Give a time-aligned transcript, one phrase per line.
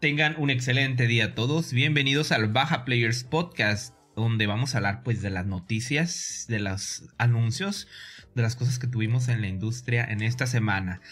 [0.00, 1.74] Tengan un excelente día todos.
[1.74, 7.10] Bienvenidos al Baja Players Podcast, donde vamos a hablar pues de las noticias, de los
[7.18, 7.86] anuncios,
[8.34, 11.02] de las cosas que tuvimos en la industria en esta semana.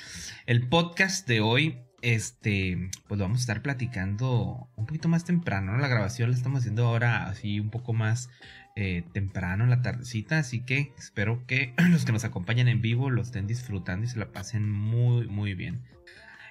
[0.47, 5.77] El podcast de hoy, este, pues lo vamos a estar platicando un poquito más temprano.
[5.77, 8.31] La grabación la estamos haciendo ahora así un poco más
[8.75, 13.11] eh, temprano en la tardecita, así que espero que los que nos acompañan en vivo
[13.11, 15.83] lo estén disfrutando y se la pasen muy, muy bien.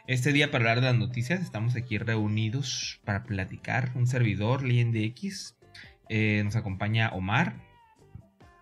[0.07, 3.91] Este día para hablar de las noticias estamos aquí reunidos para platicar.
[3.93, 5.57] Un servidor, LienDX.
[6.07, 7.61] Eh, nos acompaña Omar.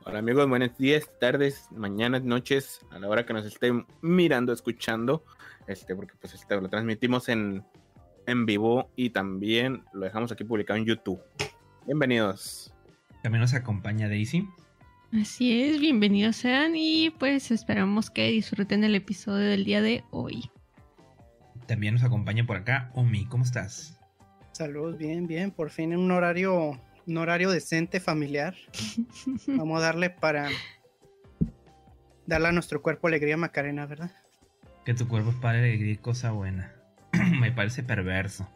[0.06, 5.24] Hola amigos, buenos días, tardes, mañanas, noches, a la hora que nos estén mirando, escuchando,
[5.68, 7.64] este, porque pues este, lo transmitimos en,
[8.26, 11.22] en vivo y también lo dejamos aquí publicado en YouTube.
[11.86, 12.74] Bienvenidos.
[13.22, 14.50] También nos acompaña Daisy.
[15.14, 20.50] Así es, bienvenidos sean y pues esperamos que disfruten el episodio del día de hoy.
[21.68, 24.00] También nos acompaña por acá Omi, ¿cómo estás?
[24.52, 28.56] Saludos, bien, bien, por fin en un horario, un horario decente, familiar.
[29.48, 30.50] Vamos a darle para
[32.26, 34.12] darle a nuestro cuerpo alegría, Macarena, ¿verdad?
[34.86, 36.75] Que tu cuerpo es para alegría cosa buena.
[37.40, 38.50] Me parece perverso.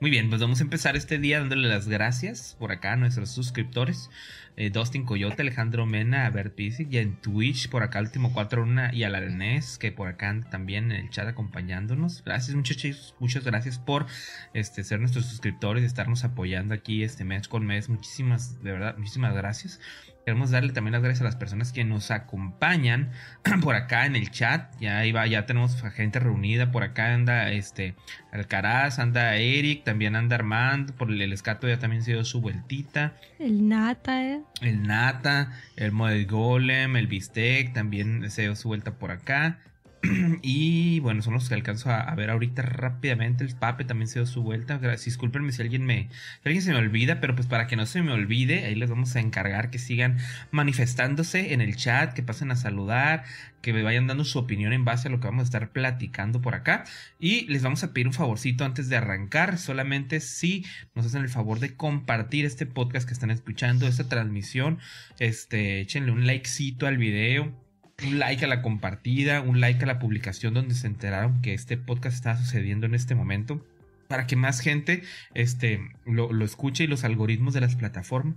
[0.00, 3.30] Muy bien, pues vamos a empezar este día dándole las gracias por acá a nuestros
[3.30, 4.10] suscriptores.
[4.56, 9.04] Eh, Dustin Coyote, Alejandro Mena, Bert Pisic y en Twitch por acá Último 41 y
[9.04, 12.22] a la Arenés que por acá también en el chat acompañándonos.
[12.24, 14.06] Gracias muchachos, muchas gracias por
[14.54, 17.88] este, ser nuestros suscriptores y estarnos apoyando aquí este mes con mes.
[17.88, 19.80] Muchísimas, de verdad, muchísimas gracias.
[20.26, 23.12] Queremos darle también las gracias a las personas que nos acompañan
[23.62, 24.74] por acá en el chat.
[24.80, 26.72] Ya iba, ya tenemos gente reunida.
[26.72, 27.94] Por acá anda este
[28.32, 30.94] Alcaraz, anda Eric, también anda Armand.
[30.94, 33.14] Por el, escato ya también se dio su vueltita.
[33.38, 34.40] El Nata, eh.
[34.62, 39.60] El Nata, el Model Golem, el Bistec, también se dio su vuelta por acá.
[40.42, 43.44] y bueno, son los que alcanzo a, ver ahorita rápidamente.
[43.44, 44.78] El Pape también se dio su vuelta.
[44.78, 46.08] Discúlpenme si alguien me.
[46.44, 49.14] Alguien se me olvida, pero pues para que no se me olvide, ahí les vamos
[49.16, 50.18] a encargar que sigan
[50.50, 53.24] manifestándose en el chat, que pasen a saludar,
[53.62, 56.40] que me vayan dando su opinión en base a lo que vamos a estar platicando
[56.40, 56.84] por acá.
[57.18, 59.58] Y les vamos a pedir un favorcito antes de arrancar.
[59.58, 60.64] Solamente si
[60.94, 64.78] nos hacen el favor de compartir este podcast que están escuchando, esta transmisión.
[65.18, 67.65] Este, échenle un likecito al video
[68.04, 71.76] un like a la compartida, un like a la publicación donde se enteraron que este
[71.76, 73.64] podcast está sucediendo en este momento.
[74.08, 75.02] Para que más gente
[75.34, 78.36] este, lo, escuche y los algoritmos de las plataformas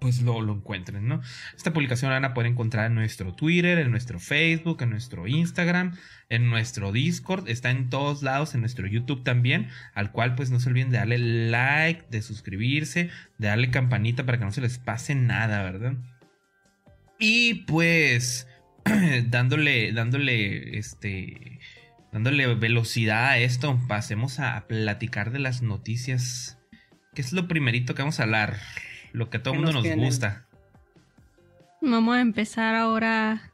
[0.00, 1.22] pues lo, lo, encuentren, ¿no?
[1.56, 5.26] Esta publicación la van a poder encontrar en nuestro Twitter, en nuestro Facebook, en nuestro
[5.26, 5.96] Instagram,
[6.28, 10.60] en nuestro Discord, está en todos lados, en nuestro YouTube también, al cual pues no
[10.60, 14.76] se olviden de darle like, de suscribirse, de darle campanita para que no se les
[14.76, 15.94] pase nada, ¿verdad?
[17.18, 18.46] Y pues
[19.26, 21.60] dándole, dándole, este,
[22.12, 26.58] dándole velocidad a esto, pasemos a platicar de las noticias.
[27.14, 28.58] ¿Qué es lo primerito que vamos a hablar?
[29.12, 30.46] Lo que a todo el mundo nos, gusta.
[31.80, 33.52] Vamos a empezar ahora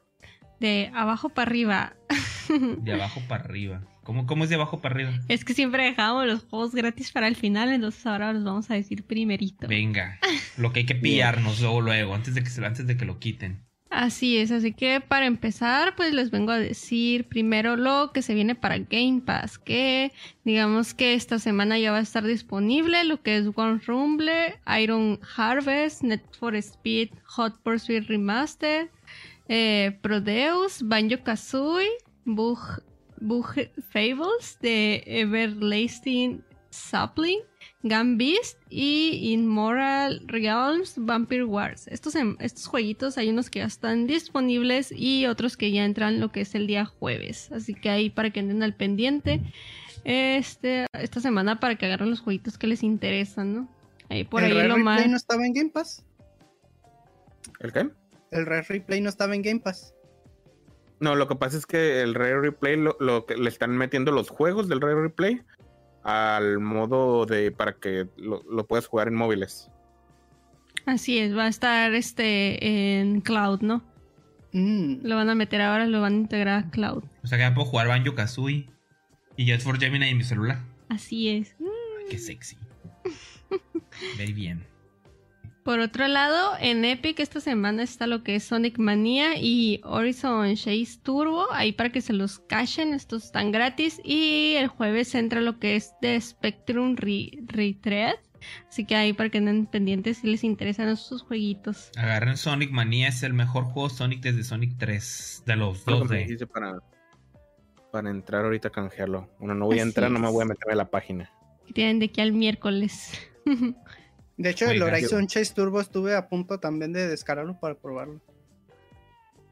[0.58, 1.94] de abajo para arriba.
[2.78, 3.82] De abajo para arriba.
[4.02, 5.12] ¿Cómo, ¿Cómo, es de abajo para arriba?
[5.28, 8.74] Es que siempre dejamos los juegos gratis para el final, entonces ahora los vamos a
[8.74, 9.69] decir primerito.
[9.69, 10.19] Venga,
[10.56, 13.69] lo que hay que pillarnos luego, luego, antes de que, antes de que lo quiten.
[13.90, 18.34] Así es, así que para empezar, pues les vengo a decir primero lo que se
[18.34, 20.12] viene para Game Pass, que
[20.44, 25.18] digamos que esta semana ya va a estar disponible lo que es One Rumble, Iron
[25.36, 28.90] Harvest, Net for Speed, Hot Pursuit Remastered,
[29.48, 31.90] eh, Prodeus, Banjo Kazooie,
[32.24, 32.60] Bug,
[33.92, 37.40] Fables de Everlasting Sapling,
[37.82, 41.87] Beast y Immoral Realms Vampire Wars.
[41.88, 46.31] Estos, estos jueguitos hay unos que ya están disponibles y otros que ya entran lo
[46.31, 47.50] que es el día jueves.
[47.53, 49.41] Así que ahí para que anden al pendiente
[50.05, 53.69] este, esta semana para que agarren los jueguitos que les interesan, ¿no?
[54.09, 55.06] Ahí por ¿El ahí lo más.
[55.06, 56.05] no estaba en Game Pass?
[57.61, 57.88] ¿El qué?
[58.31, 59.94] El Red Replay no estaba en Game Pass.
[60.99, 64.12] No, lo que pasa es que el Red Replay lo, lo que le están metiendo
[64.12, 65.41] los juegos del Red Replay
[66.02, 69.70] al modo de para que lo, puedas jugar en móviles.
[70.87, 73.82] Así es, va a estar este en cloud, ¿no?
[74.52, 75.06] Mm.
[75.06, 77.05] Lo van a meter ahora, lo van a integrar a cloud.
[77.23, 78.69] O sea que ya puedo jugar Banjo Kazooie
[79.37, 80.58] y Jet for Gemini en mi celular.
[80.88, 81.55] Así es.
[82.08, 82.56] Qué sexy.
[84.17, 84.69] Very bien.
[85.64, 90.54] Por otro lado, en Epic esta semana está lo que es Sonic Mania y Horizon
[90.54, 94.00] Chase Turbo, ahí para que se los cachen, estos están gratis.
[94.02, 98.16] Y el jueves entra lo que es The Spectrum Retread,
[98.70, 101.90] así que ahí para que anden pendientes si les interesan esos jueguitos.
[101.98, 106.18] Agarren Sonic Mania, es el mejor juego Sonic desde Sonic 3, de los dos de...
[106.20, 106.78] dijiste para,
[107.92, 109.28] para entrar ahorita a canjearlo.
[109.38, 111.30] Bueno, no voy a entrar, no me voy a meter a la página.
[111.66, 113.12] Que tienen de aquí al miércoles.
[114.40, 114.82] De hecho, el.
[114.82, 118.20] Horizon Chase Turbo estuve a punto también de descargarlo para probarlo.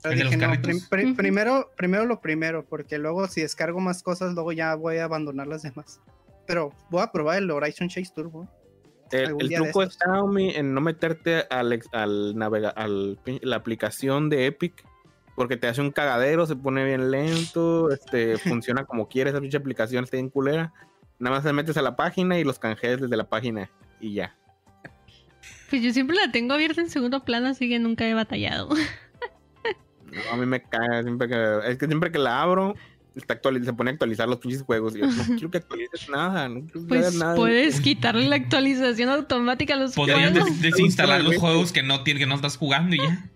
[0.02, 3.80] Pero ¿El de los dije, no, prim- primero, primero lo primero, porque luego si descargo
[3.80, 6.00] más cosas, luego ya voy a abandonar las demás.
[6.46, 8.48] Pero voy a probar el Horizon Chase Turbo.
[9.10, 10.06] El, truco está
[10.38, 14.84] en no meterte al, al navega al pin- la aplicación de Epic
[15.34, 19.56] porque te hace un cagadero, se pone bien lento, este funciona como quieres, esa pinche
[19.58, 20.72] aplicación está bien culera.
[21.18, 23.70] Nada más te metes a la página y los canjeas desde la página
[24.00, 24.34] y ya.
[25.68, 28.68] Pues yo siempre la tengo abierta en segundo plano, así que nunca he batallado.
[30.10, 32.74] No, a mí me caga siempre que es que siempre que la abro
[33.14, 36.48] está se pone a actualizar los pinches juegos y yo no quiero que actualices nada,
[36.48, 37.34] no quiero que Pues nada.
[37.34, 40.48] puedes quitarle la actualización automática a los Podrías juegos.
[40.48, 43.28] des- desinstalar los juegos que no, que no estás jugando y ya.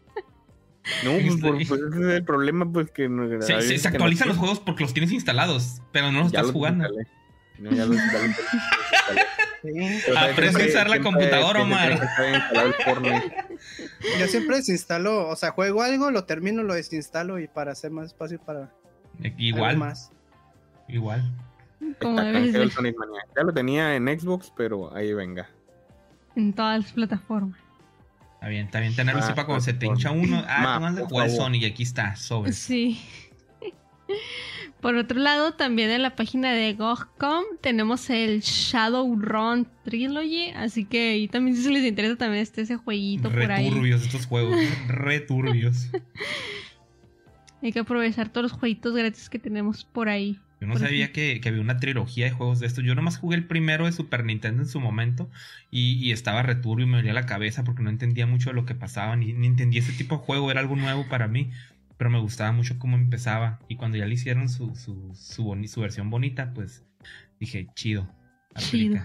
[1.05, 3.09] No, pues, por- pues, ese es el problema pues que
[3.41, 6.33] Se, se- se que no actualizan los juegos porque los tienes instalados, pero no los
[6.33, 6.85] Ya estás los jugando.
[6.87, 7.09] instalé.
[7.59, 8.35] No, ya los instalé.
[9.63, 10.13] Sí.
[10.17, 12.01] Aprende a usar la computadora, Omar.
[14.19, 18.07] Yo siempre desinstalo, o sea, juego algo, lo termino, lo desinstalo y para hacer más
[18.07, 18.73] espacio para
[19.39, 20.11] Igual, más.
[20.89, 21.23] igual.
[22.01, 25.49] Ya lo tenía en Xbox, pero ahí venga.
[26.35, 27.59] En todas las plataformas.
[28.35, 30.43] Está bien, está bien tenerlo Ah, así para cuando se te hincha uno.
[30.49, 31.31] Ah, jugar favor.
[31.31, 32.57] Sonic y aquí está, sobres.
[32.59, 33.01] Sí.
[34.83, 41.11] Por otro lado, también en la página de GOG.com tenemos el Shadowrun Trilogy, así que
[41.11, 43.69] ahí también si les interesa también está ese jueguito por ahí.
[43.69, 44.57] Returbios estos juegos,
[44.89, 45.89] returbios.
[47.63, 50.41] Hay que aprovechar todos los jueguitos gratis que tenemos por ahí.
[50.61, 52.85] Yo no sabía que, que había una trilogía de juegos de estos.
[52.85, 55.31] Yo nomás jugué el primero de Super Nintendo en su momento
[55.71, 58.65] y, y estaba returbio y me dolía la cabeza porque no entendía mucho de lo
[58.65, 61.51] que pasaba, ni, ni entendía ese tipo de juego, era algo nuevo para mí,
[61.97, 63.61] pero me gustaba mucho cómo empezaba.
[63.69, 66.85] Y cuando ya le hicieron su, su, su, su versión bonita, pues
[67.41, 68.09] dije, chido.
[68.57, 69.01] Chido.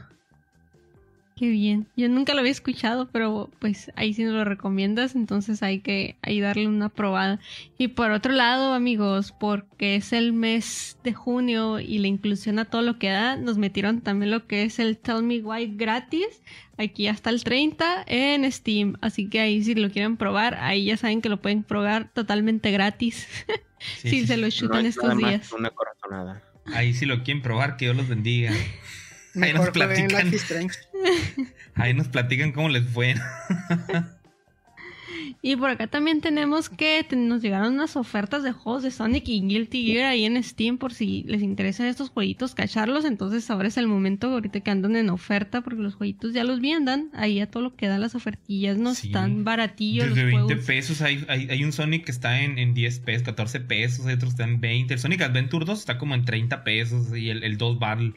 [1.38, 1.86] Qué bien.
[1.96, 6.16] Yo nunca lo había escuchado, pero pues ahí sí nos lo recomiendas, entonces hay que
[6.24, 7.40] ahí darle una probada.
[7.78, 12.66] Y por otro lado, amigos, porque es el mes de junio y la inclusión a
[12.66, 16.42] todo lo que da, nos metieron también lo que es el Tell Me Why gratis,
[16.80, 18.96] aquí hasta el 30 en Steam.
[19.02, 22.72] Así que ahí si lo quieren probar, ahí ya saben que lo pueden probar totalmente
[22.72, 23.28] gratis.
[23.80, 25.50] Sí, si sí, se lo No chutan es estos días.
[25.50, 26.42] que una corazonada.
[26.74, 28.52] Ahí si lo quieren probar, que Dios los bendiga.
[29.42, 30.32] Ahí nos platican.
[31.76, 33.16] Ahí nos platican cómo les fue.
[35.42, 39.42] Y por acá también tenemos que nos llegaron unas ofertas de juegos de Sonic y
[39.42, 43.06] Guilty Gear ahí en Steam por si les interesan estos jueguitos, cacharlos.
[43.06, 46.60] Entonces ahora es el momento ahorita que andan en oferta porque los jueguitos ya los
[46.60, 47.10] vendan.
[47.14, 49.08] Ahí a todo lo que dan las ofertillas, no Sí.
[49.08, 50.66] están baratillos Desde los 20 juegos.
[50.66, 54.16] pesos hay, hay, hay un Sonic que está en, en 10 pesos, 14 pesos, hay
[54.16, 54.94] otros que están en 20.
[54.96, 58.14] El Sonic Adventure 2 está como en 30 pesos y el, el 2 Battle.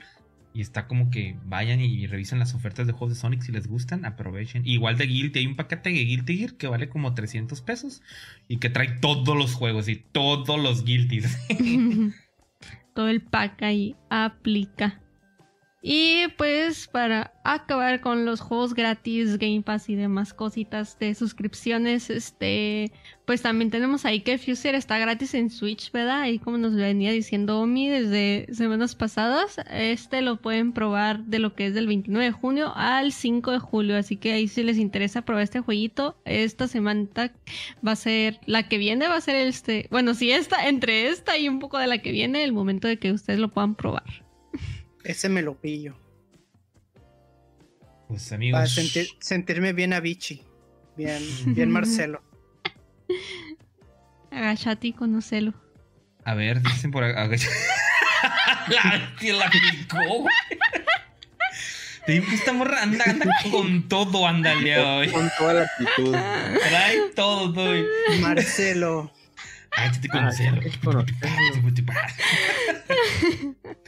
[0.53, 3.69] Y está como que vayan y revisen las ofertas de juegos de Sonic si les
[3.69, 4.67] gustan, aprovechen.
[4.67, 8.03] Igual de Guilty, hay un paquete de Guilty Gear que vale como 300 pesos
[8.49, 11.39] y que trae todos los juegos y todos los Guilties.
[12.95, 15.01] todo el pack ahí aplica.
[15.83, 22.11] Y pues para acabar con los juegos gratis, Game Pass y demás cositas de suscripciones,
[22.11, 22.93] este,
[23.25, 26.21] pues también tenemos ahí que Fuser está gratis en Switch, ¿verdad?
[26.21, 31.55] Ahí como nos venía diciendo Omi desde semanas pasadas, este lo pueden probar de lo
[31.55, 34.77] que es del 29 de junio al 5 de julio, así que ahí si les
[34.77, 37.09] interesa probar este jueguito, esta semana
[37.87, 41.39] va a ser, la que viene va a ser este, bueno, si esta, entre esta
[41.39, 44.30] y un poco de la que viene, el momento de que ustedes lo puedan probar.
[45.05, 45.97] Ese me lo pillo.
[48.09, 50.43] Pues Para amigos, sentir- sentirme bien Avicii.
[50.97, 52.23] Bien, bien Marcelo.
[54.31, 55.55] Agachate y conocelo.
[56.25, 57.25] a ver, dicen por acá.
[58.69, 60.27] la bestia la picó.
[62.07, 65.09] Te digo que esta morra anda, anda con todo, ándale hoy.
[65.11, 66.13] Con toda la actitud.
[66.13, 67.75] Trae todo, todo.
[68.21, 69.13] Marcelo.
[70.13, 70.31] Ah.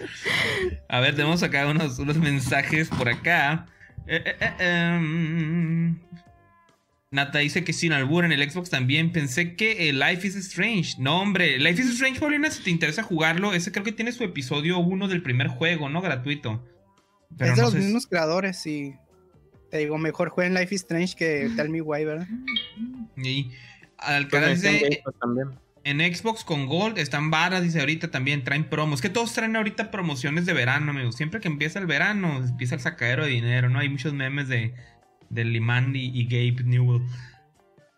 [0.89, 3.67] A ver, tenemos acá unos, unos mensajes por acá.
[4.07, 5.99] Eh, eh, eh, em.
[7.11, 9.13] Nata dice que sin albur en el Xbox también.
[9.13, 10.95] Pensé que el Life is Strange.
[10.99, 14.25] No, hombre, Life is Strange, Paulina, si te interesa jugarlo, ese creo que tiene su
[14.25, 16.01] episodio 1 del primer juego, ¿no?
[16.01, 16.67] Gratuito.
[17.39, 18.95] es de los mismos creadores y
[19.71, 22.29] te digo, mejor jueguen Life is Strange que Tell Me Why, ¿verdad?
[23.17, 23.51] Y
[23.99, 24.63] al pues
[25.85, 29.01] en Xbox con Gold están varas, dice ahorita también, traen promos.
[29.01, 31.17] Que todos traen ahorita promociones de verano, amigos.
[31.17, 33.79] Siempre que empieza el verano, empieza el sacadero de dinero, ¿no?
[33.79, 34.75] Hay muchos memes de,
[35.31, 37.03] de Liman y, Gabe Newell.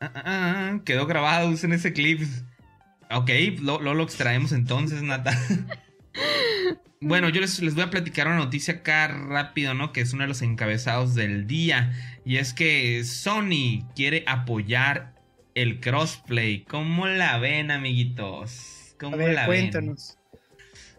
[0.01, 2.23] Ah, ah, ah, quedó grabado, usen ese clip.
[3.11, 5.39] Ok, lo, lo, extraemos entonces, Nata.
[7.01, 9.93] bueno, yo les, les, voy a platicar una noticia acá rápido, ¿no?
[9.93, 11.93] Que es uno de los encabezados del día.
[12.25, 15.14] Y es que Sony quiere apoyar
[15.55, 16.65] el crossplay.
[16.65, 18.95] ¿Cómo la ven, amiguitos?
[18.99, 20.19] ¿Cómo la cuéntanos.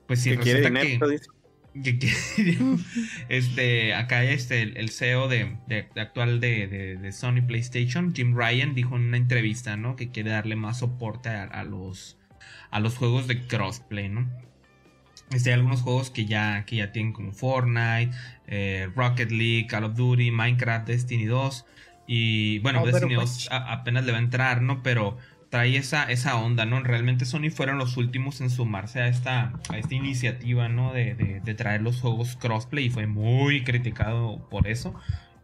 [0.08, 1.00] Pues si resulta que,
[3.30, 5.58] este, acá este, el, CEO de,
[5.98, 9.96] actual de, Sony PlayStation, Jim Ryan, dijo en una entrevista, ¿no?
[9.96, 12.18] Que quiere darle más soporte a, los,
[12.72, 14.30] a los juegos de crossplay, ¿no?
[15.32, 18.12] Este, hay algunos juegos que ya, que ya tienen como Fortnite,
[18.48, 21.66] eh, Rocket League, Call of Duty, Minecraft, Destiny 2.
[22.08, 24.84] Y bueno, Destiny 2 pues apenas le va a entrar, ¿no?
[24.84, 25.18] Pero
[25.50, 26.82] trae esa, esa onda, ¿no?
[26.82, 30.94] Realmente Sony fueron los últimos en sumarse a esta, a esta iniciativa, ¿no?
[30.94, 34.94] De, de, traer los juegos crossplay y fue muy criticado por eso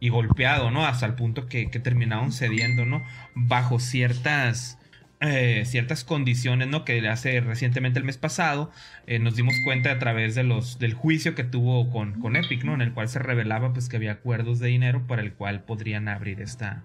[0.00, 0.84] y golpeado, ¿no?
[0.84, 3.02] Hasta el punto que, que terminaron cediendo, ¿no?
[3.34, 4.78] Bajo ciertas
[5.24, 6.84] eh, ciertas condiciones, ¿no?
[6.84, 8.72] Que hace recientemente el mes pasado
[9.06, 12.64] eh, nos dimos cuenta a través de los, del juicio que tuvo con, con Epic,
[12.64, 12.74] ¿no?
[12.74, 16.08] En el cual se revelaba pues que había acuerdos de dinero para el cual podrían
[16.08, 16.82] abrir esta,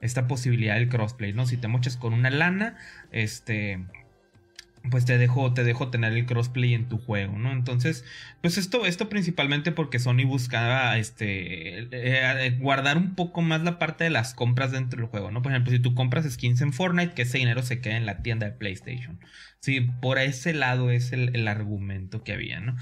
[0.00, 1.44] esta posibilidad del crossplay, ¿no?
[1.44, 2.78] Si te mochas con una lana,
[3.12, 3.80] este
[4.90, 7.52] pues te dejo, te dejo tener el crossplay en tu juego, ¿no?
[7.52, 8.04] Entonces,
[8.42, 13.78] pues esto, esto principalmente porque Sony buscaba este eh, eh, guardar un poco más la
[13.78, 15.40] parte de las compras dentro del juego, ¿no?
[15.40, 18.22] Por ejemplo, si tú compras skins en Fortnite, que ese dinero se queda en la
[18.22, 19.18] tienda de PlayStation.
[19.60, 22.76] Sí, por ese lado es el, argumento que había, ¿no?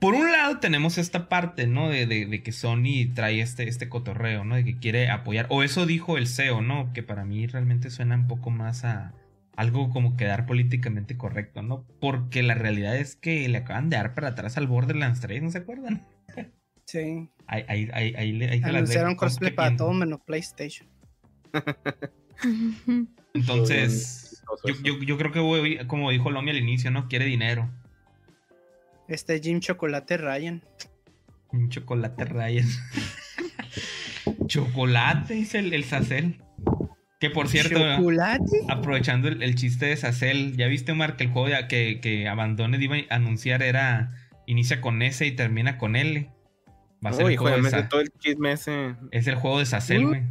[0.00, 1.88] Por un lado tenemos esta parte, ¿no?
[1.88, 4.54] De, de, que Sony trae este, este cotorreo, ¿no?
[4.54, 6.92] De que quiere apoyar, o eso dijo el CEO, ¿no?
[6.92, 9.12] Que para mí realmente suena un poco más a
[9.60, 11.84] algo como quedar políticamente correcto, ¿no?
[12.00, 15.50] Porque la realidad es que le acaban de dar para atrás al Borderlands 3, ¿no
[15.50, 16.06] se acuerdan?
[16.86, 17.28] Sí.
[17.46, 20.88] Ahí, ahí, ahí, ahí, ahí Anunciaron crossplay para todo menos PlayStation.
[23.34, 27.06] Entonces, yo, yo, yo, creo que voy, como dijo Lomi al inicio, ¿no?
[27.06, 27.70] Quiere dinero.
[29.08, 30.62] Este Jim Chocolate Ryan.
[31.50, 32.66] Jim Chocolate Ryan.
[34.46, 36.42] Chocolate, dice el, el Sacel.
[37.20, 37.78] Que por cierto,
[38.68, 42.96] aprovechando el, chiste de Sacel, ¿ya viste, Omar, que el juego que, que Abandoned iba
[42.96, 44.14] a anunciar era
[44.46, 46.30] inicia con S y termina con L?
[47.04, 48.94] Va a ser el juego de todo el chisme ese.
[49.10, 50.22] Es el juego de Sacel, güey.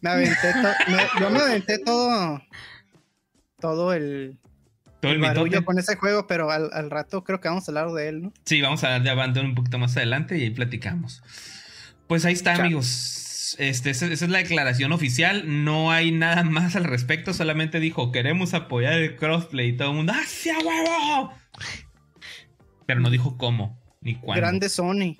[0.00, 0.72] Me aventé todo.
[1.18, 2.42] yo me aventé todo.
[3.58, 4.38] Todo el.
[5.00, 8.08] Todo el, barullo con ese juego, pero al, rato creo que vamos a hablar de
[8.08, 8.32] él, ¿no?
[8.44, 11.20] Sí, vamos a hablar de Abandon un poquito más adelante y ahí platicamos.
[12.06, 13.21] Pues ahí está, amigos
[13.58, 15.64] este, esa, es la declaración oficial.
[15.64, 17.32] No hay nada más al respecto.
[17.32, 19.70] Solamente dijo, queremos apoyar el crossplay.
[19.70, 21.32] Y todo el mundo, ¡hacia huevo!
[22.86, 24.40] Pero no dijo cómo, ni cuándo.
[24.40, 25.16] Grande Sony.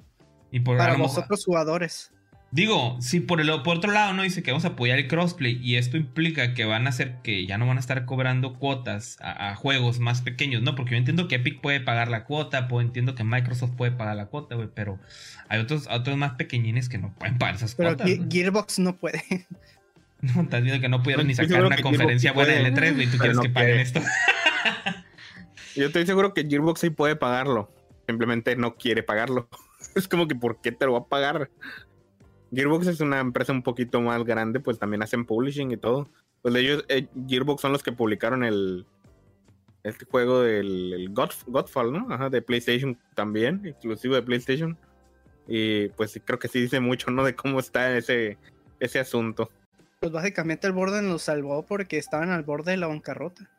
[0.50, 2.12] Y por Para los otros jugadores.
[2.52, 5.58] Digo, si por, el, por otro lado no dice que vamos a apoyar el crossplay
[5.62, 9.16] y esto implica que van a hacer que ya no van a estar cobrando cuotas
[9.22, 10.74] a, juegos más pequeños, ¿no?
[10.74, 14.16] Porque yo entiendo que Epic puede pagar la cuota, pues entiendo que Microsoft puede pagar
[14.16, 14.98] la cuota, güey, pero
[15.48, 18.06] hay otros, otros más pequeñines que no pueden pagar esas cuotas.
[18.06, 19.22] Pero Gearbox no puede.
[20.22, 23.18] No, estás viendo que no pudieron ni sacar una conferencia buena de L3, y tú
[23.18, 24.00] quieres que paguen esto.
[25.74, 27.74] yo estoy seguro que Gearbox sí puede pagarlo,
[28.06, 29.48] simplemente no quiere pagarlo.
[29.96, 31.50] Es como que, ¿por qué te lo va a pagar?
[32.52, 36.08] Gearbox es una empresa un poquito más grande, pues también hacen publishing y todo.
[36.42, 38.86] Pues ellos, eh, Gearbox son los que publicaron el
[39.84, 42.06] este juego del Godfall, ¿no?
[42.12, 44.78] Ajá, de PlayStation también, exclusivo de PlayStation.
[45.48, 47.24] Y pues creo que sí dice mucho, ¿no?
[47.24, 48.38] De cómo está ese,
[48.78, 49.50] ese asunto.
[50.00, 53.50] Pues básicamente el borde nos salvó porque estaban al borde de la bancarrota.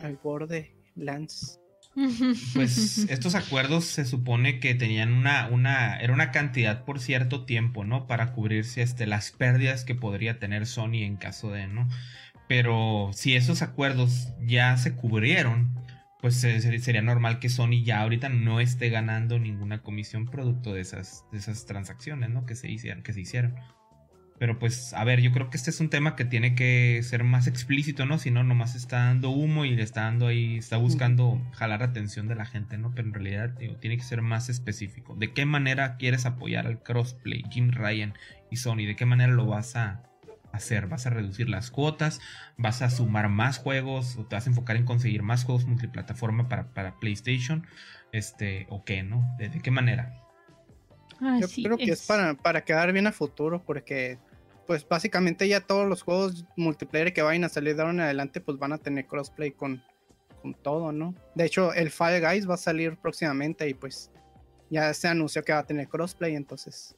[0.00, 1.59] Al borde, Lance.
[2.54, 7.84] Pues estos acuerdos se supone que tenían una, una, era una cantidad por cierto tiempo,
[7.84, 8.06] ¿no?
[8.06, 11.88] Para cubrirse este, las pérdidas que podría tener Sony en caso de, ¿no?
[12.48, 15.74] Pero si esos acuerdos ya se cubrieron,
[16.20, 21.24] pues sería normal que Sony ya ahorita no esté ganando ninguna comisión producto de esas,
[21.32, 22.46] de esas transacciones, ¿no?
[22.46, 23.54] Que se hicieron, que se hicieron.
[24.40, 27.24] Pero pues, a ver, yo creo que este es un tema que tiene que ser
[27.24, 28.18] más explícito, ¿no?
[28.18, 32.26] Si no, nomás está dando humo y le está dando ahí, está buscando jalar atención
[32.26, 32.90] de la gente, ¿no?
[32.94, 35.14] Pero en realidad tiene que ser más específico.
[35.14, 38.14] ¿De qué manera quieres apoyar al crossplay, Jim Ryan
[38.50, 38.86] y Sony?
[38.86, 40.04] ¿De qué manera lo vas a
[40.52, 40.86] hacer?
[40.86, 42.22] ¿Vas a reducir las cuotas?
[42.56, 44.16] ¿Vas a sumar más juegos?
[44.16, 47.66] ¿O te vas a enfocar en conseguir más juegos multiplataforma para, para PlayStation?
[48.10, 49.36] Este, ¿o qué, no?
[49.36, 50.14] ¿De, qué manera?
[51.20, 54.18] Yo creo que es para, para quedar bien a futuro, porque
[54.70, 58.40] pues básicamente ya todos los juegos multiplayer que vayan a salir de ahora en adelante,
[58.40, 59.82] pues van a tener crossplay con,
[60.42, 61.12] con todo, ¿no?
[61.34, 64.12] De hecho, el Fall Guys va a salir próximamente y pues
[64.70, 66.94] ya se anunció que va a tener crossplay, entonces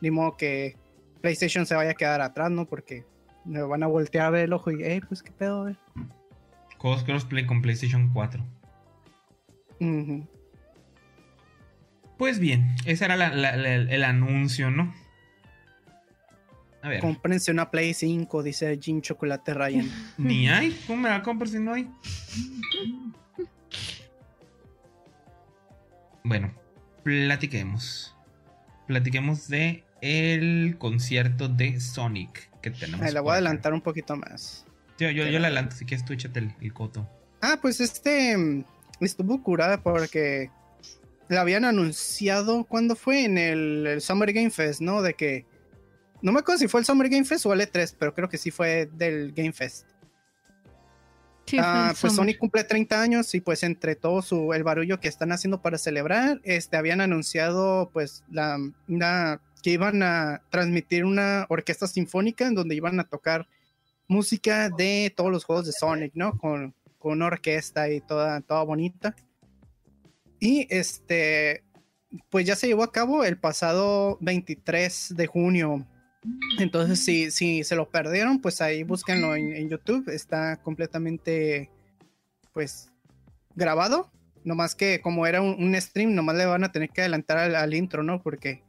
[0.00, 0.78] ni modo que
[1.20, 2.64] PlayStation se vaya a quedar atrás, ¿no?
[2.64, 3.04] Porque
[3.44, 5.76] me van a voltear a ver el ojo y, hey, pues qué pedo, ver.
[6.78, 8.42] Juegos crossplay con PlayStation 4.
[12.16, 14.94] Pues bien, ese era el, anuncio, ¿no?
[16.84, 17.00] A ver.
[17.00, 19.90] Comprense una Play 5, dice Jim Chocolate Ryan.
[20.18, 20.70] Ni hay.
[20.86, 21.88] ¿Cómo me la compro si no hay?
[26.22, 26.52] Bueno,
[27.02, 28.14] platiquemos.
[28.86, 33.10] Platiquemos de el concierto de Sonic que tenemos.
[33.10, 34.66] la voy a adelantar un poquito más.
[34.98, 37.08] Yo, yo, yo la adelanto, si quieres tú échate el, coto.
[37.40, 38.64] Ah, pues este mm,
[39.00, 40.50] estuvo curada porque
[41.28, 45.00] la habían anunciado cuando fue en el, Summer Game Fest, ¿no?
[45.00, 45.46] De que
[46.24, 48.38] no me acuerdo si fue el Summer Game Fest o el E3, pero creo que
[48.38, 49.86] sí fue del Game Fest.
[51.58, 55.32] Ah, pues Sony cumple 30 años y pues entre todo su, el barullo que están
[55.32, 58.58] haciendo para celebrar, este, habían anunciado pues la,
[59.62, 63.46] que iban a transmitir una orquesta sinfónica en donde iban a tocar
[64.08, 66.38] música de todos los juegos de Sonic, ¿no?
[66.38, 69.14] Con, con una orquesta y toda, toda bonita.
[70.40, 71.64] Y este,
[72.30, 75.86] pues ya se llevó a cabo el pasado 23 de junio
[76.58, 80.08] entonces, si, si se lo perdieron, pues ahí búsquenlo en, YouTube.
[80.08, 81.70] Está completamente,
[82.52, 82.90] pues,
[83.54, 84.10] grabado.
[84.44, 88.02] Nomás que como era un, stream, nomás le van a tener que adelantar al, intro,
[88.02, 88.22] ¿no?
[88.22, 88.62] Porque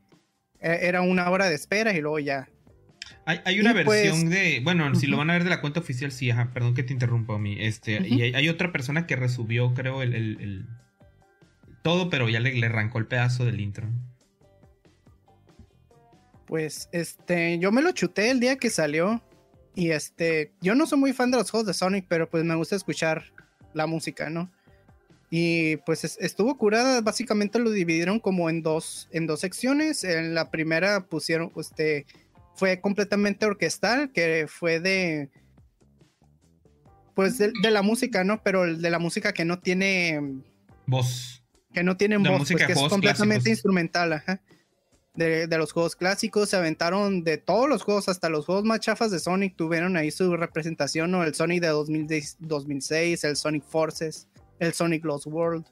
[0.60, 2.50] e, era una hora de espera y luego ya.
[3.26, 4.62] Hay, una versión pues, de.
[4.64, 6.52] Bueno, si lo van a ver de la cuenta oficial, sí, ajá.
[6.54, 7.58] Perdón que te interrumpa a mí.
[7.60, 10.66] Este, Y hay, otra persona que resubió, creo, el,
[11.84, 13.90] todo, pero ya le, le arrancó el pedazo del intro.
[16.46, 19.22] Pues este, yo me lo chuté el día que salió.
[19.74, 22.56] Y este, yo no soy muy fan de los juegos de Sonic, pero pues me
[22.56, 23.24] gusta escuchar
[23.74, 24.50] la música, ¿no?
[25.30, 30.06] Y pues estuvo curada, básicamente lo dividieron como en dos, en dos secciones.
[30.06, 32.06] En la primera pusieron, este,
[32.56, 35.30] fue completamente orquestal, que fue de,
[37.16, 38.42] pues de, la música, ¿no?
[38.44, 40.22] Pero de la música que no tiene
[40.86, 41.44] voz.
[41.74, 44.42] Que no tienen voz, pues que es completamente instrumental, ajá
[45.16, 49.12] de, los juegos clásicos, se aventaron de todos los juegos, hasta los juegos más chafas
[49.12, 51.24] de Sonic tuvieron ahí su representación, ¿no?
[51.24, 51.70] El Sonic de
[52.40, 54.28] 2006, el Sonic Forces,
[54.60, 55.66] el Sonic Lost World.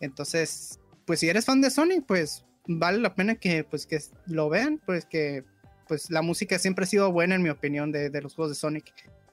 [0.00, 4.48] Entonces, pues si eres fan de Sonic, pues vale la pena que, pues, que lo
[4.48, 5.44] vean, pues que
[5.86, 8.92] pues la música siempre ha sido buena en mi opinión de, los juegos de Sonic.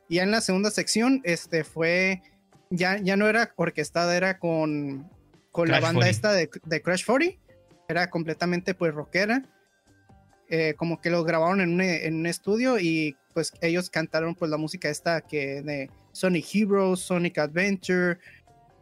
[0.09, 2.23] Y en la segunda sección, este fue,
[2.71, 5.07] ya, ya no era orquestada, era con,
[5.51, 7.46] con la banda esta de, de Crash 40
[7.87, 9.43] era completamente pues rockera.
[10.49, 11.73] Eh, como que lo grabaron en
[12.15, 17.37] un, estudio y pues ellos cantaron pues la música esta que de Sonic Heroes, Sonic
[17.37, 18.17] Adventure,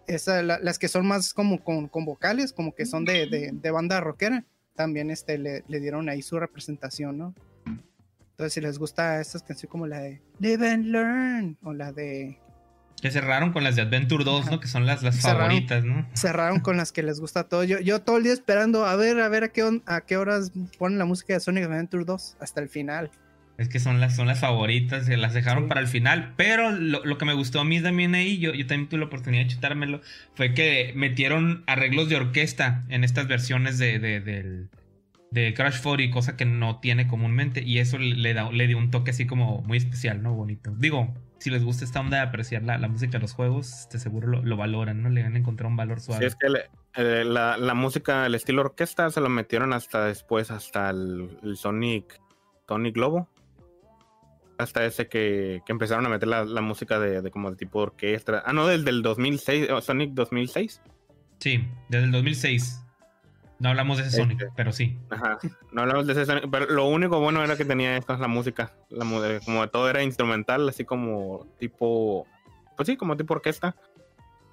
[0.05, 5.09] esa, las que son más como con, vocales, como que son de, banda rockera, también
[5.09, 7.33] este, le, le, dieron ahí su representación, ¿no?
[8.31, 12.37] Entonces si les gusta estas canciones como la de Live and Learn o la de
[13.05, 14.59] que cerraron con las de Adventure 2, ¿no?
[14.59, 16.07] Que son las, las favoritas, ¿no?
[16.15, 17.63] Cerraron con las que les gusta todo.
[17.63, 20.51] Yo, yo todo el día esperando a ver, a ver a qué, a qué horas
[20.79, 23.11] ponen la música de Sonic Adventure 2 hasta el final.
[23.59, 26.33] Es que son las, son las favoritas, se las dejaron para el final.
[26.35, 29.43] Pero lo, que me gustó a mí también ahí, yo, yo también tuve la oportunidad
[29.43, 30.01] de chutármelo,
[30.33, 34.67] fue que metieron arreglos de orquesta en estas versiones de, de,
[35.29, 37.61] de Crash 40, cosa que no tiene comúnmente.
[37.61, 40.33] Y eso le, da, le dio un toque así como muy especial, ¿no?
[40.33, 40.73] Bonito.
[40.75, 44.41] Digo, si les gusta esta onda de apreciar la, música de los juegos, este, seguro
[44.41, 45.09] lo, valoran, ¿no?
[45.09, 46.21] Le van a encontrar un valor suave.
[46.21, 51.29] Sí, es que la, música, el estilo orquesta, se lo metieron hasta después, hasta el,
[51.55, 52.19] Sonic,
[52.67, 53.29] Sonic Globo.
[54.57, 58.41] Hasta ese que, empezaron a meter la, música de, como de tipo orquesta.
[58.45, 60.81] Ah, no, desde el 2006, Sonic 2006.
[61.39, 62.84] Sí, desde el 2006.
[63.59, 64.97] No hablamos de ese Sonic, este, pero sí.
[65.09, 65.37] Ajá,
[65.71, 68.73] no hablamos de ese Sonic, pero lo único bueno era que tenía esta la música,
[68.89, 69.05] la,
[69.45, 72.27] como todo era instrumental, así como tipo,
[72.75, 73.75] pues sí, como tipo orquesta.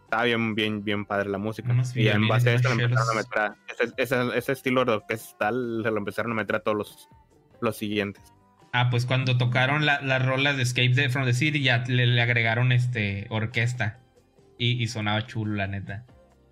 [0.05, 1.75] Estaba bien, bien, bien padre la música.
[1.95, 3.53] y en base a esto lo empezaron a meter
[3.97, 7.09] ese, ese, estilo de orquestal se lo empezaron a meter a todos los,
[7.63, 8.23] los siguientes.
[8.75, 13.27] Ah, pues cuando tocaron las rolas de Escape from the City ya le, agregaron este
[13.31, 14.01] orquesta
[14.59, 16.05] y, y sonaba chulo, la neta.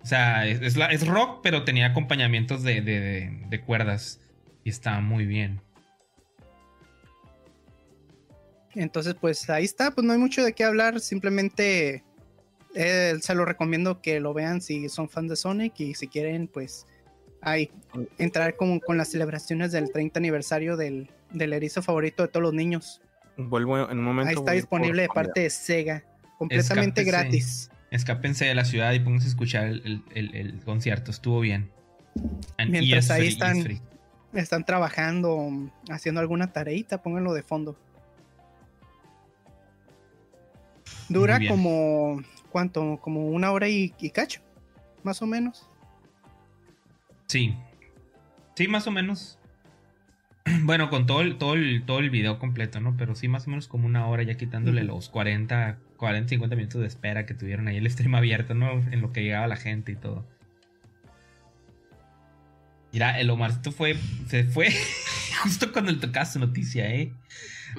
[0.03, 4.19] O sea, es, es rock, pero tenía acompañamientos de, cuerdas.
[4.63, 5.61] Y estaba muy bien.
[8.73, 12.03] Entonces, pues ahí está, pues no hay mucho de qué hablar, simplemente
[12.73, 16.47] eh, se lo recomiendo que lo vean si son fans de Sonic y si quieren,
[16.47, 16.85] pues
[17.41, 17.69] ahí
[18.17, 22.53] entrar con, con las celebraciones del 30 aniversario del, del erizo favorito de todos los
[22.53, 23.01] niños.
[23.35, 24.29] Vuelvo en un momento.
[24.29, 26.03] Ahí está disponible de parte de Sega,
[26.37, 27.70] completamente gratis.
[27.91, 31.69] Escápense de la ciudad y pónganse a escuchar el, concierto, estuvo bien.
[32.57, 33.81] Mientras ahí están,
[34.33, 37.77] están trabajando, haciendo alguna tareita, pónganlo de fondo.
[41.09, 42.97] Dura como, ¿cuánto?
[43.01, 44.41] Como una hora y, y cacho,
[45.03, 45.67] más o menos.
[47.27, 47.55] Sí.
[48.55, 49.37] Sí, más o menos.
[50.63, 52.95] Bueno, con todo el, todo, el, todo el video completo, ¿no?
[52.97, 56.81] Pero sí, más o menos como una hora ya quitándole los 40, 40, 50 minutos
[56.81, 58.71] de espera que tuvieron ahí el stream abierto, ¿no?
[58.91, 60.27] En lo que llegaba la gente y todo.
[62.91, 63.95] Mira, el Omarcito fue,
[64.27, 64.71] se fue
[65.43, 67.13] justo cuando le tocaba su noticia, ¿eh?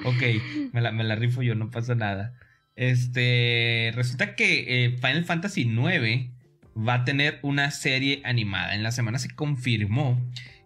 [0.05, 2.33] Ok, me la, me la rifo yo, no pasa nada.
[2.77, 6.29] Este, resulta que eh, Final Fantasy IX
[6.77, 8.73] va a tener una serie animada.
[8.73, 10.17] En la semana se confirmó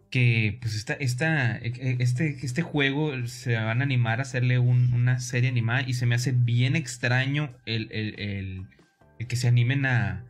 [0.09, 4.59] que pues esta, esta, e, e, este, este juego se van a animar a hacerle
[4.59, 8.67] una serie animada y se me hace bien extraño el,
[9.27, 10.25] que se animen a,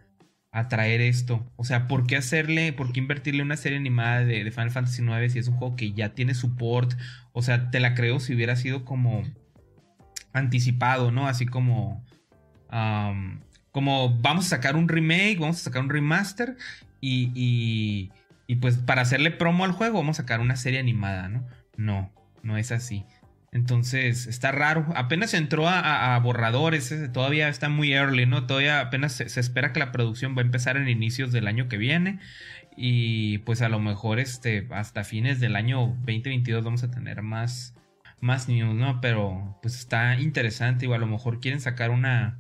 [0.52, 1.52] a, traer esto.
[1.58, 5.34] O sea, ¿por qué hacerle, por qué invertirle una serie animada de, Final Fantasy IX
[5.34, 6.94] si es un juego que ya tiene support?
[7.34, 9.24] O sea, te la creo si hubiera sido como
[10.34, 11.28] anticipado, ¿no?
[11.28, 12.04] Así como...
[13.72, 16.58] como vamos a sacar un remake, vamos a sacar un remaster
[17.00, 18.10] y
[18.56, 21.46] pues para hacerle promo al juego vamos a sacar una serie animada, ¿no?
[21.76, 22.12] No,
[22.44, 23.06] no es así.
[23.52, 24.86] Entonces está raro.
[24.96, 28.46] Apenas entró a, borradores, todavía está muy early, ¿no?
[28.46, 31.78] Todavía apenas se, espera que la producción va a empezar en inicios del año que
[31.78, 32.20] viene.
[32.76, 37.74] Y pues a lo mejor este, hasta fines del año 2022 vamos a tener más,
[38.20, 39.02] más news, ¿no?
[39.02, 40.86] Pero pues está interesante.
[40.86, 42.40] Igual a lo mejor quieren sacar una,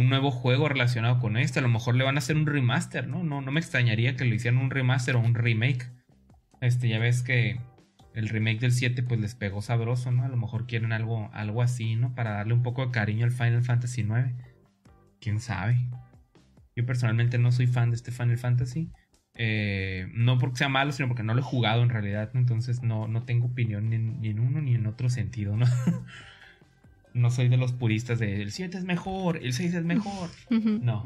[0.00, 1.58] un nuevo juego relacionado con este.
[1.58, 3.22] A lo mejor le van a hacer un remaster, ¿no?
[3.22, 5.90] No, no me extrañaría que le hicieran un remaster o un remake.
[6.60, 7.60] Este, ya ves que
[8.14, 10.24] el remake del 7 pues les pegó sabroso, ¿no?
[10.24, 12.14] A lo mejor quieren algo, algo así, ¿no?
[12.14, 14.34] Para darle un poco de cariño al Final Fantasy 9.
[15.20, 15.78] ¿Quién sabe?
[16.74, 18.90] Yo personalmente no soy fan de este Final Fantasy.
[19.34, 22.30] Eh, no porque sea malo, sino porque no lo he jugado en realidad.
[22.34, 25.66] Entonces no, no tengo opinión ni ni en uno ni en otro sentido, ¿no?
[27.14, 30.30] no soy de los puristas de el 7 es mejor, el 6 es mejor.
[30.50, 31.04] No.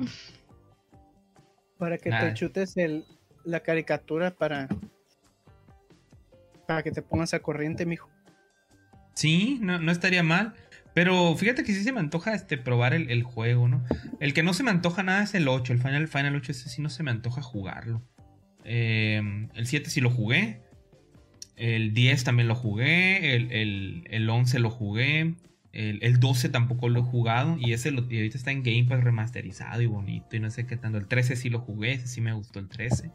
[1.79, 3.05] Para que te chutes el,
[3.45, 4.69] la caricatura para,
[6.67, 8.09] para que te pongas a corriente, mijo.
[9.15, 10.55] Sí, no, no estaría mal.
[10.95, 13.85] Pero fíjate que sí se me antoja este, probar el, juego, ¿no?
[14.21, 15.73] El que no se me antoja nada es el 8.
[15.73, 18.01] El Final, Final 8 ese sí no se me antoja jugarlo.
[18.63, 20.63] Em, el 7 sí lo jugué.
[21.57, 23.35] El 10 también lo jugué.
[23.35, 25.35] El, el, el 11 lo jugué.
[25.75, 29.83] El, 12 tampoco lo he jugado y ese lo, ahorita está en Game Pass remasterizado
[29.83, 30.99] y bonito y no sé qué tanto.
[30.99, 33.11] El 13 sí lo jugué, sí me gustó el 13.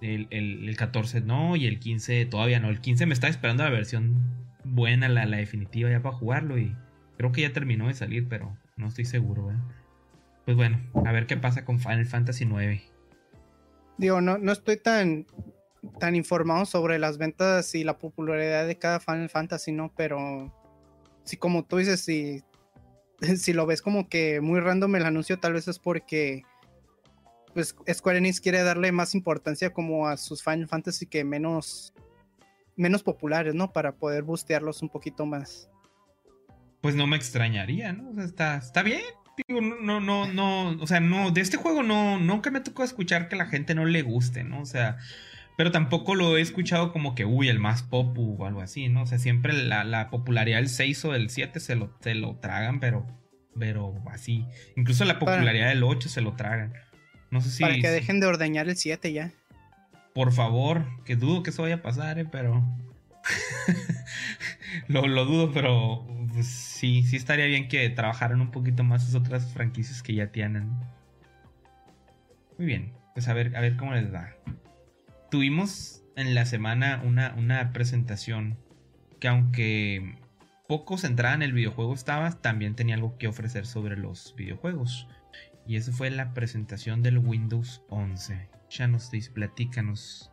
[0.00, 2.68] El, 14 no y el 15 todavía no.
[2.68, 4.20] El 15 me está esperando la versión
[4.64, 6.74] buena, la, la, definitiva ya para jugarlo y
[7.16, 9.52] creo que ya terminó de salir, pero no estoy seguro.
[10.44, 12.82] Pues bueno, a ver qué pasa con Final Fantasy 9.
[13.98, 15.28] Digo, no, no estoy tan,
[16.00, 19.92] tan informado sobre las ventas y la popularidad de cada Final Fantasy, ¿no?
[19.96, 20.52] Pero
[21.24, 22.42] si como tú dices, si,
[23.36, 26.42] si lo ves como que muy random el anuncio, tal vez es porque
[27.54, 31.92] pues Square Enix quiere darle más importancia como a sus Final Fantasy que menos
[32.76, 33.72] menos populares, ¿no?
[33.72, 35.68] Para poder bustearlos un poquito más.
[36.80, 38.10] Pues no me extrañaría, ¿no?
[38.10, 39.02] O sea, está, está bien.
[39.48, 43.28] Digo, no, no, no, o sea, no, de este juego no, nunca me tocó escuchar
[43.28, 44.60] que la gente no le guste, ¿no?
[44.60, 44.98] O sea,
[45.56, 49.02] pero tampoco lo he escuchado como que, uy, el más pop o algo así, ¿no?
[49.02, 52.80] O sea, siempre la, popularidad del 6 o del 7 se lo, se lo tragan,
[52.80, 53.06] pero,
[53.58, 54.46] pero así.
[54.76, 56.72] Incluso la popularidad del 8 se lo tragan.
[57.30, 57.62] No sé si.
[57.62, 59.32] Para que dejen de ordeñar el 7 ya.
[60.14, 62.26] Por favor, que dudo que eso vaya a pasar, ¿eh?
[62.30, 62.62] Pero.
[64.88, 69.14] lo, lo, dudo, pero pues, sí, sí estaría bien que trabajaran un poquito más esas
[69.14, 70.70] otras franquicias que ya tienen.
[72.58, 74.34] Muy bien, pues a ver, a ver cómo les da
[75.32, 78.58] tuvimos en la semana una, una presentación
[79.18, 80.18] que aunque
[80.68, 85.08] poco centrada en el videojuego estaba, también tenía algo que ofrecer sobre los videojuegos.
[85.66, 88.50] Y esa fue la presentación del Windows 11.
[88.68, 90.31] Ya nos platícanos.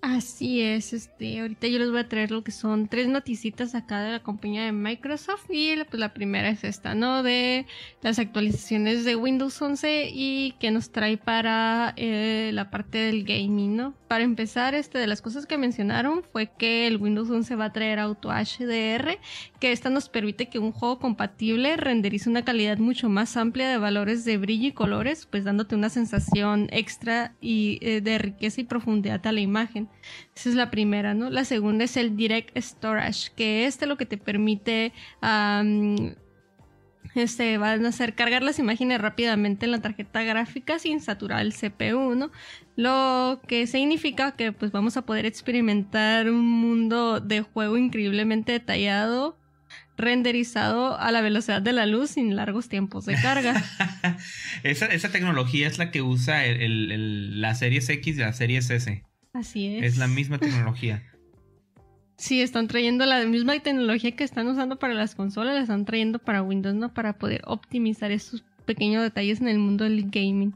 [0.00, 4.00] Así es, este, ahorita yo les voy a traer lo que son tres noticitas acá
[4.00, 7.24] de la compañía de Microsoft y pues la primera es esta, ¿no?
[7.24, 7.66] De
[8.00, 13.74] las actualizaciones de Windows 11 y que nos trae para eh, la parte del gaming,
[13.74, 13.94] ¿no?
[14.06, 17.72] Para empezar, este, de las cosas que mencionaron fue que el Windows 11 va a
[17.72, 19.18] traer Auto HDR,
[19.58, 23.78] que esta nos permite que un juego compatible renderice una calidad mucho más amplia de
[23.78, 28.64] valores de brillo y colores, pues dándote una sensación extra y eh, de riqueza y
[28.64, 29.87] profundidad a la imagen.
[30.34, 31.30] Esa es la primera, ¿no?
[31.30, 34.92] La segunda es el Direct Storage, que este lo que te permite...
[37.14, 41.54] este, van a hacer cargar las imágenes rápidamente en la tarjeta gráfica sin saturar el
[41.54, 42.30] CPU, ¿no?
[42.76, 49.36] Lo que significa que pues vamos a poder experimentar un mundo de juego increíblemente detallado,
[49.96, 53.64] renderizado a la velocidad de la luz sin largos tiempos de carga.
[54.62, 59.07] esa, tecnología es la que usa la Series X y la Series S.
[59.38, 59.84] Así es.
[59.84, 61.02] Es la misma tecnología.
[62.20, 66.18] Sí, están trayendo la misma tecnología que están usando para las consolas, la están trayendo
[66.18, 66.92] para Windows, ¿no?
[66.92, 70.52] Para poder optimizar esos pequeños detalles en el mundo del gaming.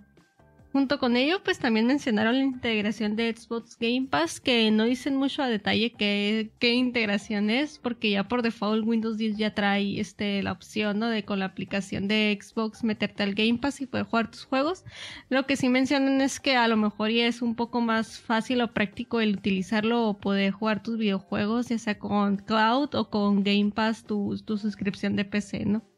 [0.72, 5.16] Junto con ello, pues también mencionaron la integración de Xbox Game Pass, que no dicen
[5.16, 10.00] mucho a detalle qué, qué integración es, porque ya por default Windows 10 ya trae
[10.00, 11.08] este, la opción ¿no?
[11.08, 14.84] de con la aplicación de Xbox meterte al Game Pass y poder jugar tus juegos.
[15.28, 18.62] Lo que sí mencionan es que a lo mejor ya es un poco más fácil
[18.62, 23.44] o práctico el utilizarlo o poder jugar tus videojuegos, ya sea con Cloud o con
[23.44, 25.91] Game Pass, tu, tu suscripción de PC, ¿no?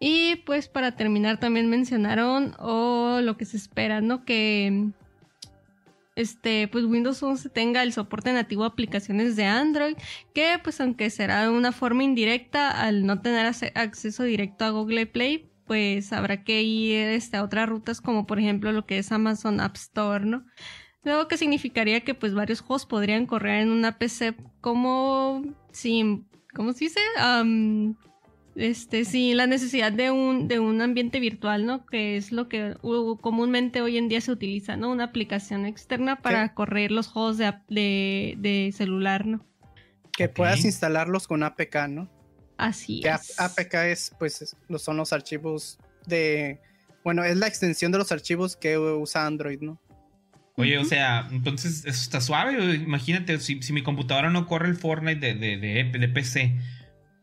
[0.00, 4.24] Y pues para terminar también mencionaron o lo que se espera, ¿no?
[4.24, 4.90] Que
[6.18, 9.96] este, pues Windows 11 tenga el soporte nativo a aplicaciones de Android,
[10.34, 15.06] que pues aunque será de una forma indirecta, al no tener acceso directo a Google
[15.06, 19.12] Play, pues habrá que ir este, a otras rutas como por ejemplo lo que es
[19.12, 20.44] Amazon App Store, ¿no?
[21.04, 26.72] Luego que significaría que pues varios juegos podrían correr en una PC como sin, ¿cómo
[26.72, 27.00] se dice?
[28.58, 31.86] Este, sí, la necesidad de un, de un ambiente virtual, ¿no?
[31.86, 32.74] Que es lo que
[33.20, 34.90] comúnmente hoy en día se utiliza, ¿no?
[34.90, 37.54] Una aplicación externa para correr los juegos de,
[38.36, 39.46] de, celular, ¿no?
[40.12, 42.10] Que puedas instalarlos con APK, ¿no?
[42.56, 46.60] Así que APK es, pues, son los archivos de...
[47.04, 49.80] Bueno, es la extensión de los archivos que usa Android, ¿no?
[50.56, 52.74] Oye, o sea, entonces eso está suave.
[52.74, 56.56] Imagínate, si, mi computadora no corre el Fortnite de, de, de, de PC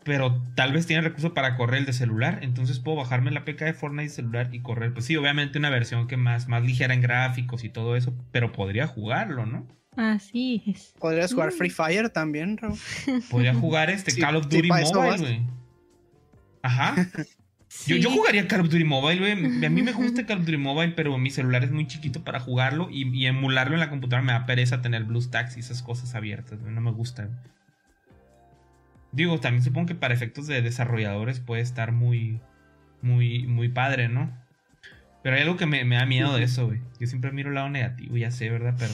[0.06, 2.40] pero tal vez tiene recurso para correr el de celular.
[2.44, 4.94] Entonces puedo bajarme la PK de Fortnite celular y correr.
[4.94, 8.54] Pues sí, obviamente una versión que más, más ligera en gráficos y todo eso, pero
[8.54, 9.68] podría jugarlo, ¿no?
[9.98, 10.94] Así es.
[11.00, 11.52] Podrías jugar.
[11.52, 12.78] Free Fire también, Raúl.
[13.32, 15.42] Podría jugar este Call of Duty Mobile, güey.
[16.62, 16.96] Ajá.
[17.88, 19.32] Yo, yo, jugaría Call of Duty Mobile, güey.
[19.66, 22.40] A mí me gusta Call of Duty Mobile, pero mi celular es muy chiquito para
[22.40, 26.14] jugarlo y, y emularlo en la computadora me da pereza tener BlueStacks y esas cosas
[26.14, 27.30] abiertas, No me gusta.
[29.16, 32.42] Digo, también supongo que para efectos de desarrolladores puede estar muy,
[33.02, 34.30] muy, muy padre, ¿no?
[35.24, 36.82] Pero hay algo que me, da miedo de eso, güey.
[37.00, 38.76] Yo siempre miro el lado negativo, ya sé, ¿verdad?
[38.78, 38.94] Pero...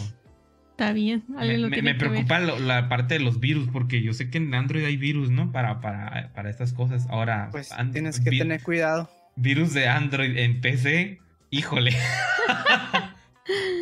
[0.70, 1.24] Está bien.
[1.28, 5.32] Me, preocupa la parte de los virus, porque yo sé que en Android hay virus,
[5.32, 5.52] ¿no?
[5.52, 7.08] Para, para, para estas cosas.
[7.10, 7.50] Ahora...
[7.52, 9.10] Pues tienes que tener cuidado.
[9.36, 11.96] Virus de Android en PC, híjole.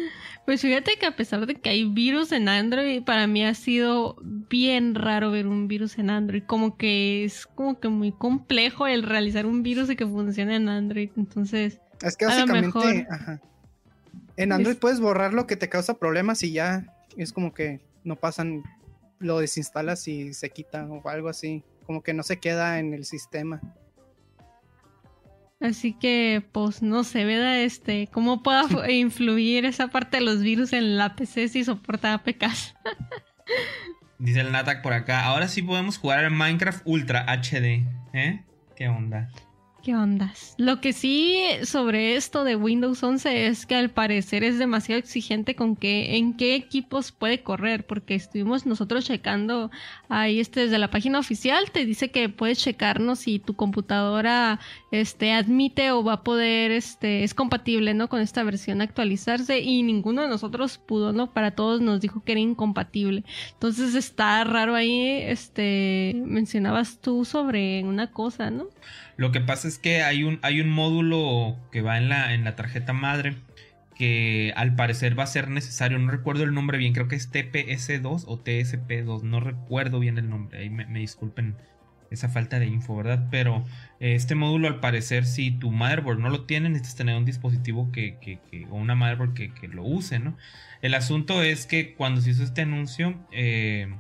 [0.50, 4.16] Pues fíjate que a pesar de que hay virus en Android, para mí ha sido
[4.24, 6.42] bien raro ver un virus en Android.
[6.44, 10.68] Como que es como que muy complejo el realizar un virus y que funcione en
[10.68, 11.12] Android.
[11.18, 13.08] Entonces, es que básicamente,
[14.38, 18.16] en Android puedes borrar lo que te causa problemas y ya es como que no
[18.16, 18.64] pasan,
[19.20, 21.64] lo desinstalas y se quita o algo así.
[21.86, 23.62] Como que no se queda en el sistema.
[25.60, 27.62] Así que, pues, no sé, ¿verdad?
[27.62, 32.76] Este, ¿cómo pueda influir esa parte de los virus en la PC si soporta APKs?
[34.20, 35.26] Dice el Natak por acá.
[35.26, 37.86] Ahora sí podemos jugar en Minecraft Ultra HD.
[38.14, 38.44] ¿Eh?
[38.76, 39.30] ¿Qué onda?
[39.82, 40.56] ¿Qué ondas?
[40.58, 45.56] Lo que sí sobre esto de Windows 11 es que al parecer es demasiado exigente
[45.56, 49.72] con que en qué equipos puede correr, porque estuvimos nosotros checando
[50.10, 54.60] ahí este desde la página oficial te dice que puedes checarnos si tu computadora
[54.92, 58.10] este admite o va a poder este es compatible, ¿no?
[58.10, 61.32] con esta versión actualizarse y ninguno de nosotros pudo, ¿no?
[61.32, 63.24] Para todos nos dijo que era incompatible.
[63.54, 68.68] Entonces está raro ahí este mencionabas tú sobre una cosa, ¿no?
[69.20, 72.46] Lo que pasa es que hay un, hay un módulo que va en la, en
[72.46, 73.36] la tarjeta madre
[73.94, 77.30] que al parecer va a ser necesario, no recuerdo el nombre bien, creo que es
[77.30, 81.58] TPS2 o TSP2, no recuerdo bien el nombre, ahí me, disculpen
[82.10, 83.28] esa falta de info, ¿verdad?
[83.30, 83.66] Pero
[84.00, 87.92] eh, este módulo al parecer si tu motherboard no lo tiene, necesitas tener un dispositivo
[87.92, 90.38] que, o una motherboard que, que, lo use, ¿no?
[90.82, 93.94] El asunto es que cuando se hizo este anuncio, eh,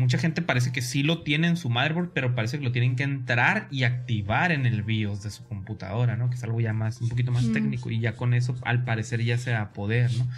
[0.00, 2.96] mucha gente parece que sí lo tiene en su motherboard, pero parece que lo tienen
[2.96, 6.28] que entrar y activar en el BIOS de su computadora, ¿no?
[6.30, 9.22] Que es algo ya más, un poquito más técnico y ya con eso al parecer
[9.22, 10.28] ya se va a poder, ¿no?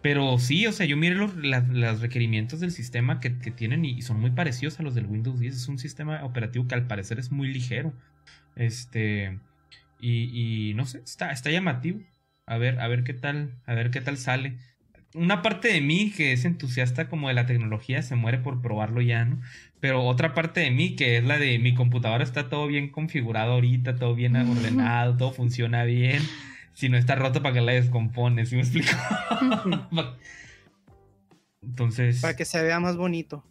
[0.00, 4.30] Pero sí, o sea, yo mire los, requerimientos del sistema que, tienen y, son muy
[4.30, 5.54] parecidos a los del Windows 10.
[5.54, 7.92] Es un sistema operativo que al parecer es muy ligero.
[8.54, 9.38] Este.
[10.00, 12.00] Y, no sé, está, está llamativo.
[12.46, 14.56] A ver, a ver qué tal, a ver qué tal sale.
[15.14, 19.00] Una parte de mí que es entusiasta como de la tecnología se muere por probarlo
[19.00, 19.40] ya, ¿no?
[19.80, 23.52] Pero otra parte de mí que es la de mi computadora está todo bien configurado
[23.52, 26.22] ahorita, todo bien ordenado, todo funciona bien
[26.78, 28.92] si no está roto para que la descompone, ¿sí me explico?
[31.60, 32.20] Entonces.
[32.20, 33.44] Para que se vea más bonito.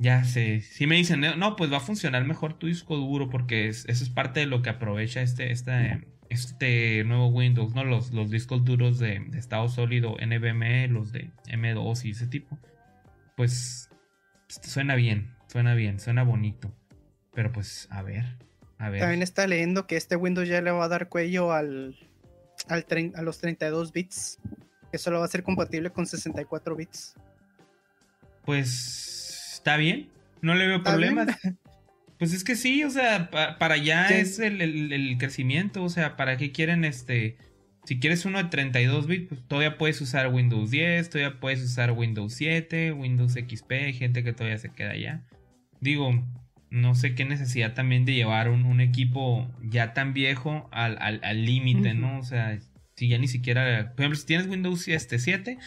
[0.00, 0.60] Ya sé.
[0.60, 4.10] Si me dicen, no, pues va a funcionar mejor tu disco duro, porque eso es
[4.10, 7.84] parte de lo que aprovecha este, este, este nuevo Windows, ¿no?
[7.84, 12.58] Los, los discos duros de, estado sólido NVMe, los de M2 y ese tipo.
[13.36, 13.90] Pues
[14.48, 16.72] suena bien, suena bien, suena bonito.
[17.34, 18.24] Pero pues, a ver,
[18.78, 19.00] a ver.
[19.00, 21.96] También está leyendo que este Windows ya le va a dar cuello al,
[22.68, 24.38] al a los 32 bits,
[24.92, 27.14] que solo va a ser compatible con 64 bits.
[28.44, 30.10] Pues está bien,
[30.42, 31.28] no le veo problemas.
[32.18, 36.52] Pues es que sí, o sea, para allá es el, crecimiento, o sea, ¿para qué
[36.52, 37.36] quieren este?
[37.84, 41.92] Si quieres uno de 32 bits, pues todavía puedes usar Windows 10, todavía puedes usar
[41.92, 45.24] Windows 7, Windows XP, gente que todavía se queda allá.
[45.80, 46.24] Digo,
[46.70, 52.18] no sé qué necesidad también de llevar un, equipo ya tan viejo al límite, ¿no?
[52.18, 52.58] O sea,
[52.96, 55.58] si ya ni siquiera, por ejemplo, si tienes Windows este 7,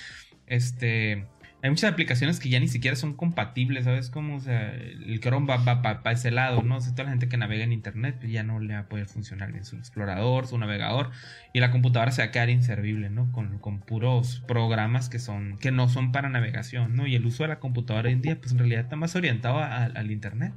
[0.47, 1.25] este,
[1.67, 4.09] hay muchas aplicaciones que ya ni siquiera son compatibles, ¿sabes?
[4.09, 6.77] Como, o sea, el Chrome va para ese lado, ¿no?
[6.77, 8.89] O sea, toda la gente que navega en Internet pues ya no le va a
[8.89, 11.11] poder funcionar bien su explorador, su navegador,
[11.53, 13.31] y la computadora se va a quedar inservible, ¿no?
[13.33, 17.05] Con, con puros programas que son, que no son para navegación, ¿no?
[17.05, 19.59] Y el uso de la computadora hoy en día, pues en realidad está más orientado
[19.59, 20.53] al Internet.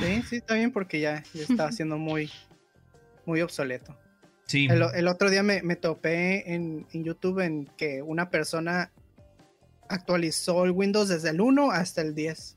[0.00, 2.30] Sí, sí, está bien porque ya, está siendo muy,
[3.24, 3.96] muy obsoleto.
[4.46, 4.68] Sí.
[4.70, 8.92] El, otro día me, topé en, YouTube en que una persona
[9.88, 12.56] actualizó el Windows desde el 1 hasta el 10.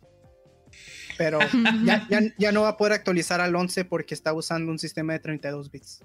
[1.17, 1.39] Pero
[2.37, 5.71] ya, no va a poder actualizar al 11 porque está usando un sistema de 32
[5.71, 6.03] bits.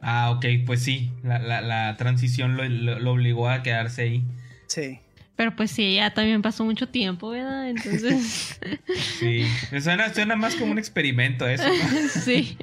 [0.00, 4.24] Ah, ok, pues sí, la, transición lo, obligó a quedarse ahí.
[4.66, 4.98] Sí.
[5.36, 7.68] Pero pues sí, ya también pasó mucho tiempo, ¿verdad?
[7.70, 8.58] Entonces.
[9.18, 9.46] sí,
[9.80, 11.64] suena, suena más como un experimento eso.
[12.24, 12.56] sí.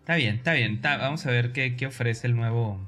[0.00, 0.80] Está bien, está bien.
[0.82, 2.80] vamos a ver qué, qué ofrece el nuevo,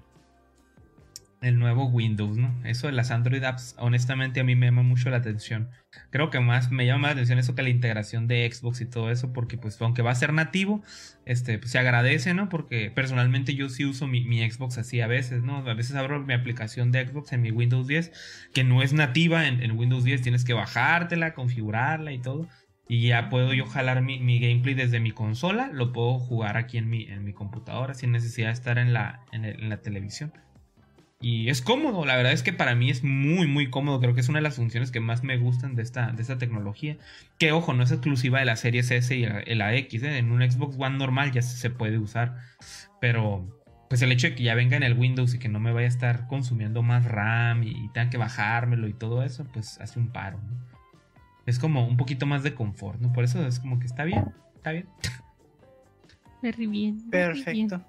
[1.44, 2.54] el nuevo Windows, ¿no?
[2.64, 5.68] Eso de las Android apps, honestamente a mí me llama mucho la atención.
[6.10, 9.10] Creo que más me llama la atención eso que la integración de Xbox y todo
[9.10, 10.82] eso, porque pues aunque va a ser nativo,
[11.26, 12.48] este, pues, se agradece, ¿no?
[12.48, 15.58] Porque personalmente yo sí uso mi, Xbox así a veces, ¿no?
[15.58, 18.12] A veces abro mi aplicación de Xbox en mi Windows 10,
[18.52, 22.48] que no es nativa en, Windows 10, tienes que bajártela, configurarla y todo.
[22.88, 26.90] Y ya puedo yo jalar mi, gameplay desde mi consola, lo puedo jugar aquí en
[26.90, 30.32] mi, en mi computadora sin necesidad de estar en la, en la televisión.
[31.24, 33.98] Y es cómodo, la verdad es que para mí es muy, muy cómodo.
[33.98, 36.36] Creo que es una de las funciones que más me gustan de esta, de esta
[36.36, 36.98] tecnología.
[37.38, 40.02] Que ojo, no es exclusiva de la serie S y la, X.
[40.02, 40.18] ¿eh?
[40.18, 42.36] En un Xbox One normal ya se puede usar.
[43.00, 43.58] Pero
[43.88, 45.86] pues el hecho de que ya venga en el Windows y que no me vaya
[45.86, 50.08] a estar consumiendo más RAM y, tenga que bajármelo y todo eso, pues hace un
[50.08, 50.38] paro.
[51.46, 53.14] Es como un poquito más de confort, ¿no?
[53.14, 54.86] Por eso es como que está bien, está bien.
[56.42, 57.10] bien.
[57.10, 57.80] Perfecto.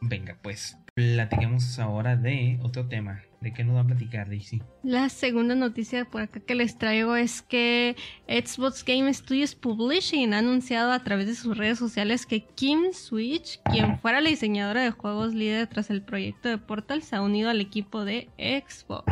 [0.00, 3.22] Venga, pues platiquemos ahora de otro tema.
[3.40, 4.60] ¿De qué nos va a platicar, Daisy?
[4.82, 7.96] La segunda noticia por acá que les traigo es que
[8.28, 13.58] Xbox Game Studios Publishing ha anunciado a través de sus redes sociales que Kim Switch,
[13.70, 17.48] quien fuera la diseñadora de juegos líder tras el proyecto de Portal, se ha unido
[17.48, 19.10] al equipo de Xbox.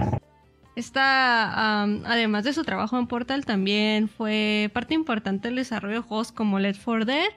[0.77, 6.31] Esta, además de su trabajo en Portal, también fue parte importante del desarrollo de juegos
[6.31, 7.31] como Let For Dead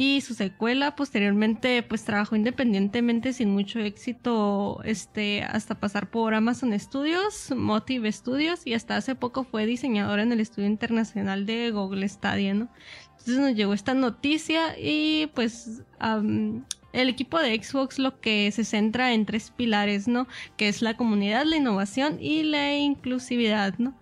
[0.00, 6.78] y su secuela posteriormente pues trabajó independientemente sin mucho éxito este hasta pasar por Amazon
[6.78, 12.08] Studios, Motive Studios y hasta hace poco fue diseñadora en el estudio internacional de Google
[12.08, 12.68] Stadia, ¿no?
[13.10, 19.12] Entonces nos llegó esta noticia y pues el equipo de Xbox lo que se centra
[19.12, 20.28] en tres pilares, ¿no?
[20.56, 23.98] Que es la comunidad, la innovación y la inclusividad, ¿no?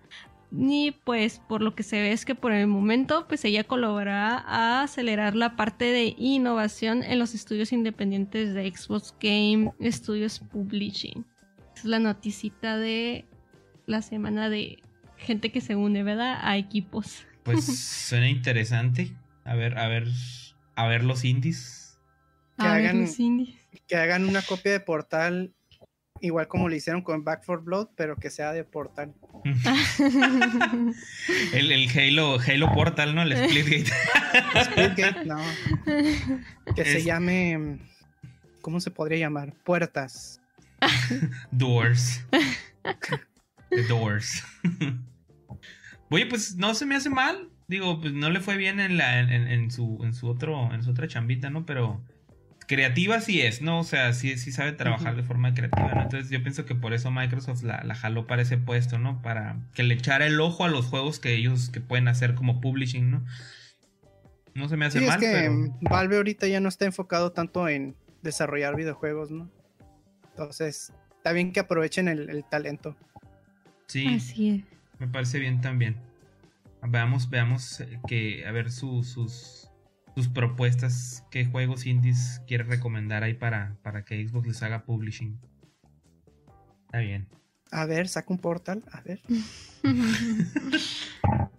[0.49, 4.37] Ni pues por lo que se ve es que por el momento pues ella colaborará
[4.37, 11.25] a acelerar la parte de innovación en los estudios independientes de Xbox Game Studios Publishing.
[11.75, 13.25] Es la noticita de
[13.87, 14.81] la semana de
[15.17, 16.39] gente que se une, ¿verdad?
[16.41, 17.25] A equipos.
[17.47, 19.15] Pues suena interesante.
[19.45, 20.05] A ver, a ver,
[20.75, 21.97] a ver los indies.
[22.59, 23.55] Que hagan, los indies.
[23.87, 25.55] Que hagan una copia de Portal
[26.21, 29.13] igual como lo hicieron con Back for Blood, pero que sea de Portal.
[31.53, 33.21] el, el, Halo, Halo Portal, ¿no?
[33.21, 33.91] El Splitgate.
[34.63, 35.41] Splitgate, no.
[36.75, 37.79] Que se llame.
[38.61, 39.53] ¿Cómo se podría llamar?
[39.63, 40.41] Puertas.
[41.51, 42.25] Doors.
[43.69, 44.43] The Doors.
[46.09, 47.49] Oye, pues no se me hace mal.
[47.67, 50.91] Digo, pues no le fue bien en, la, en, su, en, su otro, en su
[50.91, 51.65] otra chambita, ¿no?
[51.65, 52.01] Pero
[52.67, 53.79] creativa sí es, ¿no?
[53.79, 56.01] O sea, sí, sí sabe trabajar de forma creativa, ¿no?
[56.03, 59.21] Entonces yo pienso que por eso Microsoft la, la, jaló para ese puesto, ¿no?
[59.21, 62.61] Para que le echara el ojo a los juegos que ellos que pueden hacer como
[62.61, 63.25] publishing, ¿no?
[64.53, 65.23] No se me hace sí, mal.
[65.23, 69.49] Es que Valve ahorita ya no está enfocado tanto en desarrollar videojuegos, ¿no?
[70.31, 72.95] Entonces, está bien que aprovechen el, talento.
[73.87, 74.07] Sí.
[74.07, 74.63] Así es.
[74.99, 75.95] Me parece bien también.
[76.81, 79.66] Veamos, veamos eh, que, a ver, sus
[80.17, 85.39] tus propuestas, qué juegos indies quieres recomendar ahí para, para que Xbox les haga publishing.
[86.87, 87.27] Está bien.
[87.69, 89.21] A ver, saca un portal, a ver.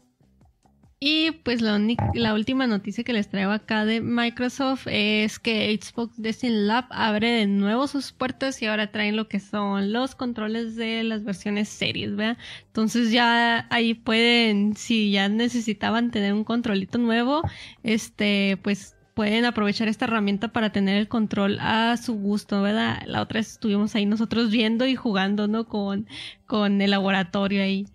[1.01, 1.80] Y pues la,
[2.14, 7.30] la, última noticia que les traigo acá de Microsoft es que Xbox Destiny Lab abre
[7.30, 11.68] de nuevo sus puertas y ahora traen lo que son los controles de las versiones
[11.68, 12.36] series, ¿verdad?
[12.66, 17.42] Entonces ya ahí pueden, si ya necesitaban tener un controlito nuevo,
[17.84, 23.03] este, pues pueden aprovechar esta herramienta para tener el control a su gusto, ¿verdad?
[23.07, 25.68] La otra estuvimos ahí nosotros viendo y jugando, ¿no?
[25.68, 26.09] Con,
[26.46, 27.86] con el laboratorio ahí.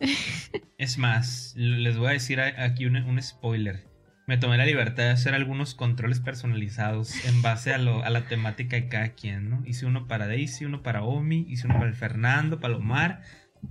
[0.78, 3.84] Es más, les voy a decir aquí un, spoiler.
[4.26, 8.88] Me tomé la libertad de hacer algunos controles personalizados en base a, la temática de
[8.88, 9.62] cada quien, ¿no?
[9.64, 13.22] Hice uno para Daisy, uno para Omi, hice uno para Fernando, Palomar,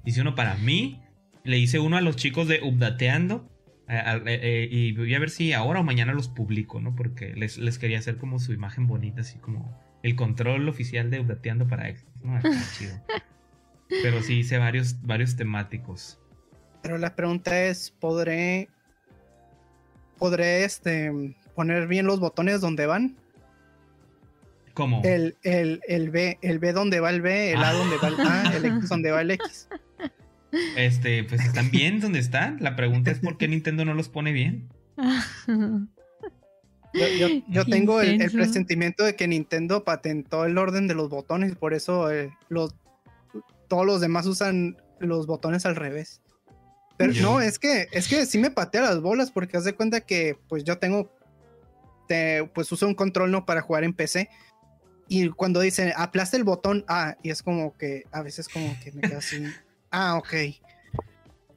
[0.05, 1.01] hice uno para mí,
[1.43, 3.51] le hice uno a los chicos de Updateando.
[3.87, 6.95] Eh, eh, y voy a ver si ahora o mañana los publico, ¿no?
[6.95, 11.19] Porque les, les, quería hacer como su imagen bonita, así como el control oficial de
[11.19, 12.39] Updateando para Xbox, ¿no?
[12.79, 12.95] chido.
[13.89, 16.19] Pero sí hice varios, varios temáticos.
[16.81, 18.69] Pero la pregunta es, ¿podré,
[20.17, 23.15] podré este, poner bien los botones donde van?
[24.73, 25.01] ¿Cómo?
[25.03, 28.19] El, el, el B, el B donde va el B, el A donde va el
[28.19, 29.69] A, el X donde va el X.
[30.77, 32.57] Este, pues están bien donde están.
[32.61, 34.69] La pregunta es por qué Nintendo no los pone bien.
[37.49, 41.73] Yo, tengo el, presentimiento de que Nintendo patentó el orden de los botones y por
[41.73, 42.73] eso eh, los,
[43.67, 46.21] todos los demás usan los botones al revés.
[46.97, 50.01] Pero no, es que, es que sí me patea las bolas porque haz de cuenta
[50.01, 51.11] que pues yo tengo,
[52.53, 54.29] pues uso un control no para jugar en PC
[55.07, 58.91] y cuando dicen aplasta el botón A y es como que a veces como que
[58.91, 59.43] me quedo así,
[59.91, 60.33] ah, ok.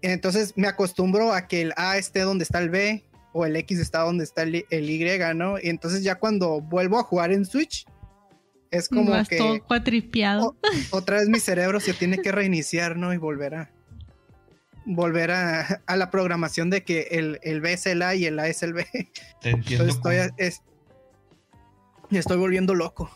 [0.03, 3.79] Entonces me acostumbro a que el A esté donde está el B o el X
[3.79, 5.59] está donde está el, Y, ¿no?
[5.59, 7.87] Y entonces ya cuando vuelvo a jugar en Switch,
[8.71, 9.37] es como que.
[9.37, 10.57] Todo cuatripeado.
[10.91, 13.13] otra vez mi cerebro se tiene que reiniciar, ¿no?
[13.13, 13.71] Y volver a.
[14.85, 18.39] Volver a, a la programación de que el, el, B es el A y el
[18.39, 18.87] A es el B.
[19.43, 19.85] Te entiendo.
[19.85, 20.68] Entonces estoy,
[22.11, 23.11] me estoy volviendo loco.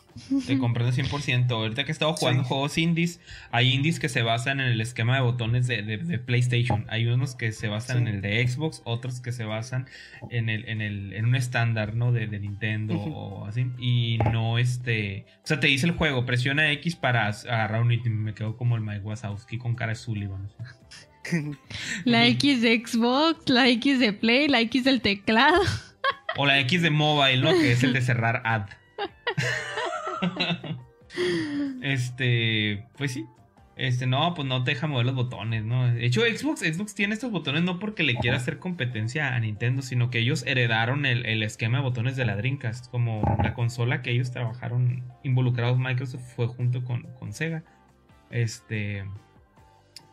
[0.47, 1.51] Te comprendo 100%.
[1.51, 3.21] Ahorita que he estado jugando juegos indies,
[3.51, 6.85] hay indies que se basan en el esquema de botones de, PlayStation.
[6.89, 9.87] Hay unos que se basan en el de Xbox, otros que se basan
[10.31, 12.13] en el en, el, en un estándar, ¿no?
[12.13, 13.67] De, Nintendo o así.
[13.79, 15.27] Y no este...
[15.45, 18.13] O sea, te dice el juego, presiona X para agarrar un ítem.
[18.13, 20.51] Me quedo como el Mike Wazowski con cara de Sullivan.
[22.05, 25.63] La X de Xbox, la X de Play, la X del teclado.
[26.37, 27.53] O la X de mobile, ¿no?
[27.53, 28.69] Que es el de cerrar ad.
[31.83, 33.27] este, pues sí.
[33.75, 35.91] Este, no, pues no te deja mover los botones, ¿no?
[35.91, 39.81] De hecho, Xbox, Xbox tiene estos botones no porque le quiera hacer competencia a Nintendo,
[39.81, 42.91] sino que ellos heredaron el, esquema de botones de la Dreamcast.
[42.91, 47.65] Como la consola que ellos trabajaron involucrados Microsoft fue junto con, con Sega.
[48.31, 49.05] Este.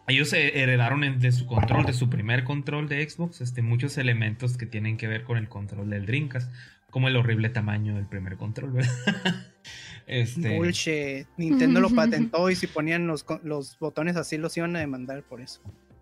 [0.08, 4.66] Ellos heredaron de su control, de su primer control de Xbox, este, muchos elementos que
[4.66, 6.52] tienen que ver con el control del Dreamcast
[6.90, 8.92] como el horrible tamaño del primer control, ¿verdad?
[10.08, 10.58] este...
[10.58, 11.28] Bullshit.
[11.38, 15.42] Nintendo lo patentó y si ponían los, los botones así los iban a demandar por
[15.42, 15.62] eso.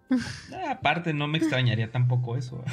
[0.09, 2.63] Ah, aparte, no me extrañaría tampoco eso.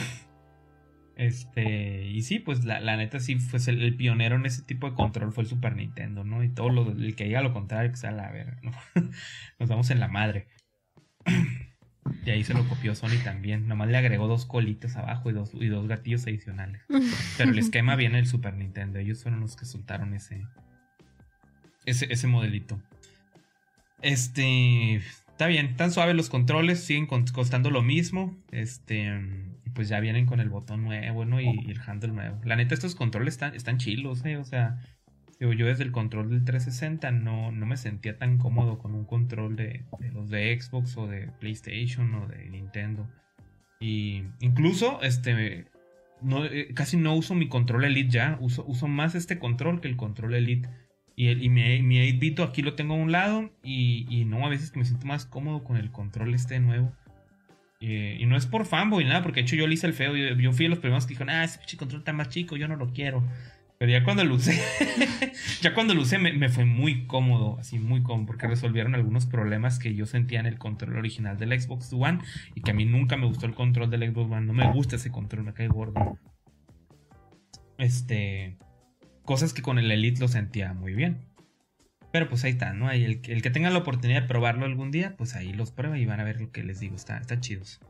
[1.16, 5.32] Este, y sí, pues la, neta sí, pues el, pionero en ese tipo de control
[5.32, 6.42] fue el Super Nintendo, ¿no?
[6.42, 8.72] Y todo lo, el que diga lo contrario, que sea la ver, ¿no?
[9.58, 10.48] Nos vamos en la madre.
[12.24, 13.66] Y ahí se lo copió Sony también.
[13.66, 16.82] Nomás le agregó dos colitas abajo y dos, y dos gatillos adicionales.
[17.38, 18.98] Pero el esquema viene del Super Nintendo.
[18.98, 20.46] Ellos fueron los que soltaron ese,
[21.86, 22.80] ese, ese modelito.
[24.02, 24.96] Este.
[24.96, 28.36] está bien, tan suaves los controles, siguen costando lo mismo.
[28.50, 29.20] Este,
[29.74, 31.40] pues ya vienen con el botón nuevo, ¿no?
[31.40, 32.40] Y, el handle nuevo.
[32.44, 34.36] La neta, estos controles están, están chilos, ¿eh?
[34.36, 34.78] O sea,
[35.52, 39.56] yo desde el control del 360 no, no me sentía tan cómodo con un control
[39.56, 43.08] de, los de Xbox o de PlayStation o de Nintendo.
[43.80, 45.66] Y incluso, este,
[46.22, 49.88] no, eh, casi no uso mi control Elite ya, uso, uso más este control que
[49.88, 50.68] el control Elite.
[51.16, 54.48] Y, el, y mi, mi 8-bito aquí lo tengo a un lado y, no, a
[54.48, 56.92] veces me siento más cómodo con el control este nuevo.
[57.78, 60.16] y no es por fanboy, nada, porque de hecho yo le hice el feo.
[60.16, 62.76] Yo, fui de los primeros que dijeron, ah, ese control está más chico, yo no
[62.76, 63.22] lo quiero.
[63.78, 64.60] Pero ya cuando lo usé,
[65.60, 69.78] ya cuando lo usé me, fue muy cómodo, así muy cómodo, porque resolvieron algunos problemas
[69.78, 72.20] que yo sentía en el control original del Xbox One
[72.54, 74.96] y que a mí nunca me gustó el control del Xbox One, no me gusta
[74.96, 76.18] ese control, me cae gordo.
[77.76, 78.58] Este,
[79.24, 81.26] cosas que con el Elite lo sentía muy bien.
[82.12, 82.86] Pero pues ahí está, ¿no?
[82.86, 85.98] Ahí el, el, que tenga la oportunidad de probarlo algún día, pues ahí los prueba
[85.98, 87.80] y van a ver lo que les digo, está, está chidos.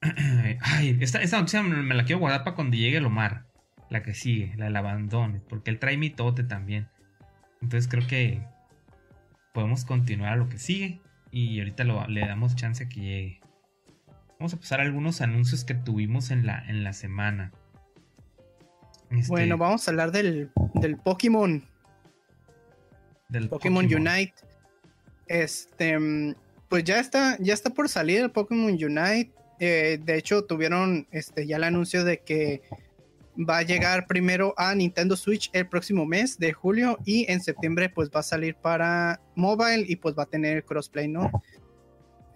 [0.62, 3.49] Ay, esta, esta noticia me la quiero guardar para cuando llegue el Omar
[3.90, 6.88] la que sigue, la del abandono, porque él trae mitote también.
[7.60, 8.42] Entonces creo que
[9.52, 13.40] podemos continuar a lo que sigue y ahorita le damos chance a que llegue.
[14.38, 17.52] Vamos a pasar a algunos anuncios que tuvimos en la, en la semana.
[19.10, 21.62] Este bueno, vamos a hablar del, del Pokémon.
[23.28, 24.34] Del Pokémon, Unite.
[25.26, 26.34] Este,
[26.68, 29.32] pues ya está, ya está por salir el Pokémon Unite.
[29.58, 32.62] Eh, de hecho, tuvieron este, ya el anuncio de que
[33.48, 37.88] va a llegar primero a Nintendo Switch el próximo mes de julio y en septiembre
[37.88, 41.30] pues va a salir para mobile y pues va a tener crossplay, ¿no?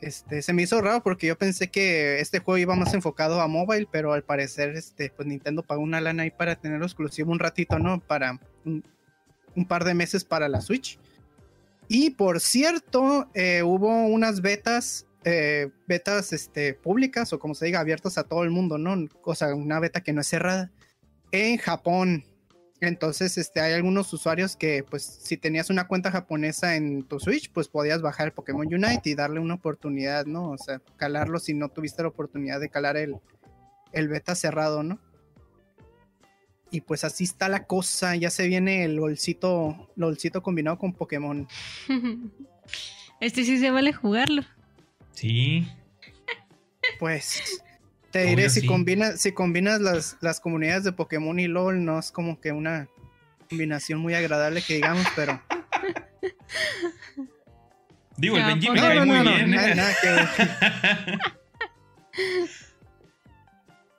[0.00, 3.48] Este, se me hizo raro porque yo pensé que este juego iba más enfocado a
[3.48, 7.38] mobile, pero al parecer este, pues Nintendo pagó una lana ahí para tenerlo exclusivo un
[7.38, 8.00] ratito, ¿no?
[8.00, 8.84] Para un,
[9.66, 10.98] par de meses para la Switch.
[11.88, 17.80] Y por cierto, eh, hubo unas betas eh, betas este, públicas o como se diga,
[17.80, 19.08] abiertas a todo el mundo, ¿no?
[19.22, 20.70] O sea, una beta que no es cerrada
[21.34, 22.24] en Japón.
[22.80, 27.50] Entonces, este, hay algunos usuarios que, pues, si tenías una cuenta japonesa en tu Switch,
[27.50, 30.50] pues podías bajar el Pokémon Unite y darle una oportunidad, ¿no?
[30.50, 33.16] O sea, calarlo si no tuviste la oportunidad de calar el,
[33.92, 35.00] el beta cerrado, ¿no?
[36.70, 38.16] Y pues así está la cosa.
[38.16, 41.48] Ya se viene el bolsito, el bolsito combinado con Pokémon.
[43.20, 44.42] Este sí se vale jugarlo.
[45.12, 45.66] Sí.
[46.98, 47.62] Pues
[48.14, 52.12] te diré, si, combinas, si combinas las, las comunidades de Pokémon y LOL, no es
[52.12, 52.86] como que una
[53.50, 55.42] combinación muy agradable que digamos, pero...
[58.16, 59.56] Digo, el Benji me cae muy bien.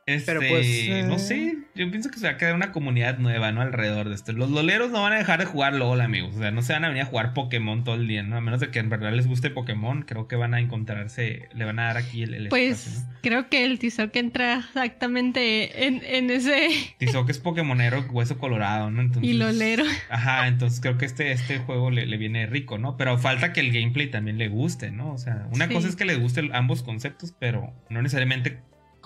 [0.08, 1.20] Este, Pero pues, no eh.
[1.20, 3.62] sé, yo pienso que se va a quedar una comunidad nueva, ¿no?
[3.62, 4.34] Alrededor de esto.
[4.34, 6.36] Los loleros no van a dejar de jugar LOL, amigos.
[6.36, 8.38] O sea, no se van a venir a jugar Pokémon todo el día, ¿no?
[8.38, 11.66] A menos de que en verdad les guste Pokémon, creo que van a encontrarse, le
[11.66, 16.70] van a dar aquí el, Pues creo que el Tizoc entra exactamente en, en ese...
[17.00, 19.02] Tizoc es Pokémonero, hueso colorado, ¿no?
[19.02, 19.86] Entonces, y lolero.
[20.12, 22.96] Ajá, entonces creo que este, este juego le, viene rico, ¿no?
[22.96, 25.14] Pero falta que el gameplay también le guste, ¿no?
[25.14, 28.60] O sea, una cosa es que le gusten ambos conceptos, pero no necesariamente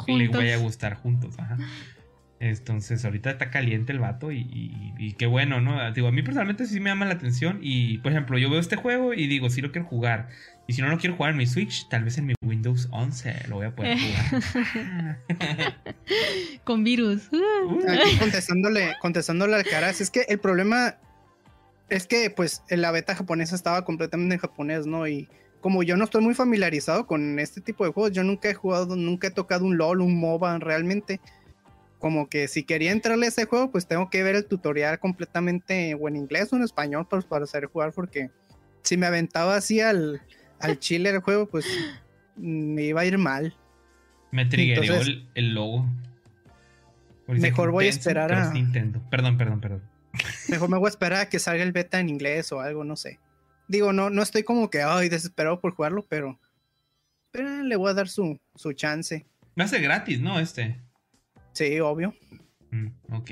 [0.07, 1.37] le voy a gustar juntos.
[1.39, 1.57] Ajá.
[2.41, 5.91] Entonces, ahorita está caliente el vato y, qué bueno, ¿no?
[5.91, 8.77] Digo, a mí personalmente sí me llama la atención y, por ejemplo, yo veo este
[8.77, 10.29] juego y digo, sí lo quiero jugar.
[10.65, 13.47] Y si no lo quiero jugar en mi Switch, tal vez en mi Windows 11
[13.49, 13.97] lo voy a poder
[14.47, 15.19] jugar.
[16.63, 17.29] Con virus.
[17.89, 20.95] Aquí contestándole, contestándole al caras, es que el problema
[21.89, 25.07] es que, pues, la beta japonesa estaba completamente en japonés, ¿no?
[25.07, 25.27] Y
[25.61, 28.95] como yo no estoy muy familiarizado con este tipo de juegos, yo nunca he jugado,
[28.95, 31.19] nunca he tocado un LOL, un MOBA realmente.
[31.99, 35.95] Como que si quería entrarle a ese juego, pues tengo que ver el tutorial completamente
[35.99, 38.29] o en inglés o en español pues, para saber jugar, porque
[38.83, 40.21] si me aventaba así al,
[40.59, 41.65] al chile el juego, pues
[42.37, 43.53] me iba a ir mal.
[44.31, 45.01] Me triggeró
[45.33, 45.85] el, logo.
[47.27, 48.53] mejor voy a esperar a.
[48.53, 49.01] Nintendo.
[49.09, 49.81] Perdón, perdón, perdón.
[50.47, 52.95] Mejor me voy a esperar a que salga el beta en inglés o algo, no
[52.95, 53.19] sé.
[53.69, 56.39] Digo, no, no estoy como que ay, desesperado por jugarlo, pero,
[57.29, 59.27] pero le voy a dar su, su chance.
[59.53, 60.39] Me hace gratis, ¿no?
[60.39, 60.81] Este.
[61.53, 62.15] Sí, obvio.
[62.71, 63.31] Mm, ok.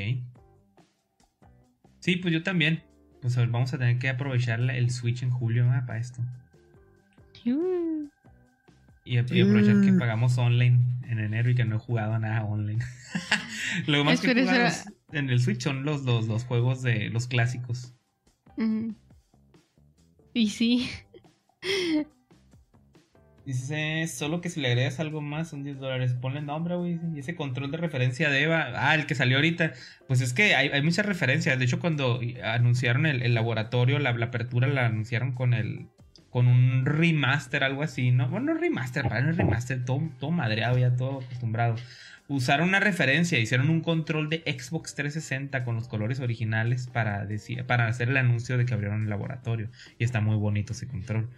[1.99, 2.83] Sí, pues yo también.
[3.19, 5.81] Pues vamos a tener que aprovechar el Switch en julio ¿eh?
[5.87, 6.21] para esto.
[7.43, 9.97] Y, aprovechar que mm.
[9.97, 12.85] pagamos online en enero y que no he jugado nada online.
[13.87, 17.95] Lo más que jugamos en el Switch son los, los, los juegos de los clásicos.
[20.37, 20.89] Y sí.
[23.43, 26.13] Dice, solo que si le agregas algo más son 10 dólares.
[26.13, 26.99] Ponle nombre, güey.
[27.15, 28.71] Y ese control de referencia de Eva.
[28.75, 29.73] Ah, el que salió ahorita.
[30.07, 31.57] Pues es que hay, muchas referencias.
[31.57, 35.87] De hecho, cuando anunciaron el, laboratorio, la, apertura la anunciaron con el
[36.29, 38.29] con un remaster, algo así, ¿no?
[38.29, 41.77] Bueno, no remaster, para no remaster, todo, todo madreado, ya todo acostumbrado.
[42.29, 47.65] Usaron una referencia, hicieron un control de Xbox 360 con los colores originales para, decir,
[47.65, 49.69] para hacer el anuncio de que abrieron el laboratorio.
[49.97, 51.29] Y está muy bonito ese control.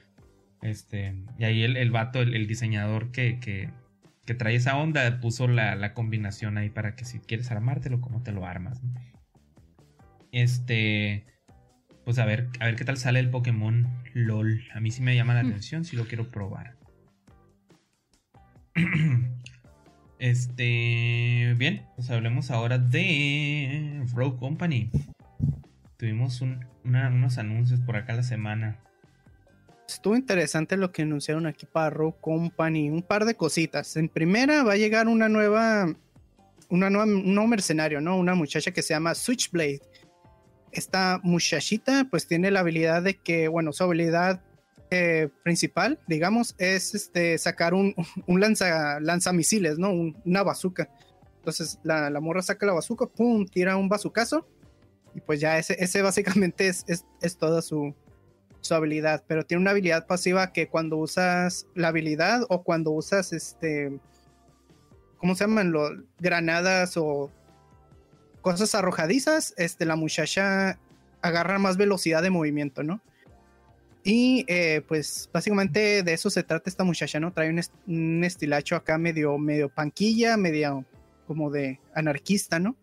[0.61, 3.69] Este, y ahí el, el vato, el, diseñador que, que,
[4.25, 8.23] que, trae esa onda, puso la, la, combinación ahí para que si quieres armártelo, como
[8.23, 8.81] te lo armas.
[10.31, 11.25] Este
[12.09, 14.63] pues a ver, a ver qué tal sale el Pokémon LOL.
[14.73, 15.47] A mí sí me llama la mm.
[15.47, 16.75] atención, si lo quiero probar.
[20.20, 24.89] Este, bien, pues hablemos ahora de Rogue Company.
[25.97, 28.78] Tuvimos unos anuncios por acá la semana.
[29.88, 32.89] Estuvo interesante lo que anunciaron aquí para Rogue Company.
[32.89, 33.97] Un par de cositas.
[33.97, 35.91] En primera va a llegar una nueva,
[36.70, 38.17] una nueva, nuevo mercenario, ¿no?
[38.17, 39.82] Una muchacha que se llama Switchblade
[40.72, 44.41] esta muchachita pues tiene la habilidad de que, bueno, su habilidad
[44.91, 47.93] eh, principal, digamos, es este, sacar un,
[48.27, 49.91] un lanza, lanzamisiles, ¿no?
[49.91, 50.89] una bazooka.
[51.37, 54.47] Entonces la, la, morra saca la bazooka, pum, tira un bazucazo
[55.15, 57.93] y pues ya ese, ese básicamente es, es, es toda su,
[58.61, 63.31] su habilidad, pero tiene una habilidad pasiva que cuando usas la habilidad o cuando usas
[63.31, 63.99] este,
[65.19, 65.71] ¿cómo se llaman?
[65.71, 67.31] Los granadas o
[68.41, 70.79] cosas arrojadizas, este, la muchacha
[71.21, 73.01] agarra más velocidad de movimiento, ¿no?
[74.04, 77.34] Y eh, pues básicamente de eso se trata esta muchacha, ¿no?
[77.34, 80.86] Trae un, estilacho acá medio, medio panquilla, medio
[81.28, 82.76] como de anarquista, ¿no?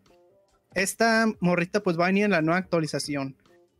[0.74, 3.36] Esta morrita pues va a venir en la nueva actualización.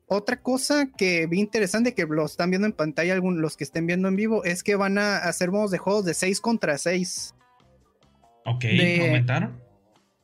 [0.09, 3.87] Otra cosa que vi interesante que lo están viendo en pantalla algunos los que estén
[3.87, 7.35] viendo en vivo es que van a hacer modos de juegos de 6 contra 6.
[8.47, 8.65] Ok,
[9.01, 9.61] ¿aumentaron?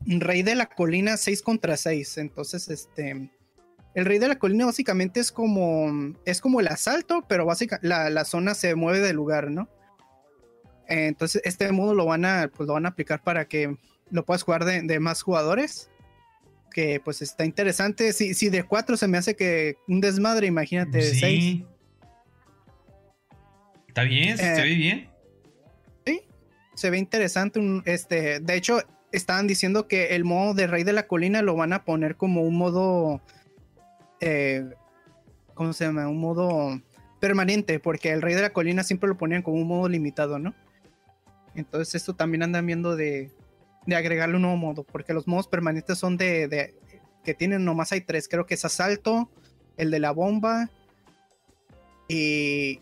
[0.06, 2.18] Rey de la Colina 6 contra 6.
[2.18, 3.30] Entonces, este.
[3.94, 6.14] El Rey de la Colina básicamente es como.
[6.24, 9.68] Es como el asalto, pero básicamente la, zona se mueve de lugar, ¿no?
[10.88, 12.48] Entonces, este modo lo van a.
[12.48, 13.76] Pues lo van a aplicar para que
[14.10, 15.90] lo puedas jugar de, más jugadores.
[16.72, 18.14] Que pues está interesante.
[18.14, 21.64] Si, si de 4 se me hace que un desmadre, imagínate de 6.
[23.92, 25.10] Está bien, se eh, ve bien.
[26.06, 26.22] Sí,
[26.74, 27.60] se ve interesante.
[27.84, 28.78] este, de hecho,
[29.12, 32.40] estaban diciendo que el modo de Rey de la Colina lo van a poner como
[32.40, 33.20] un modo.
[34.22, 34.70] Eh,
[35.54, 36.08] ¿Cómo se llama?
[36.08, 36.80] Un modo
[37.20, 40.54] permanente, porque el Rey de la Colina siempre lo ponían como un modo limitado, ¿no?
[41.56, 43.32] Entonces, esto también andan viendo de,
[43.88, 46.72] agregarle un nuevo modo, porque los modos permanentes son de,
[47.24, 48.28] que tienen nomás hay tres.
[48.28, 49.28] Creo que es Asalto,
[49.76, 50.70] el de la bomba
[52.08, 52.80] y.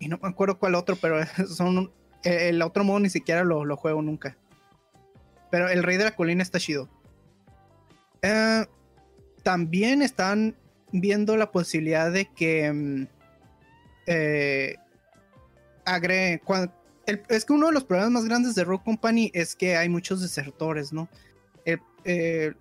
[0.00, 1.92] Y no me acuerdo cuál otro, pero son.
[2.24, 4.36] El otro modo ni siquiera lo, lo juego nunca.
[5.50, 6.88] Pero el Rey de la Colina está chido.
[8.22, 8.64] Eh,
[9.42, 10.56] también están
[10.92, 13.06] viendo la posibilidad de que mm,
[14.06, 14.76] eh,
[17.28, 20.20] es que uno de los problemas más grandes de Rogue Company es que hay muchos
[20.20, 21.08] desertores, ¿no?
[22.04, 22.52] Eh,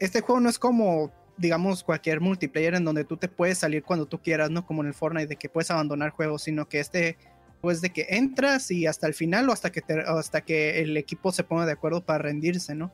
[0.00, 4.06] este juego no es como, digamos, cualquier multiplayer en donde tú te puedes salir cuando
[4.06, 4.66] tú quieras, ¿no?
[4.66, 7.16] Como en el Fortnite, de que puedes abandonar juegos, sino que este
[7.60, 11.32] pues de que entras y hasta el final o hasta que, hasta que el equipo
[11.32, 12.92] se ponga de acuerdo para rendirse, ¿no?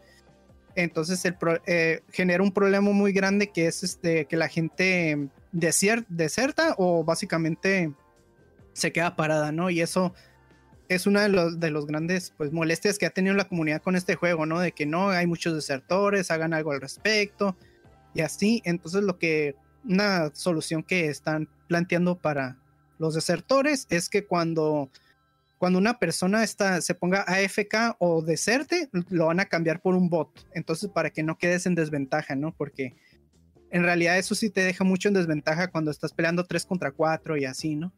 [0.76, 6.74] Entonces el eh, genera un problema muy grande que es este, que la gente deserta
[6.78, 7.92] o básicamente
[8.72, 9.70] se queda parada, ¿no?
[9.70, 10.14] Y eso
[10.88, 13.96] es una de los, de los grandes pues, molestias que ha tenido la comunidad con
[13.96, 14.60] este juego, ¿no?
[14.60, 17.56] De que no hay muchos desertores, hagan algo al respecto
[18.14, 18.62] y así.
[18.64, 19.54] Entonces lo que,
[19.84, 22.58] una solución que están planteando para,
[22.98, 24.90] los desertores es que cuando,
[25.64, 30.10] cuando una persona está, se ponga AFK o deserte, lo van a cambiar por un
[30.10, 30.46] bot.
[30.52, 32.52] Entonces, para que no quedes en desventaja, ¿no?
[32.54, 32.92] Porque
[33.70, 37.38] en realidad eso sí te deja mucho en desventaja cuando estás peleando 3 contra 4
[37.38, 37.94] y así, ¿no?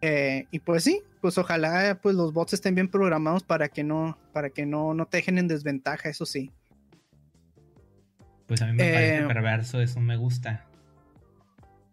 [0.00, 4.16] Eh, y pues sí, pues ojalá pues los bots estén bien programados para que no,
[4.32, 6.52] para que no, no te dejen en desventaja, eso sí.
[8.46, 10.67] Pues a mí me parece eh, perverso, eso me gusta.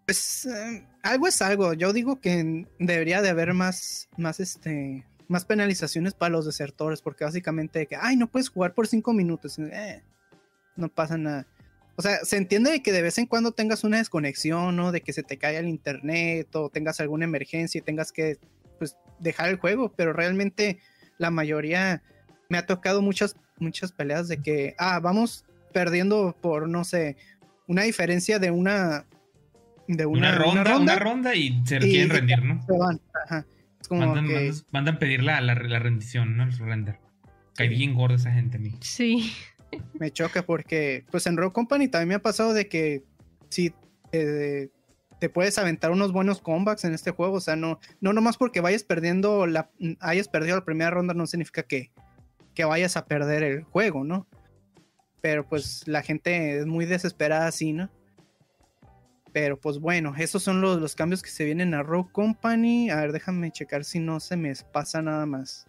[0.05, 1.73] Pues eh, algo es algo.
[1.73, 7.23] Yo digo que debería de haber más, más, este, más penalizaciones para los desertores, porque
[7.23, 9.57] básicamente que, ay, no puedes jugar por cinco minutos.
[9.59, 10.03] Eh,
[10.75, 11.47] no pasa nada.
[11.97, 14.91] O sea, se entiende que de vez en cuando tengas una desconexión, ¿no?
[14.91, 18.37] De que se te caiga el internet o tengas alguna emergencia y tengas que,
[18.77, 20.79] pues, dejar el juego, pero realmente
[21.17, 22.03] la mayoría
[22.49, 27.15] me ha tocado muchas, muchas peleas de que, ah, vamos perdiendo por, no sé,
[27.67, 29.05] una diferencia de una,
[29.87, 32.61] de una, ronda, una ronda, y se quieren rendir, ¿no?
[32.65, 33.45] Se van, ajá.
[33.79, 34.53] Es como mandan, que...
[34.71, 36.43] mandan, pedir la, la, rendición, ¿no?
[36.43, 36.99] El render.
[37.55, 38.77] Cae bien gordo esa gente, mí.
[38.81, 39.31] Sí.
[39.99, 43.03] Me choca porque, pues en Rogue Company también me ha pasado de que
[43.49, 43.73] si
[44.11, 44.71] te,
[45.19, 47.37] te puedes aventar unos buenos comebacks en este juego.
[47.37, 49.69] O sea, no, no nomás porque vayas perdiendo la,
[49.99, 51.91] hayas perdido la primera ronda, no significa que,
[52.53, 54.27] que vayas a perder el juego, ¿no?
[55.21, 57.89] Pero pues la gente es muy desesperada así, ¿no?
[59.35, 62.89] Pero pues bueno, esos son los, los cambios que se vienen a Rogue Company.
[62.89, 65.67] A ver, déjame checar si no se me pasa nada más.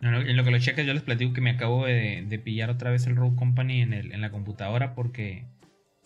[0.00, 3.06] En lo que lo checas, yo les platico que me acabo de, pillar otra vez
[3.06, 5.44] el Rogue Company en, el, en la computadora porque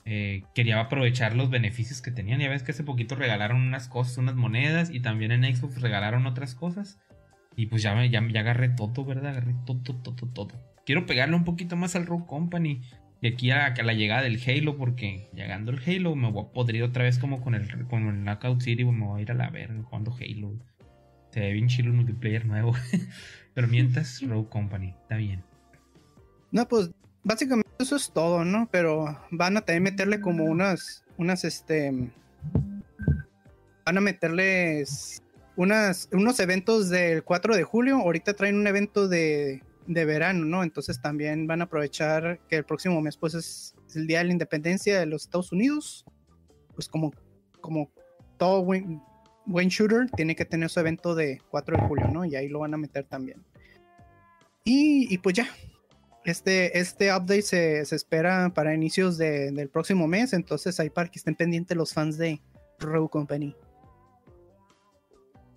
[0.07, 2.40] eh, quería aprovechar los beneficios que tenían.
[2.40, 6.26] Ya ves que hace poquito regalaron unas cosas, unas monedas y también en Xbox regalaron
[6.26, 6.99] otras cosas.
[7.55, 9.30] Y pues ya, ya, ya agarré todo, ¿verdad?
[9.36, 10.49] Agarré todo, todo, todo, todo.
[10.84, 12.80] Quiero pegarle un poquito más al Rogue Company.
[13.20, 16.84] De aquí a, la llegada del Halo, porque llegando el Halo me voy a podrir
[16.84, 18.84] otra vez como con el, con el Knockout City.
[18.84, 20.52] Me voy a ir a la verga jugando Halo.
[21.32, 22.74] Se ve bien chido el multiplayer nuevo.
[23.54, 25.42] Pero mientras, Rogue Company, está bien.
[26.52, 26.90] No, pues
[27.24, 28.68] básicamente eso es todo, ¿no?
[28.70, 32.10] Pero van a también meterle como unas, unas, este,
[33.84, 35.22] van a meterles
[35.56, 37.96] unas, unos eventos del 4 de julio.
[37.96, 40.62] Ahorita traen un evento de, de verano, ¿no?
[40.62, 44.32] Entonces también van a aprovechar que el próximo mes, pues, es, el Día de la
[44.32, 46.05] Independencia de los Estados Unidos.
[46.74, 47.12] Pues como,
[47.61, 47.91] como
[48.36, 49.03] todo buen,
[49.47, 52.24] buen shooter tiene que tener su evento de 4 de julio, ¿no?
[52.24, 53.43] Y ahí lo van a meter también.
[54.62, 55.49] Y, pues ya,
[56.26, 61.34] este, este update se, espera para inicios del próximo mes, entonces ahí para que estén
[61.34, 62.43] pendientes los fans de
[62.78, 63.57] Rogue Company.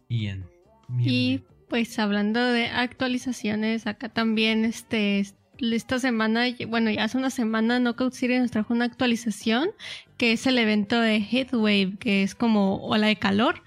[0.08, 0.46] Bien.
[0.98, 5.26] y pues hablando de actualizaciones, acá también este
[5.58, 9.70] esta semana, bueno, ya hace una semana Knockout City nos trajo una actualización
[10.18, 13.64] que es el evento de Heatwave, que es como ola de calor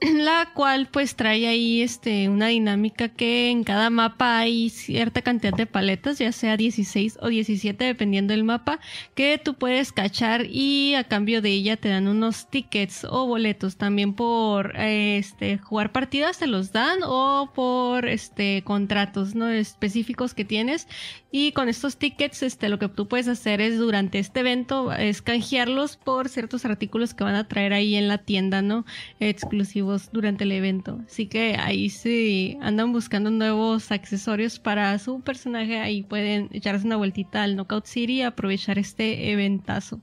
[0.14, 5.52] la cual pues trae ahí este una dinámica que en cada mapa hay cierta cantidad
[5.52, 8.80] de paletas, ya sea 16 o 17 dependiendo del mapa,
[9.14, 13.76] que tú puedes cachar y a cambio de ella te dan unos tickets o boletos.
[13.76, 20.46] También por este jugar partidas te los dan o por este contratos no específicos que
[20.46, 20.88] tienes.
[21.32, 25.20] Y con estos tickets este lo que tú puedes hacer es durante este evento es
[25.22, 28.84] canjearlos por ciertos artículos que van a traer ahí en la tienda, ¿no?
[29.20, 31.00] exclusivos durante el evento.
[31.06, 36.96] Así que ahí si andan buscando nuevos accesorios para su personaje, ahí pueden echarse una
[36.96, 40.02] vueltita al Knockout City y aprovechar este eventazo.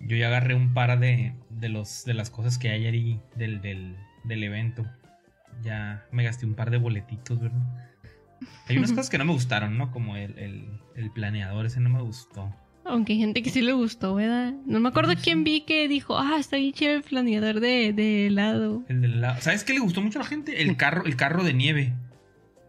[0.00, 3.60] Yo ya agarré un par de, de, los, de las cosas que hay ahí del,
[3.60, 4.86] del, evento.
[5.62, 7.90] Ya me gasté un par de boletitos, ¿verdad?
[8.68, 9.90] Hay unas cosas que no me gustaron, ¿no?
[9.90, 12.54] Como el, el, el planeador, ese no me gustó.
[12.88, 14.54] Aunque hay gente que sí le gustó, ¿verdad?
[14.64, 18.82] No me acuerdo quién vi que dijo, ah, está bien chévere el planeador de, helado.
[18.88, 19.40] El de helado.
[19.42, 20.62] ¿Sabes qué le gustó mucho a la gente?
[20.62, 21.92] El carro, el carro de nieve.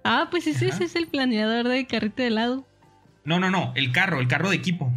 [0.04, 2.68] Ah, pues ese, es el planeador de carrito de helado.
[3.24, 4.92] No, no, no, el carro, el carro de equipo.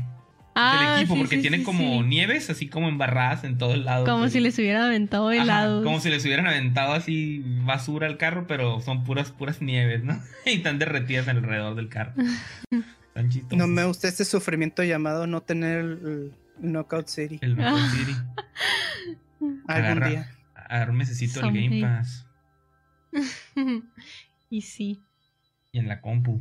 [0.54, 4.04] Ah, del equipo, porque tiene como nieves, así como embarradas en todo el lado.
[4.04, 5.84] Como si les hubieran aventado helado.
[5.84, 10.20] como si les hubieran aventado así basura al carro, pero son puras, puras nieves, ¿no?
[10.46, 12.12] y están derretidas alrededor del carro.
[13.50, 17.38] No me gusta este sufrimiento llamado no tener el, Knockout City.
[17.42, 18.16] El Knockout City.
[19.66, 20.30] Algún día.
[20.54, 22.26] Ahora necesito el Game Pass.
[24.50, 25.02] y sí.
[25.72, 26.40] Y en la compu.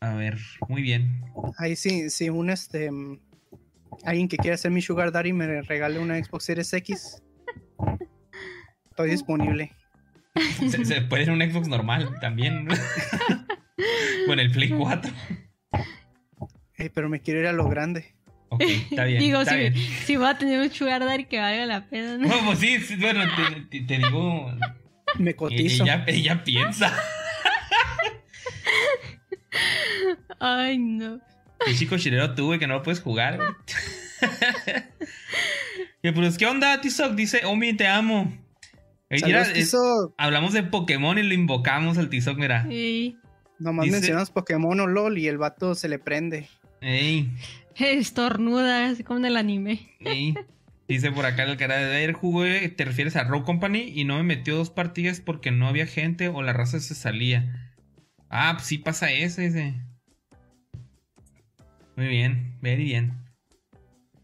[0.00, 1.24] A ver, muy bien.
[1.58, 2.90] Ahí sí, si un este
[4.04, 7.22] alguien que quiera ser mi Sugar Daddy me regale una Xbox Series X.
[8.90, 9.70] Estoy disponible.
[10.58, 12.66] Se, se puede ser un Xbox normal también.
[14.26, 15.12] Con el Play 4.
[16.94, 18.14] pero me quiero ir a lo grande.
[18.48, 18.60] Ok,
[18.90, 19.20] está bien.
[19.20, 19.74] digo, si, bien.
[19.74, 22.18] si voy a tener un sugar daddy que valga la pena.
[22.18, 22.28] ¿no?
[22.44, 23.22] pues sí, bueno,
[23.70, 24.52] te, digo.
[25.18, 25.84] Me cotizo.
[25.84, 26.94] Ella, ella piensa.
[30.38, 31.20] Ay, no.
[31.66, 33.38] El chico chilero tuve que no lo puedes jugar.
[36.02, 37.14] y pues, ¿qué onda, Tizoc?
[37.14, 38.32] Dice, Omi, te amo.
[40.18, 42.66] hablamos de Pokémon y lo invocamos al Tizoc, mira.
[42.68, 43.16] Sí.
[43.62, 46.48] Nomás mencionas Pokémon o LOL y el vato se le prende.
[46.80, 47.30] Ey.
[47.76, 49.88] Estornuda, así como en el anime.
[50.00, 50.34] Ey.
[50.88, 54.16] Dice por acá el cara de ayer jugué, te refieres a Rogue Company y no
[54.16, 57.72] me metió dos partidas porque no había gente o la raza se salía.
[58.28, 59.74] Ah, pues sí pasa ese, ese.
[61.96, 63.21] Muy bien, very bien.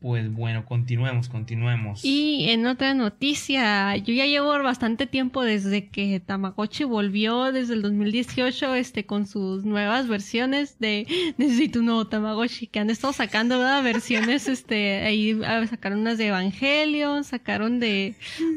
[0.01, 2.05] Pues bueno, continuemos, continuemos.
[2.05, 7.83] Y en otra noticia, yo ya llevo bastante tiempo desde que Tamagotchi volvió desde el
[7.83, 13.57] 2018 este, con sus nuevas versiones de Necesito un nuevo Tamagotchi, que han estado sacando
[13.57, 18.15] nuevas versiones, este, ahí ah, sacaron unas de Evangelion, sacaron de...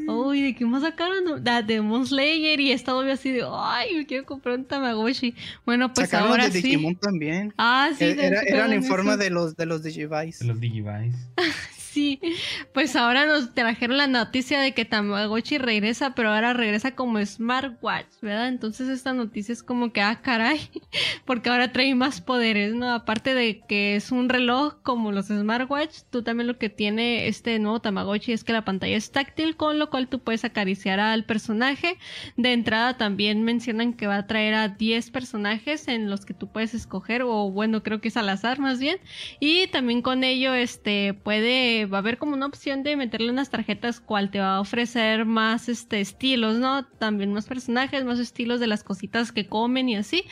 [0.08, 1.42] Uy, ¿de qué más sacaron?
[1.42, 3.44] De Demon Slayer y he estado así de...
[3.50, 5.34] Ay, me quiero comprar un Tamagotchi.
[5.66, 7.52] Bueno, pues sacaron ahora de Digimon también.
[7.58, 8.04] Ah, sí.
[8.04, 10.44] Eran en forma de los, de los Digivice.
[10.44, 11.12] De los Digivice.
[11.36, 11.42] 啊
[11.92, 12.18] Sí,
[12.72, 18.06] pues ahora nos trajeron la noticia de que Tamagotchi regresa, pero ahora regresa como smartwatch,
[18.22, 18.48] ¿verdad?
[18.48, 20.70] Entonces esta noticia es como que, ah, caray,
[21.26, 22.94] porque ahora trae más poderes, ¿no?
[22.94, 27.58] Aparte de que es un reloj como los smartwatch, tú también lo que tiene este
[27.58, 31.26] nuevo Tamagotchi es que la pantalla es táctil, con lo cual tú puedes acariciar al
[31.26, 31.98] personaje.
[32.38, 36.50] De entrada también mencionan que va a traer a 10 personajes en los que tú
[36.50, 38.96] puedes escoger, o bueno, creo que es al azar más bien.
[39.40, 43.50] Y también con ello, este, puede, va a haber como una opción de meterle unas
[43.50, 46.84] tarjetas cual te va a ofrecer más, este, estilos, ¿no?
[46.84, 50.24] También más personajes, más estilos de las cositas que comen y así.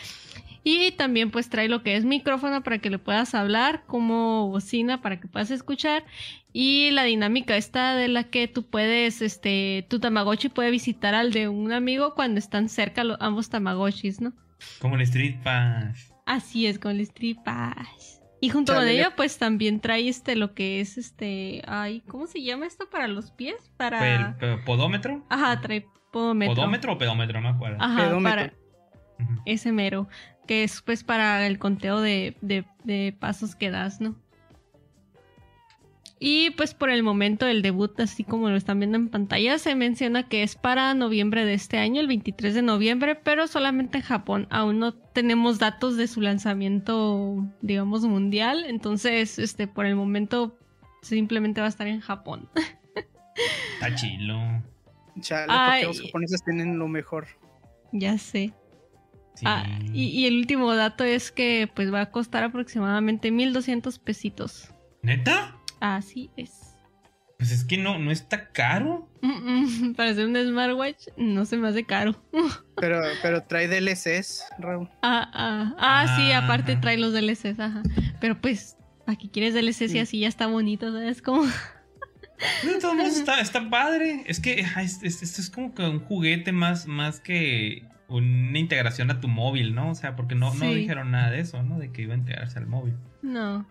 [0.63, 5.01] Y también pues trae lo que es micrófono para que le puedas hablar, como bocina
[5.01, 6.05] para que puedas escuchar.
[6.53, 11.33] Y la dinámica esta de la que tú puedes, este, tu Tamagotchi puede visitar al
[11.33, 14.33] de un amigo cuando están cerca los, ambos Tamagotchis, ¿no?
[14.81, 16.13] Como el Street Pass.
[16.27, 18.20] Así es, con el Street Pass.
[18.41, 21.63] Y junto con ello, pues también trae este lo que es este.
[21.67, 23.71] Ay, ¿cómo se llama esto para los pies?
[23.77, 24.37] Para.
[24.41, 25.25] ¿El podómetro?
[25.29, 26.55] Ajá, trae podómetro.
[26.55, 27.41] ¿Podómetro o pedómetro?
[27.41, 27.77] No me acuerdo.
[27.81, 28.53] Ajá, para.
[29.45, 30.09] Ese mero.
[30.47, 34.17] Que es pues para el conteo de, de, de pasos que das, ¿no?
[36.23, 39.75] Y pues por el momento el debut, así como lo están viendo en pantalla, se
[39.75, 44.05] menciona que es para noviembre de este año, el 23 de noviembre, pero solamente en
[44.05, 44.47] Japón.
[44.51, 48.67] Aún no tenemos datos de su lanzamiento, digamos, mundial.
[48.69, 50.59] Entonces, este, por el momento
[51.01, 52.51] simplemente va a estar en Japón.
[53.75, 54.63] Está chilo.
[55.21, 57.29] Chale, porque los japoneses tienen lo mejor.
[57.93, 58.53] Ya sé.
[59.43, 59.65] Ah,
[59.95, 64.75] y, y, el último dato es que pues va a costar aproximadamente 1200 pesitos.
[65.01, 65.57] ¿Neta?
[65.81, 66.77] Así es.
[67.41, 69.09] Pues es que no, no está caro.
[69.97, 72.23] para ser un smartwatch no se me hace caro.
[72.77, 74.91] pero, pero trae DLCs, Raúl.
[75.03, 77.83] Ah, ah, ah, sí, ah, aparte trae los DLCs, ajá.
[78.21, 78.77] Pero pues,
[79.07, 81.23] aquí quieres DLCs y así ya está bonito, ¿sabes?
[81.23, 81.45] Como...
[82.63, 84.23] De todos modos está, está padre.
[84.27, 89.29] Es que esto es, como que un juguete más, más que una integración a tu
[89.29, 89.91] móvil, ¿no?
[89.91, 91.79] O sea, porque no, no dijeron nada de eso, ¿no?
[91.79, 92.97] De que iba a integrarse al móvil.
[93.23, 93.67] No.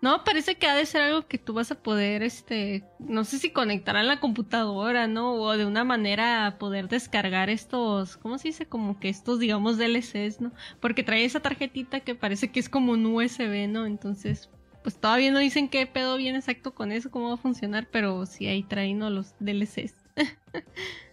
[0.00, 3.38] No, parece que ha de ser algo que tú vas a poder, este, no sé
[3.38, 5.32] si conectar a la computadora, ¿no?
[5.34, 8.66] O de una manera poder descargar estos, ¿cómo se dice?
[8.66, 10.52] Como que estos, digamos, DLCs, ¿no?
[10.80, 13.86] Porque trae esa tarjetita que parece que es como un USB, ¿no?
[13.86, 14.50] Entonces,
[14.84, 18.24] pues todavía no dicen qué pedo bien exacto con eso, cómo va a funcionar, pero
[18.24, 19.96] sí ahí traen los DLCs.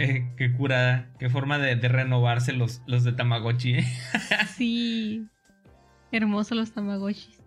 [0.00, 3.78] Eh, qué curada, qué forma de, renovarse los, los de Tamagotchi.
[3.78, 3.84] ¿eh?
[4.56, 5.26] sí,
[6.12, 7.37] hermosos los Tamagotchis.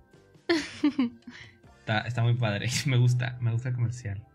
[2.06, 2.70] Está, muy padre.
[2.86, 4.26] Me gusta, me gusta comercial.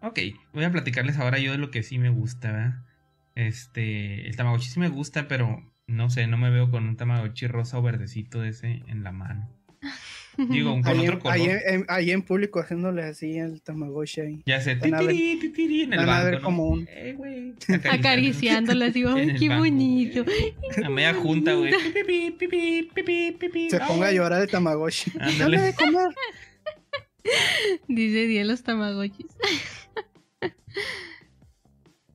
[0.00, 0.18] Ok,
[0.52, 2.84] voy a platicarles ahora yo de lo que sí me gusta,
[3.36, 7.46] Este, el Tamagotchi sí me gusta, pero no sé, no me veo con un Tamagotchi
[7.46, 9.48] rosa o verdecito de ese en la mano.
[10.36, 11.60] Digo, con ahí, otro color.
[11.88, 14.42] Ahí en, público haciéndole así el Tamagotchi ahí.
[14.46, 16.88] Ya sé, titiri, titiri, en el banco, a ver como un...
[16.90, 17.54] Eh,
[17.90, 20.24] Acariciándole así, ¡ay, qué bonito!
[20.82, 21.72] A media junta, güey.
[23.70, 25.12] Se ponga a llorar el Tamagotchi.
[25.20, 25.60] Ándale.
[25.60, 26.08] de comer.
[27.88, 29.26] Dice Dios los Tamagotchis.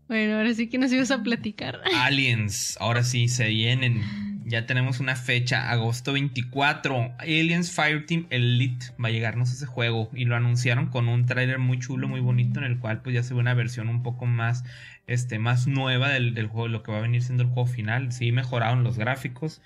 [0.07, 1.81] bueno, ahora sí que nos ibas a platicar.
[1.95, 4.01] Aliens, ahora sí se vienen
[4.47, 7.15] ya tenemos una fecha, agosto 24.
[7.19, 10.09] Aliens Fireteam Elite va a llegarnos ese juego.
[10.13, 13.23] Y lo anunciaron con un trailer muy chulo, muy bonito, en el cual pues ya
[13.23, 14.63] se ve una versión un poco más,
[15.05, 18.13] este, más nueva del, juego, lo que va a venir siendo el juego final.
[18.13, 19.61] Sí, mejoraron los gráficos.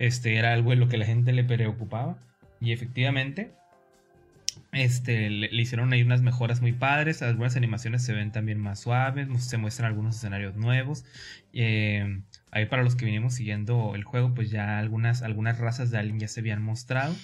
[0.00, 2.18] Este era algo en lo que la gente le preocupaba.
[2.60, 3.52] Y efectivamente,
[4.72, 9.28] este, le, hicieron ahí unas mejoras muy padres, algunas animaciones se ven también más suaves,
[9.44, 11.04] se muestran algunos escenarios nuevos.
[11.52, 12.20] Eh,
[12.54, 16.20] ahí para los que vinimos siguiendo el juego, pues ya algunas, algunas razas de Alien
[16.20, 17.14] ya se habían mostrado.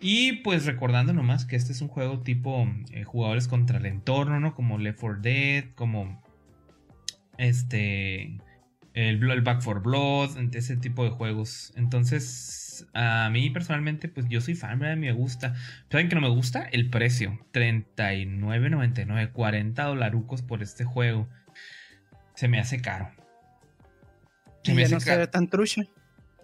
[0.00, 4.40] Y pues recordando nomás que este es un juego tipo eh, jugadores contra el entorno,
[4.40, 4.54] ¿no?
[4.54, 6.22] Como Left 4 Dead, como
[7.38, 8.38] este
[8.94, 11.72] el, el, Back for Blood, ese tipo de juegos.
[11.76, 14.96] Entonces, a mí personalmente, pues yo soy fan, ¿verdad?
[14.96, 15.54] me gusta.
[15.90, 16.64] ¿Saben que no me gusta?
[16.64, 21.28] El precio, 39.99, 40 dolarucos por este juego.
[22.34, 23.21] Se me hace caro.
[24.62, 25.82] Se ya no se ve tan trucha.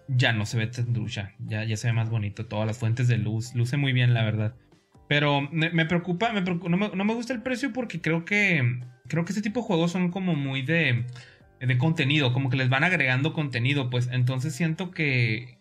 [0.07, 2.45] Ya no se ve tan trucha, ya, ya se ve más bonito.
[2.45, 4.55] Todas las fuentes de luz, luce muy bien, la verdad.
[5.07, 9.25] Pero me, preocupa, me no, me, no me gusta el precio porque creo que creo
[9.25, 11.05] que este tipo de juegos son como muy de
[11.59, 15.58] de contenido, como que les van agregando contenido, pues entonces siento que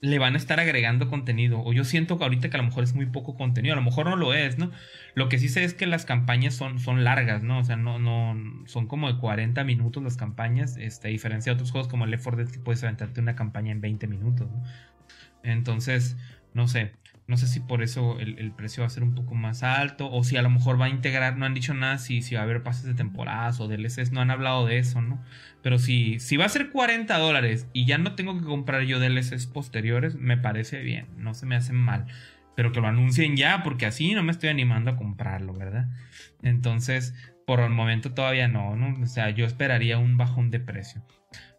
[0.00, 2.84] le van a estar agregando contenido, o yo siento que ahorita que a lo mejor
[2.84, 4.70] es muy poco contenido, a lo mejor no lo es, ¿no?
[5.14, 7.58] Lo que sí sé es que las campañas son, son largas, ¿no?
[7.58, 8.36] O sea, no, no,
[8.66, 12.22] son como de 40 minutos las campañas, este, a diferencia de otros juegos como Left
[12.22, 14.62] 4 Dead que puedes aventarte una campaña en 20 minutos, ¿no?
[15.42, 16.16] Entonces,
[16.54, 16.92] no sé,
[17.28, 20.24] No sé si por eso el, precio va a ser un poco más alto o
[20.24, 22.44] si a lo mejor va a integrar, no han dicho nada si, si va a
[22.44, 25.22] haber pases de temporadas o DLCs, no han hablado de eso, ¿no?
[25.62, 28.98] Pero si, si va a ser 40 dólares y ya no tengo que comprar yo
[28.98, 32.06] DLCs posteriores, me parece bien, no se me hace mal.
[32.56, 35.88] Pero que lo anuncien ya, porque así no me estoy animando a comprarlo, ¿verdad?
[36.42, 37.14] Entonces,
[37.46, 39.02] por el momento todavía no, ¿no?
[39.02, 41.04] O sea, yo esperaría un bajón de precio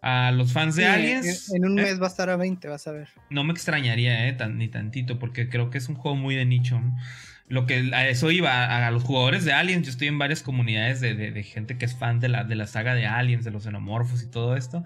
[0.01, 1.51] a los fans de Aliens.
[1.53, 3.09] En, un eh, mes va a estar a 20, vas a ver.
[3.29, 6.81] No me extrañaría, eh, ni tantito, porque creo que es un juego muy de nicho.
[7.47, 11.01] Lo que a eso iba, a, los jugadores de Aliens, yo estoy en varias comunidades
[11.01, 14.21] de, gente que es fan de la, de la saga de Aliens, de los xenomorfos
[14.21, 14.83] y todo esto.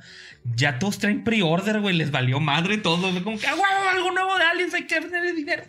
[0.55, 3.13] Ya todos traen pre-order, güey, les valió madre todo.
[3.21, 3.55] Como que, ¡ah,
[3.91, 4.73] algo nuevo de Aliens!
[4.73, 5.63] Hay que tener dinero.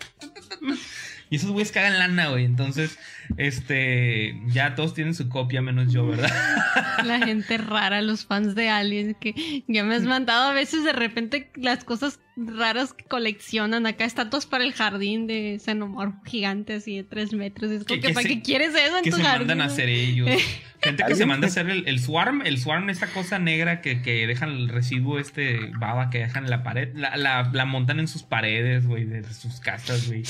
[1.34, 2.44] Y esos güeyes cagan lana, güey.
[2.44, 2.96] Entonces,
[3.38, 6.30] este, ya todos tienen su copia, menos yo, ¿verdad?
[7.04, 10.92] La gente rara, los fans de Aliens, que ya me has mandado a veces de
[10.92, 13.84] repente las cosas raras que coleccionan.
[13.84, 17.72] Acá estatuas para el jardín de xenomorfo gigante así de tres metros.
[17.72, 19.48] Es como que, ¿para qué quieres eso en que tu se jardín?
[19.48, 20.30] mandan a hacer ellos.
[20.82, 22.42] Gente que se manda a hacer el, swarm.
[22.46, 26.50] El swarm, esta cosa negra que, que dejan el residuo, este baba que dejan en
[26.50, 26.94] la pared.
[26.94, 30.22] La, la, la montan en sus paredes, güey, de sus casas, güey.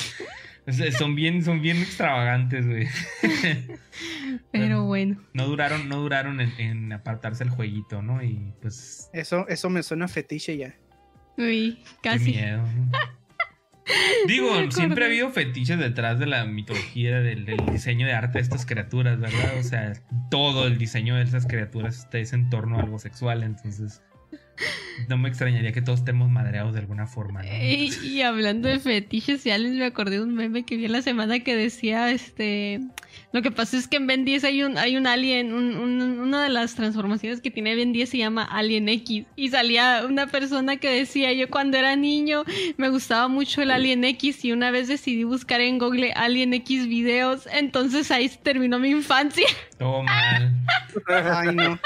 [0.97, 2.89] Son bien, son bien extravagantes, güey.
[4.51, 5.21] Pero bueno.
[5.35, 8.23] No duraron, no duraron en, apartarse el jueguito, ¿no?
[8.23, 9.11] Y pues.
[9.13, 10.75] Eso, eso me suena fetiche ya.
[11.37, 12.33] Uy, casi.
[12.33, 12.65] Qué miedo.
[14.27, 18.65] Digo, siempre ha habido fetiches detrás de la mitología del, diseño de arte de estas
[18.65, 19.59] criaturas, ¿verdad?
[19.59, 19.93] O sea,
[20.31, 24.01] todo el diseño de esas criaturas es en torno a algo sexual, entonces
[25.09, 27.43] no me extrañaría que todos estemos madreados de alguna forma.
[27.45, 31.41] Y, hablando de fetiches y aliens, me acordé de un meme que vi la semana
[31.41, 32.81] que decía, este,
[33.33, 36.49] lo que pasa es que en Ben 10 hay un, hay un alien, una de
[36.49, 39.27] las transformaciones que tiene Ben 10 se llama Alien X.
[39.37, 42.45] Y salía una persona que decía, yo cuando era niño
[42.77, 46.87] me gustaba mucho el Alien X y una vez decidí buscar en Google Alien X
[46.87, 49.47] videos, entonces ahí terminó mi infancia.
[49.79, 50.53] Todo mal.
[51.09, 51.79] Ay, no.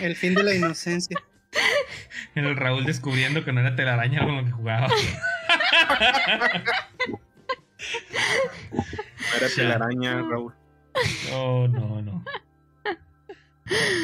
[0.00, 1.18] El fin de la inocencia.
[2.34, 4.88] El Raúl descubriendo que no era telaraña con lo que jugaba.
[9.36, 10.54] era telaraña, Raúl.
[11.30, 12.24] No, no, no.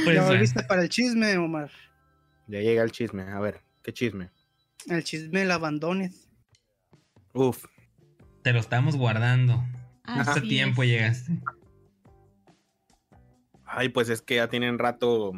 [0.05, 1.70] Pues, ¿Ya volviste para el chisme, Omar?
[2.46, 3.22] Ya llega el chisme.
[3.22, 4.30] A ver, ¿qué chisme?
[4.88, 6.28] El chisme el abandones.
[7.32, 7.64] Uf.
[8.42, 9.64] Te lo estamos guardando.
[10.05, 11.40] Hace tiempo llegaste.
[13.64, 15.32] Ay, pues es que ya tienen rato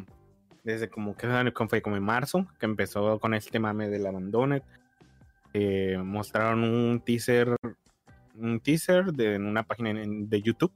[0.67, 1.27] desde como que
[1.69, 4.61] fue como en marzo, que empezó con este mame del Abandoned.
[5.53, 7.55] Eh, mostraron un teaser,
[8.35, 10.73] un teaser de en una página de YouTube.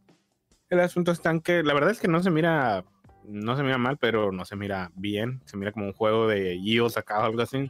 [0.69, 2.85] El asunto está en que la verdad es que no se mira,
[3.25, 5.41] no se mira mal, pero no se mira bien.
[5.43, 7.69] Se mira como un juego de Geos acá o algo así.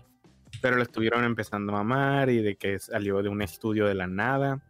[0.61, 4.05] Pero lo estuvieron empezando a mamar y de que salió de un estudio de la
[4.05, 4.61] nada.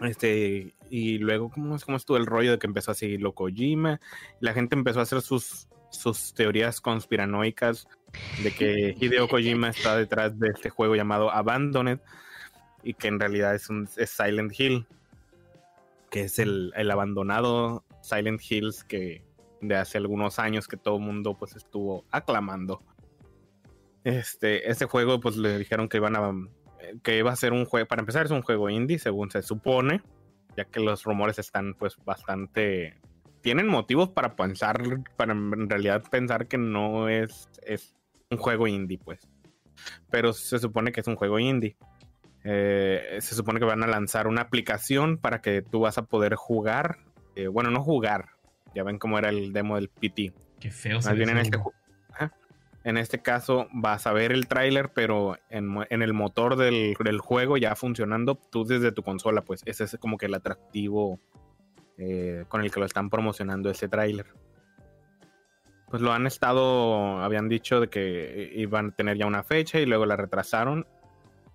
[0.00, 4.02] Este, y luego, ¿cómo, cómo estuvo el rollo de que empezó a seguirlo Kojima?
[4.40, 5.66] La gente empezó a hacer sus
[5.96, 7.88] sus teorías conspiranoicas
[8.42, 12.00] de que Hideo Kojima está detrás de este juego llamado Abandoned
[12.82, 14.86] y que en realidad es, un, Silent Hill,
[16.10, 19.24] que es el, abandonado Silent Hills que
[19.60, 22.82] de hace algunos años que todo el mundo pues estuvo aclamando.
[24.04, 26.32] Este, este juego pues le dijeron que iban a
[27.02, 30.02] que iba a ser un juego, para empezar es un juego indie según se supone,
[30.56, 32.98] ya que los rumores están pues bastante
[33.46, 34.82] tienen motivos para pensar,
[35.16, 37.94] para en realidad pensar que no es, es
[38.28, 39.28] un juego indie, pues.
[40.10, 41.76] Pero se supone que es un juego indie.
[42.42, 46.34] Eh, se supone que van a lanzar una aplicación para que tú vas a poder
[46.34, 46.98] jugar.
[47.36, 48.30] Eh, bueno, no jugar.
[48.74, 50.32] Ya ven cómo era el demo del PT.
[50.58, 50.96] Qué feo.
[50.96, 51.56] Más bien en este,
[52.82, 57.20] en este caso vas a ver el tráiler, pero en, en, el motor del, del,
[57.20, 61.20] juego ya funcionando tú desde tu consola, pues ese es como que el atractivo
[61.98, 64.26] eh, con el que lo están promocionando ese tráiler.
[65.88, 69.86] Pues lo han estado, habían dicho de que iban a tener ya una fecha y
[69.86, 70.86] luego la retrasaron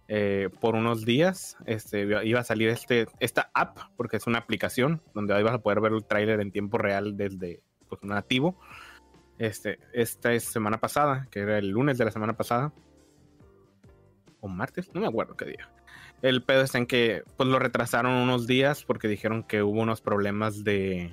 [0.08, 1.58] eh, por unos días.
[1.66, 5.62] Este, iba a salir este, esta app, porque es una aplicación donde ahí vas a
[5.62, 8.60] poder ver el tráiler en tiempo real desde pues, nativo.
[9.38, 12.74] Este, esta es semana pasada, que era el lunes de la semana pasada.
[14.40, 15.70] O martes, no me acuerdo qué día.
[16.22, 20.02] El pedo está en que pues lo retrasaron unos días porque dijeron que hubo unos
[20.02, 21.12] problemas de,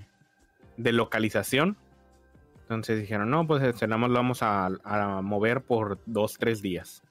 [0.77, 1.77] de localización.
[2.63, 4.71] Entonces dijeron, no, pues este, lo vamos a,
[5.23, 7.03] mover por dos, tres días.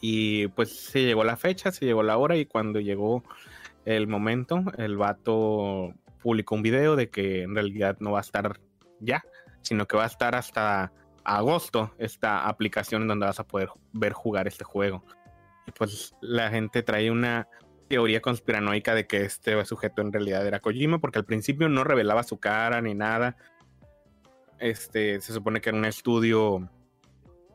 [0.00, 3.22] Y pues se llegó la fecha, se llegó la hora y cuando llegó
[3.84, 8.58] el momento, el vato publicó un video de que en realidad no va a estar
[8.98, 9.24] ya,
[9.60, 14.12] sino que va a estar hasta agosto esta aplicación en donde vas a poder ver
[14.12, 15.04] jugar este juego.
[15.66, 17.48] Y pues la gente trae una
[17.88, 22.22] teoría conspiranoica de que este sujeto en realidad era Kojima, porque al principio no revelaba
[22.22, 23.36] su cara ni nada.
[24.58, 26.70] Este, se supone que era un estudio.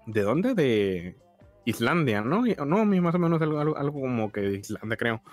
[0.05, 0.53] ¿De dónde?
[0.53, 1.15] De
[1.65, 2.43] Islandia, ¿no?
[2.65, 5.23] No, más o menos algo, algo, como que de Islandia, creo.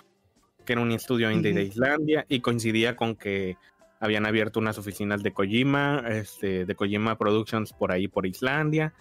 [0.65, 3.57] Que era un estudio indie de Islandia y coincidía con que
[3.99, 8.93] habían abierto unas oficinas de Kojima, este, de Kojima Productions por ahí, por Islandia.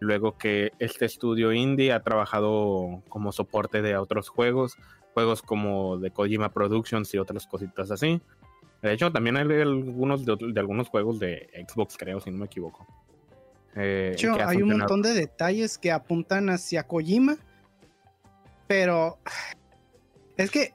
[0.00, 4.76] Luego que este estudio indie ha trabajado como soporte de otros juegos,
[5.14, 8.20] juegos como de Kojima Productions y otras cositas así.
[8.82, 12.86] De hecho, también hay algunos de, algunos juegos de Xbox, creo, si no me equivoco.
[13.76, 17.36] Eh, de hecho, hay un montón de detalles que apuntan hacia Kojima,
[18.66, 19.18] pero
[20.38, 20.72] es que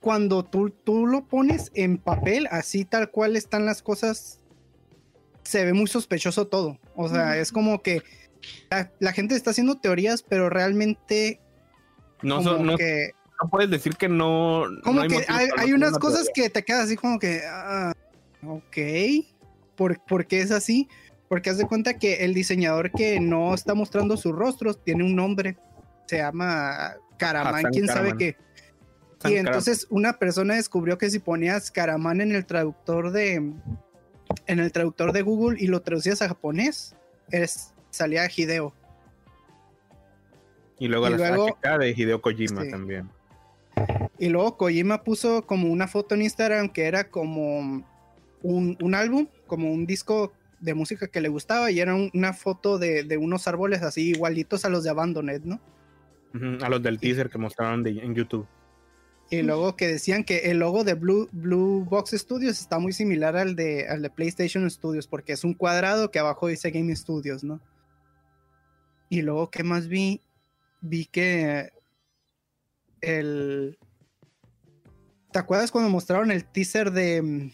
[0.00, 4.40] cuando tú, tú lo pones en papel, así tal cual están las cosas,
[5.42, 6.78] se ve muy sospechoso todo.
[6.96, 8.02] O sea, es como que
[8.98, 11.40] la, gente está haciendo teorías, pero realmente
[12.22, 13.10] no, no, que,
[13.42, 14.64] no puedes decir que no.
[14.82, 17.92] Como que hay, unas cosas que te quedas así como que, ah,
[18.46, 18.76] ok,
[19.76, 20.88] ¿Por, ¿por qué es así?
[21.28, 25.14] Porque haz de cuenta que el diseñador que no está mostrando su rostro tiene un
[25.14, 25.58] nombre,
[26.06, 28.36] se llama Karaman, quién sabe qué.
[29.24, 33.52] y entonces una persona descubrió que si ponías Karaman en el traductor de
[34.46, 36.94] en el traductor de Google y lo traducías a japonés,
[37.30, 38.72] es, salía Hideo.
[40.78, 43.08] Y luego la de Hideo Kojima también.
[44.18, 47.84] Y luego Kojima puso como una foto en Instagram que era como
[48.42, 52.78] un, un álbum, como un disco de música que le gustaba y era una foto
[52.78, 55.60] de, unos árboles así igualitos a los de Abandoned, ¿no?
[56.62, 58.46] a los del teaser que mostraron en YouTube.
[59.28, 63.36] Y luego que decían que el logo de Blue, Blue Box Studios está muy similar
[63.36, 67.42] al de, al de PlayStation Studios, porque es un cuadrado que abajo dice Game Studios,
[67.42, 67.60] ¿no?
[69.08, 70.20] Y luego, ¿qué más vi?
[70.80, 71.70] Vi que
[73.00, 73.78] el...
[75.32, 77.52] ¿Te acuerdas cuando mostraron el teaser de...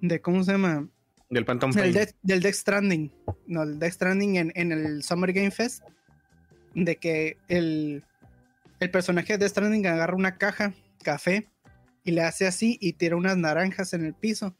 [0.00, 0.88] de ¿Cómo se llama?
[1.28, 1.94] Del Phantom Pain.
[2.22, 3.12] del Death Stranding.
[3.46, 5.82] No, el Death Stranding en, en, el Summer Game Fest.
[6.74, 8.02] De que el,
[8.80, 10.72] el personaje de Death Stranding agarra una caja,
[11.02, 11.48] café,
[12.04, 14.56] y le hace así y tira unas naranjas en el piso.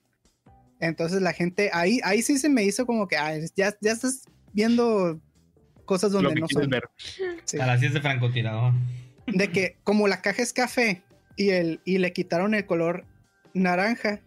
[0.80, 3.16] Entonces la gente, ahí, ahí sí se me hizo como que
[3.56, 5.20] ya, ya estás viendo
[5.84, 6.68] cosas donde no son.
[6.68, 6.84] Ver.
[7.60, 8.74] A las 10 de francotirador.
[9.26, 11.02] De que como la caja es café
[11.36, 13.04] y, el, y le quitaron el color
[13.54, 14.20] naranja,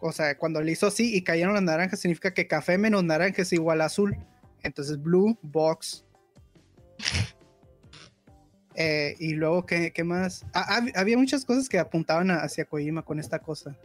[0.00, 3.42] o sea, cuando le hizo así y cayeron las naranjas, significa que café menos naranja
[3.42, 4.16] es igual a azul.
[4.62, 6.04] Entonces, blue box.
[8.80, 10.46] Eh, y luego, ¿qué, más?
[10.54, 13.76] Ah, había muchas cosas que apuntaban hacia Kojima con esta cosa.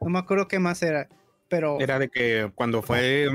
[0.00, 1.08] No me acuerdo qué más era,
[1.48, 1.78] pero...
[1.80, 3.28] Era de que cuando fue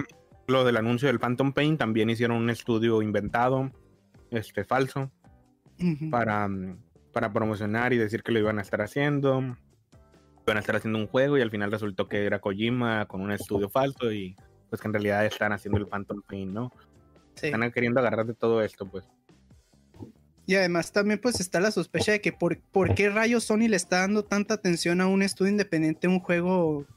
[0.47, 3.72] lo del anuncio del Phantom Pain, también hicieron un estudio inventado,
[4.30, 5.10] este, falso,
[6.12, 6.50] para,
[7.14, 9.56] para promocionar y decir que lo iban a estar haciendo
[10.45, 13.32] iban a estar haciendo un juego y al final resultó que era Kojima con un
[13.32, 14.36] estudio falso y
[14.70, 16.72] pues que en realidad están haciendo el Phantom Pain, ¿no?
[17.41, 19.06] Están queriendo agarrar de todo esto, pues.
[20.50, 23.76] Y además también pues está la sospecha de que por, por qué rayos Sony le
[23.76, 26.88] está dando tanta atención a un estudio independiente, un juego,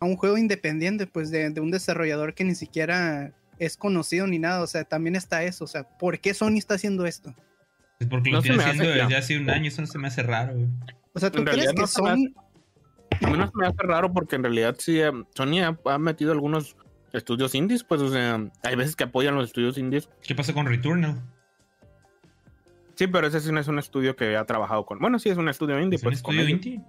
[0.00, 4.62] a un juego independiente, pues de, un desarrollador que ni siquiera es conocido ni nada,
[4.62, 7.32] o sea, también está eso, o sea, ¿por qué Sony está haciendo esto?
[8.00, 10.56] Es porque lo tiene haciendo desde hace un año, eso no se me hace raro,
[11.12, 12.34] o sea, ¿tú crees que Sony...
[13.20, 16.76] A mí no me hace raro porque en realidad sí, eh, Sony ha, metido algunos
[17.12, 20.08] estudios indies, pues, o sea, hay veces que apoyan los estudios indies.
[20.26, 21.22] ¿Qué pasa con Returnal?
[23.00, 24.98] Sí, pero ese sí no es un estudio que ha trabajado con.
[24.98, 25.96] Bueno, sí es un estudio indie.
[25.96, 26.82] ¿Es un pues, estudio indie?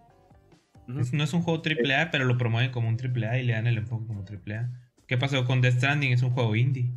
[0.85, 3.77] No es un juego AAA, pero lo promueven como un AAA y le dan el
[3.77, 4.69] enfoque como AAA.
[5.07, 6.11] ¿Qué pasó con Death Stranding?
[6.11, 6.91] Es un juego indie.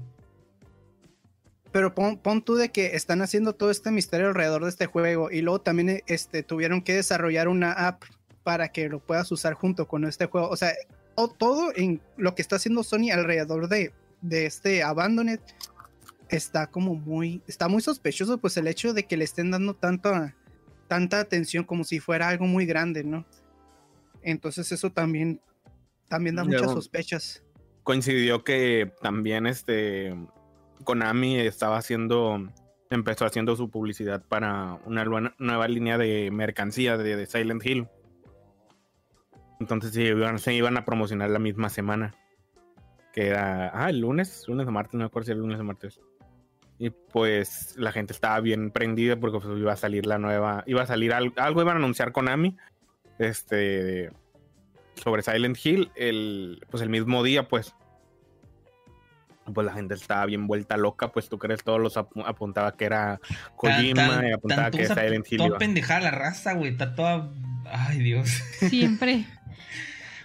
[1.71, 5.43] Pero pon, tú de que están haciendo todo este misterio alrededor de este juego y
[5.43, 8.03] luego también este, tuvieron que desarrollar una app
[8.43, 10.49] para que lo puedas usar junto con este juego.
[10.49, 10.73] O sea,
[11.39, 13.93] todo en lo que está haciendo Sony alrededor de,
[14.23, 15.39] de este Abandoned
[16.29, 20.35] está como muy, está muy sospechoso, pues el hecho de que le estén dando tanta,
[20.89, 23.25] tanta atención como si fuera algo muy grande, ¿no?
[24.23, 25.41] Entonces eso también,
[26.09, 27.45] también da muchas sospechas.
[27.83, 30.15] Coincidió que también este
[30.85, 32.49] Konami estaba haciendo,
[32.91, 35.05] empezó haciendo su publicidad para una
[35.39, 37.89] nueva línea de mercancía de, Silent Hill.
[39.61, 42.15] Entonces se iban, a promocionar la misma semana.
[43.13, 45.61] Que era, ah, el lunes, lunes o martes, no me acuerdo si era el lunes
[45.61, 46.01] o martes.
[46.79, 50.83] Y pues la gente estaba bien prendida porque pues, iba a salir la nueva, iba
[50.83, 52.57] a salir algo, algo iban a anunciar Konami,
[53.19, 54.11] este,
[55.03, 57.75] sobre Silent Hill, el, pues el mismo día, pues.
[59.53, 63.21] pues la gente estaba bien vuelta loca, pues tú crees todos los apuntaba que era
[63.57, 65.39] Kojima y apuntaba que era Silent Hill.
[65.39, 67.31] Toda pendejada la raza, güey, está toda...
[67.67, 68.31] Ay, Dios.
[68.69, 69.27] Siempre.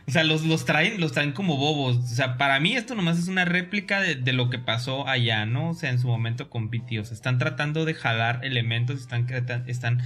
[0.10, 1.98] o sea, los, los, traen, los traen como bobos.
[1.98, 5.46] O sea, para mí esto nomás es una réplica de, de, lo que pasó allá,
[5.46, 5.70] ¿no?
[5.70, 7.00] O sea, en su momento con PT.
[7.00, 9.28] O sea, están tratando de jalar elementos, están,
[9.68, 10.02] están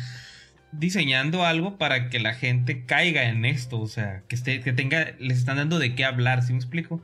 [0.74, 5.14] diseñando algo para que la gente caiga en esto, o sea, que esté, que tenga,
[5.20, 7.02] les están dando de qué hablar, ¿sí me explico?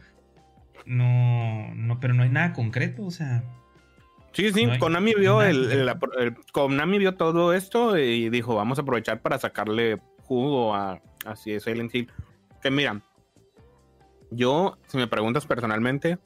[0.86, 3.44] No, no, pero no hay nada concreto, o sea.
[4.34, 5.90] Sí, sí, Konami vio el,
[6.52, 11.02] Konami vio todo esto y dijo, vamos a aprovechar para sacarle jugo a
[11.46, 12.12] es Silent Hill.
[12.62, 13.02] Que mira,
[14.32, 16.20] yo, si me preguntas personalmente,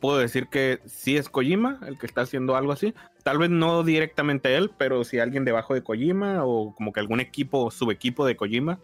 [0.00, 2.94] puedo decir que sí es Kojima el que está haciendo algo así.
[3.22, 7.20] Tal vez no directamente él, pero si alguien debajo de Kojima o como que algún
[7.20, 8.78] equipo, subequipo de Kojima,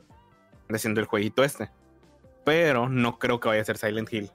[0.68, 1.70] haciendo el jueguito este.
[2.44, 4.30] Pero no creo que vaya a ser Silent Hill.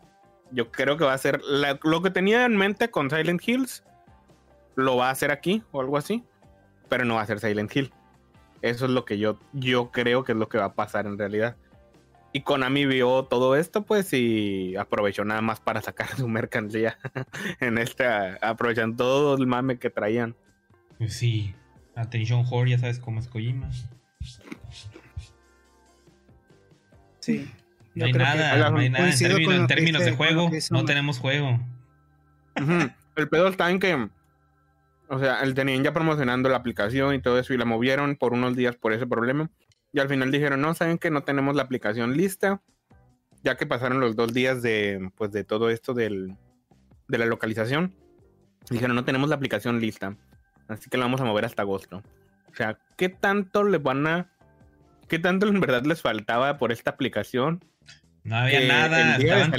[0.51, 1.41] Yo creo que va a ser
[1.83, 3.83] lo que tenía en mente con Silent Hills,
[4.75, 6.23] lo va a hacer aquí o algo así,
[6.89, 7.93] pero no va a ser Silent Hill.
[8.61, 11.17] Eso es lo que yo, yo creo que es lo que va a pasar en
[11.17, 11.55] realidad.
[12.33, 16.97] Y Konami vio todo esto, pues, y aprovechó nada más para sacar su mercancía
[17.59, 20.35] en esta, aprovechando todo el mame que traían.
[20.97, 21.53] Pues sí,
[21.95, 23.69] Atención Horde, ya sabes cómo es Kojima.
[27.19, 27.51] Sí.
[27.93, 31.59] No hay nada, no hay nada en, términos, de juego, no tenemos juego.
[33.15, 34.09] El pedo está en que,
[35.09, 38.31] o sea, el tenían ya promocionando la aplicación y todo eso y la movieron por
[38.33, 39.49] unos días por ese problema.
[39.93, 42.61] Y al final dijeron, no, saben que no tenemos la aplicación lista,
[43.43, 46.35] ya que pasaron los dos días de, pues, de todo esto del,
[47.07, 47.95] de la localización.
[48.69, 50.15] Dijeron, no tenemos la aplicación lista,
[50.67, 52.03] así que la vamos a mover hasta agosto.
[52.51, 54.29] O sea, ¿qué tanto le van a...
[55.07, 57.65] ¿Qué tanto en verdad les faltaba por esta aplicación?
[58.23, 59.17] No había nada.
[59.17, 59.51] estaban,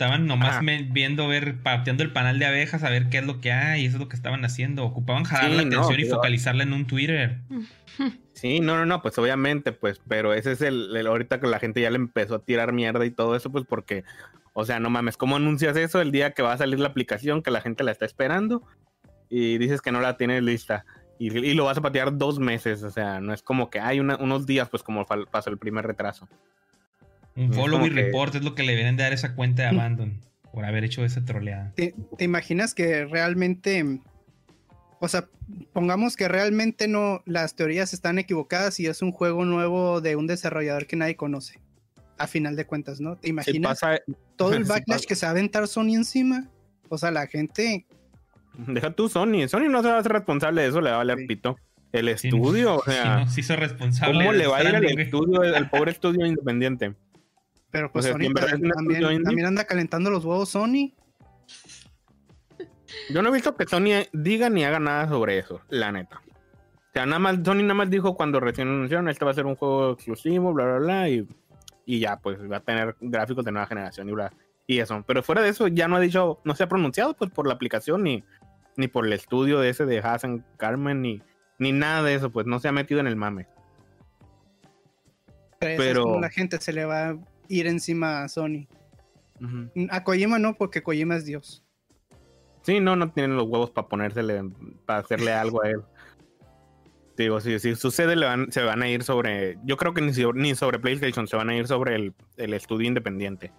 [0.00, 3.52] estaban nomás viendo, ver, pateando el panal de abejas, a ver qué es lo que
[3.52, 4.82] hay, y eso es lo que estaban haciendo.
[4.82, 7.38] Ocupaban jalar la atención y focalizarla en un Twitter.
[8.32, 11.82] Sí, no, no, no, pues obviamente, pues, pero ese es el, ahorita que la gente
[11.82, 14.02] ya le empezó a tirar mierda y todo eso, pues porque,
[14.54, 17.42] o sea, no mames, ¿cómo anuncias eso el día que va a salir la aplicación,
[17.42, 18.62] que la gente la está esperando
[19.28, 20.86] y dices que no la tienes lista?
[21.18, 24.46] Y, lo vas a patear dos meses, o sea, no es como que hay unos
[24.46, 26.26] días, pues como pasó el primer retraso.
[27.36, 30.20] Un follow y report es lo que le vienen de dar esa cuenta de Abandon
[30.52, 31.72] por haber hecho esa troleada.
[31.76, 34.00] ¿Te, ¿Te, imaginas que realmente
[35.00, 35.28] o sea,
[35.72, 40.26] pongamos que realmente no, las teorías están equivocadas y es un juego nuevo de un
[40.26, 41.58] desarrollador que nadie conoce.
[42.18, 43.16] A final de cuentas, ¿no?
[43.16, 43.80] ¿Te imaginas
[44.36, 46.48] todo el backlash que se va a aventar Sony encima?
[46.90, 47.86] O sea, la gente.
[48.58, 49.48] Deja tú Sony.
[49.48, 51.56] Sony no se va a hacer responsable de eso, le va a valer pito.
[51.92, 53.26] El estudio, o sea.
[53.26, 54.18] se hizo responsable.
[54.18, 56.94] ¿Cómo le va a ir al estudio, al pobre estudio independiente?
[57.70, 60.92] Pero pues Sony también, también, anda calentando los huevos Sony.
[63.10, 66.20] Yo no he visto que Sony diga ni haga nada sobre eso, la neta.
[66.90, 69.46] O sea, nada más, Sony nada más dijo cuando recién anunciaron, este va a ser
[69.46, 71.28] un juego exclusivo, bla, bla, bla, y,
[71.86, 74.32] y ya, pues va a tener gráficos de nueva generación y bla,
[74.66, 75.04] y eso.
[75.06, 77.54] Pero fuera de eso, ya no ha dicho, no se ha pronunciado, pues, por la
[77.54, 78.24] aplicación, ni,
[78.76, 81.22] ni por el estudio de ese de Hassan Carmen, ni,
[81.58, 83.46] ni nada de eso, pues, no se ha metido en el mame.
[85.60, 87.16] Pero, la gente se le va
[87.50, 88.66] ir encima a Sony.
[89.90, 91.64] A Kojima no, porque Kojima es Dios.
[92.62, 94.42] Sí, no, no tienen los huevos para ponérsele,
[94.86, 95.80] para hacerle algo a él.
[97.16, 98.14] Digo, si, si sucede,
[98.50, 99.58] se van a ir sobre.
[99.64, 103.52] Yo creo que ni, ni sobre PlayStation, se van a ir sobre el, estudio independiente.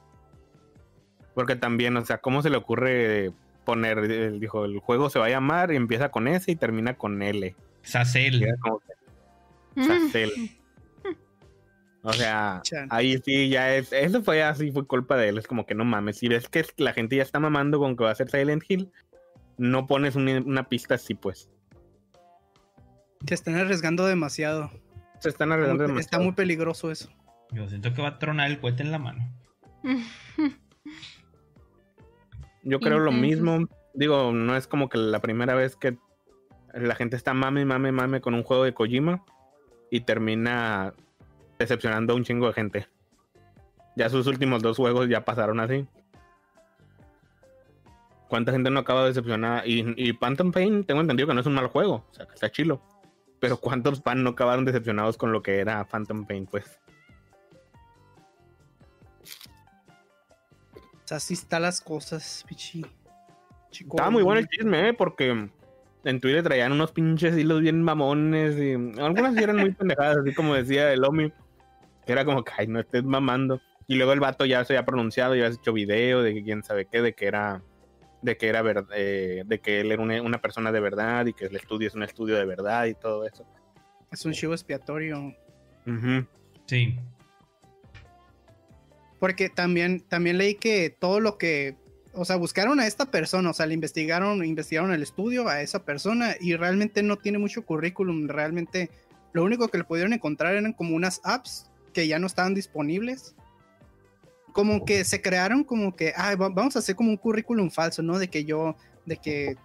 [1.35, 3.31] Porque también, o sea, ¿cómo se le ocurre
[3.65, 7.21] poner, dijo, el juego se va a llamar y empieza con S y termina con
[7.21, 7.55] L?
[7.83, 8.47] Sacel.
[9.75, 10.60] Sacel.
[12.03, 13.93] O sea, ahí sí ya es.
[13.93, 15.37] Eso fue así, fue culpa de él.
[15.37, 16.17] Es como que no mames.
[16.17, 18.91] Si ves que la gente ya está mamando con que va a ser Silent Hill,
[19.57, 21.49] no pones una, pista así, pues.
[23.27, 24.71] Se están arriesgando demasiado.
[25.19, 25.99] Se están arriesgando demasiado.
[25.99, 27.09] Está muy peligroso eso.
[27.51, 29.31] Yo siento que va a tronar el cohete en la mano.
[32.63, 33.67] Yo creo lo mismo.
[33.93, 35.97] Digo, no es como que la primera vez que
[36.73, 39.23] la gente está mame, mame, mame con un juego de Kojima
[39.91, 40.93] y termina
[41.61, 42.87] decepcionando a un chingo de gente.
[43.95, 45.87] Ya sus últimos dos juegos ya pasaron así.
[48.29, 49.65] ¿Cuánta gente no acaba decepcionada?
[49.65, 52.33] Y, y Phantom Pain, tengo entendido que no es un mal juego, o sea, que
[52.33, 52.81] está chilo.
[53.39, 56.79] Pero ¿cuántos pan no acabaron decepcionados con lo que era Phantom Pain, pues?
[61.09, 62.85] Así están las cosas, pichi.
[63.71, 64.93] Estaba muy bueno el chisme, ¿eh?
[64.93, 65.49] Porque
[66.03, 70.55] en Twitter traían unos pinches hilos bien mamones y algunas eran muy pendejadas, así como
[70.55, 71.33] decía el Omi
[72.11, 73.61] era como que, ay, no estés mamando.
[73.87, 76.63] Y luego el vato ya se había pronunciado, ya había hecho video de que quién
[76.63, 77.61] sabe qué, de que era
[78.21, 78.63] de que era
[78.95, 82.03] eh, de que él era una, persona de verdad y que el estudio es un
[82.03, 83.45] estudio de verdad y todo eso.
[84.11, 85.35] Es un chivo expiatorio.
[86.67, 86.99] Sí.
[89.19, 91.75] Porque también, también leí que todo lo que,
[92.13, 95.83] o sea, buscaron a esta persona, o sea, le investigaron, investigaron el estudio a esa
[95.85, 98.89] persona y realmente no tiene mucho currículum, realmente
[99.33, 103.35] lo único que le pudieron encontrar eran como unas apps que ya no estaban disponibles
[104.51, 108.19] como que se crearon como que, ah, vamos a hacer como un currículum falso, ¿no?
[108.19, 109.57] De que yo, de que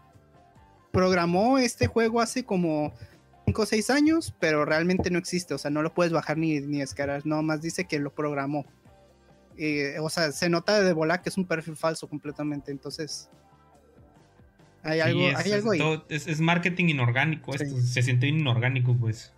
[0.92, 2.92] programó este juego hace como
[3.46, 6.60] 5 o 6 años, pero realmente no existe, o sea, no lo puedes bajar ni,
[6.60, 8.64] ni descargar, no más dice que lo programó.
[10.00, 13.28] o sea, se nota de volar que es un perfil falso completamente, entonces...
[14.82, 15.80] Hay algo, hay algo ahí.
[16.08, 19.32] es, marketing inorgánico, esto, se siente inorgánico, pues.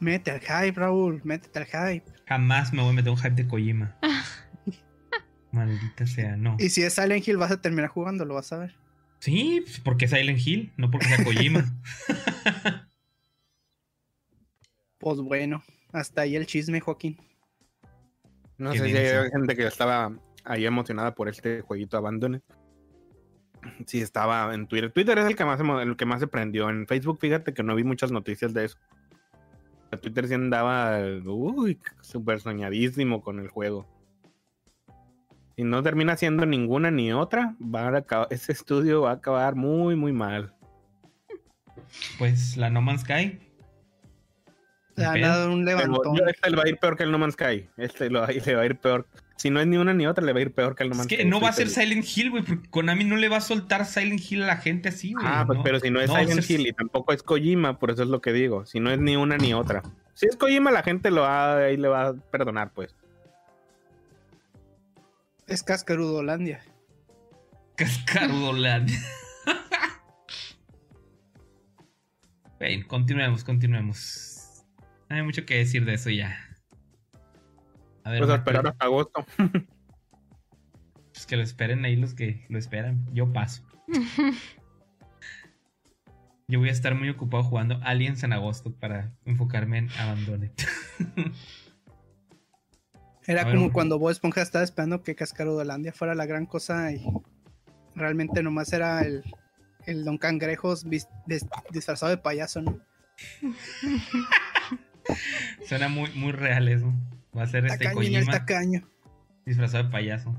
[0.00, 2.10] Mete al hype, Raúl, métete al hype.
[2.26, 3.96] Jamás me voy a meter un hype de Kojima.
[5.52, 6.56] Maldita sea, no.
[6.58, 8.76] Y si es Silent Hill, vas a terminar jugando, lo vas a ver.
[9.18, 11.64] Sí, pues, porque es Silent Hill, no porque sea Kojima.
[14.98, 15.62] pues bueno,
[15.92, 17.18] hasta ahí el chisme, Joaquín.
[18.56, 20.12] No sé si hay gente que estaba
[20.44, 22.42] ahí emocionada por este jueguito Abandoned.
[23.86, 24.92] Sí, estaba en Twitter.
[24.92, 26.70] Twitter es el que más, el que más se prendió.
[26.70, 28.78] En Facebook, fíjate que no vi muchas noticias de eso.
[29.96, 33.86] Twitter sí andaba, uy, súper soñadísimo con el juego.
[35.56, 39.96] Si no termina siendo ninguna ni otra, va a ese estudio va a acabar muy,
[39.96, 40.54] muy mal.
[42.18, 43.38] Pues la No Man's Sky.
[44.96, 46.18] Le ha dado un levantón.
[46.28, 47.68] este le va a ir peor que el No Man's Sky.
[47.76, 49.06] Este le va a ir peor
[49.40, 50.96] si no es ni una ni otra, le va a ir peor que el No
[50.96, 53.38] Man's Es que no va a ser Silent Hill, güey, porque Konami no le va
[53.38, 55.24] a soltar Silent Hill a la gente así, güey.
[55.26, 58.10] Ah, pues pero si no es Silent Hill y tampoco es Kojima, por eso es
[58.10, 58.66] lo que digo.
[58.66, 59.82] Si no es ni una ni otra.
[60.12, 62.94] Si es Kojima, la gente lo va, ahí le va a perdonar, pues.
[65.46, 66.60] Es Cascarudolandia.
[67.76, 69.00] Cascarudolandia.
[72.60, 74.66] Ven, continuemos, continuemos.
[75.08, 76.49] No hay mucho que decir de eso ya.
[78.04, 79.24] A ver, pues a esperar hasta agosto.
[81.12, 83.04] Pues que lo esperen ahí los que lo esperan.
[83.12, 83.62] Yo paso.
[86.48, 90.52] Yo voy a estar muy ocupado jugando Aliens en agosto para enfocarme en Abandone.
[93.26, 97.04] Era como cuando Bob Esponja estaba esperando que Cascarudolandia fuera la gran cosa y
[97.94, 99.22] realmente nomás era el,
[99.86, 100.86] el Don Cangrejos
[101.70, 102.80] disfrazado de payaso, ¿no?
[105.68, 106.92] Suena muy, muy real eso.
[107.36, 108.20] Va a ser este Kojima.
[109.44, 110.34] Disfrazado de payaso.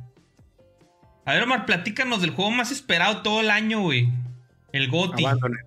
[1.25, 4.09] A ver, Omar, platícanos del juego más esperado todo el año, güey.
[4.71, 5.25] El GOTI.
[5.25, 5.65] Abandoned.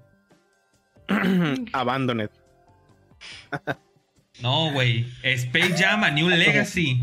[1.72, 2.30] Abandoned.
[4.40, 5.06] no, güey.
[5.22, 7.02] Space Jam a New Legacy.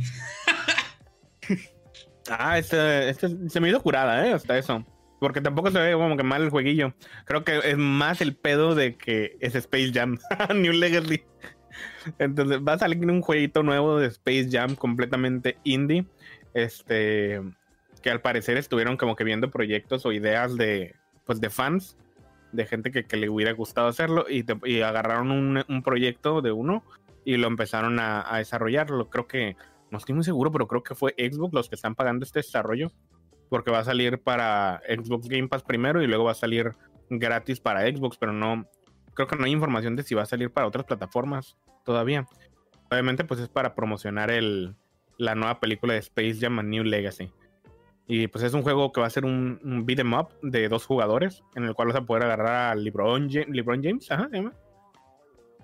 [2.30, 4.34] ah, este, este, se me hizo curada, ¿eh?
[4.34, 4.86] Hasta eso.
[5.20, 6.94] Porque tampoco se ve como que mal el jueguillo.
[7.26, 10.18] Creo que es más el pedo de que es Space Jam.
[10.56, 11.24] New Legacy.
[12.20, 16.06] Entonces va a salir un jueguito nuevo de Space Jam completamente indie.
[16.54, 17.42] Este
[18.02, 20.96] que al parecer estuvieron como que viendo proyectos o ideas de
[21.26, 21.98] pues de fans,
[22.52, 26.84] de gente que, le hubiera gustado hacerlo y, agarraron un, proyecto de uno
[27.24, 29.10] y lo empezaron a, desarrollarlo.
[29.10, 29.56] Creo que,
[29.92, 32.92] no estoy muy seguro, pero creo que fue Xbox los que están pagando este desarrollo
[33.50, 36.72] porque va a salir para Xbox Game Pass primero y luego va a salir
[37.10, 38.66] gratis para Xbox, pero no,
[39.14, 42.28] creo que no hay información de si va a salir para otras plataformas todavía.
[42.90, 44.76] Obviamente, pues es para promocionar el,
[45.18, 47.32] la nueva película de Space Jam A New Legacy.
[48.08, 50.68] Y pues es un juego que va a ser un, un beat em up de
[50.68, 54.28] dos jugadores, en el cual vas a poder agarrar a LeBron, LeBron James, ajá,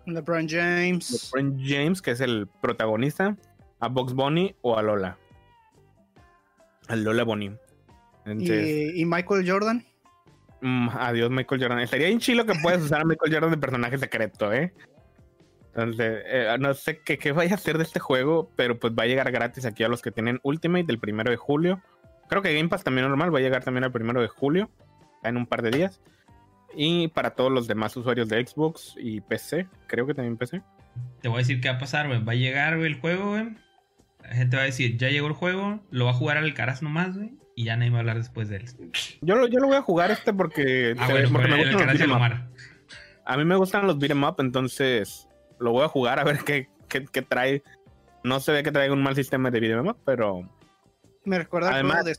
[0.06, 1.30] LeBron James.
[1.34, 3.36] LeBron James, que es el protagonista,
[3.80, 5.18] a Box Bunny o a Lola.
[6.88, 7.52] A Lola Bunny.
[8.26, 9.86] ¿Y, Michael Jordan?
[10.62, 11.80] Mm, adiós, Michael Jordan.
[11.80, 14.74] Estaría bien chilo que puedas usar a Michael Jordan de personaje secreto, ¿eh?
[15.78, 19.06] Entonces, eh, no sé qué, vaya a hacer de este juego, pero pues va a
[19.06, 21.84] llegar gratis aquí a los que tienen Ultimate del primero de julio.
[22.30, 24.72] Creo que Game Pass también normal va a llegar también al primero de julio,
[25.24, 26.02] en un par de días.
[26.76, 30.64] Y para todos los demás usuarios de Xbox y PC, creo que también PC.
[31.22, 32.24] Te voy a decir qué va a pasar, güey.
[32.24, 33.56] Va a llegar, el juego, güey.
[34.24, 36.82] La gente va a decir, ya llegó el juego, lo va a jugar al caras
[36.82, 37.32] nomás, güey.
[37.58, 38.66] Y ya nadie va a hablar después de él.
[39.22, 42.52] Yo lo, yo lo voy a jugar este porque, ah, me gustan
[43.26, 45.28] A mí me gustan los beat'em up, entonces
[45.60, 46.68] lo voy a jugar a ver qué,
[47.28, 47.64] trae.
[48.24, 50.48] No se ve que traiga un mal sistema de video, pero.
[51.26, 52.16] Me recuerda además, de...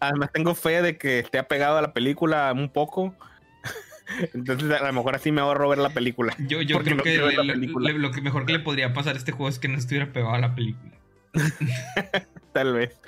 [0.00, 3.14] además tengo fe de que esté apegado a la película un poco.
[4.34, 6.34] Entonces a lo mejor así me ahorro ver la película.
[6.40, 9.60] Yo, yo creo que, lo que mejor que le podría pasar a este juego es
[9.60, 10.90] que no estuviera pegado a la película.
[12.52, 13.00] Tal vez.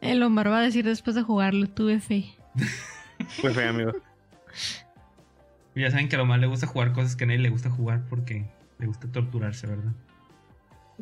[0.00, 2.34] El Omar va a decir después de jugarlo, tuve fe.
[3.40, 3.92] Fue fe, amigo.
[5.76, 8.02] Ya saben que a Omar le gusta jugar cosas que a nadie le gusta jugar
[8.10, 8.44] porque
[8.78, 9.92] le gusta torturarse, ¿verdad?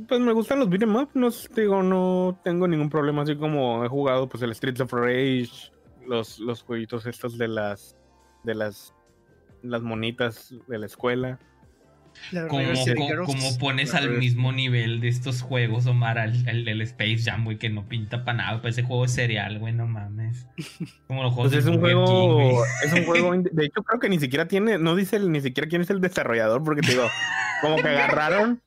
[0.06, 3.88] Pues me gustan los beat'em up, no digo, no tengo ningún problema, así como he
[3.88, 5.72] jugado pues el Streets of Rage,
[6.06, 7.96] los, los jueguitos estos de las
[8.44, 8.94] de las
[9.62, 11.38] las monitas de la escuela.
[12.48, 17.88] Como, pones al mismo nivel de estos juegos, Omar, el, Space Jam, güey, que no
[17.88, 20.46] pinta para nada, pues ese juego es serial, güey, no mames.
[21.06, 24.18] Como los juegos pues es un juego, es un juego, de hecho creo que ni
[24.18, 27.08] siquiera tiene, no dice ni siquiera quién es el desarrollador, porque te digo,
[27.62, 28.60] como que agarraron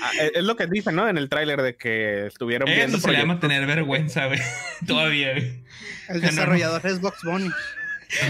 [0.00, 1.08] Ah, es lo que dicen, ¿no?
[1.08, 2.98] En el tráiler de que estuvieron viendo.
[2.98, 4.38] Eso se llama tener vergüenza, güey.
[4.86, 7.50] Todavía, El desarrollador es Box Bunny.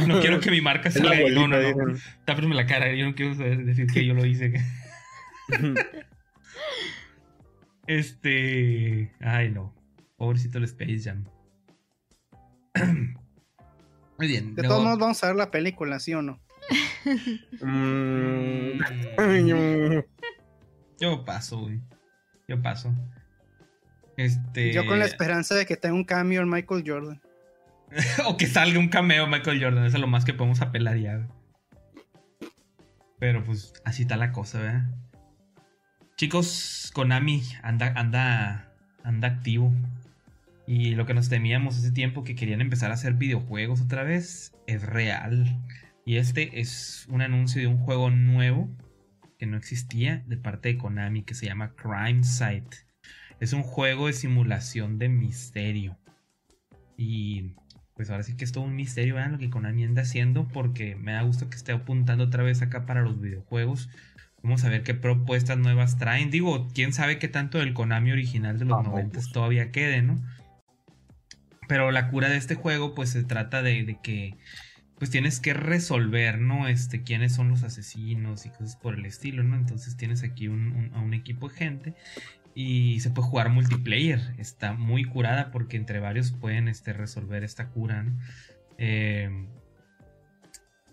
[0.06, 1.16] No quiero que mi marca salga.
[1.30, 1.98] No, no, no.
[2.24, 2.92] Tápeme la cara.
[2.94, 4.52] Yo no quiero decir que yo lo hice.
[7.86, 9.12] este.
[9.20, 9.74] Ay, no.
[10.16, 11.24] Pobrecito el Space Jam.
[14.18, 14.54] Muy bien.
[14.54, 16.40] De todos modos, vamos a ver la película, ¿sí o no?
[17.60, 18.78] Mm.
[21.00, 21.80] Yo paso, güey.
[22.46, 22.94] Yo paso.
[24.16, 24.72] Este...
[24.72, 27.22] Yo con la esperanza de que tenga un cambio en Michael Jordan.
[28.26, 29.84] o que salga un cameo Michael Jordan.
[29.84, 31.28] Eso es lo más que podemos apelar.
[33.18, 34.90] Pero pues así está la cosa, ¿verdad?
[36.16, 38.72] Chicos, Konami anda, anda,
[39.04, 39.72] anda activo.
[40.66, 44.52] Y lo que nos temíamos hace tiempo que querían empezar a hacer videojuegos otra vez
[44.66, 45.58] es real.
[46.04, 48.68] Y este es un anuncio de un juego nuevo
[49.38, 52.76] que no existía de parte de Konami que se llama Crime Site.
[53.40, 55.96] Es un juego de simulación de misterio.
[56.96, 57.54] Y
[57.98, 60.94] pues ahora sí que es todo un misterio, vean lo que Konami anda haciendo porque
[60.94, 63.90] me da gusto que esté apuntando otra vez acá para los videojuegos.
[64.40, 66.30] Vamos a ver qué propuestas nuevas traen.
[66.30, 70.16] Digo, quién sabe qué tanto del Konami original de los 90 todavía quede, ¿no?
[71.66, 74.36] Pero la cura de este juego pues se trata de, de que
[75.00, 76.68] pues tienes que resolver, ¿no?
[76.68, 79.56] Este, quiénes son los asesinos y cosas por el estilo, ¿no?
[79.56, 81.94] Entonces tienes aquí un, a un equipo de gente
[82.54, 84.20] y se puede jugar multiplayer.
[84.38, 88.18] Está muy curada porque entre varios pueden este, resolver esta cura, ¿no?
[88.78, 89.48] Em,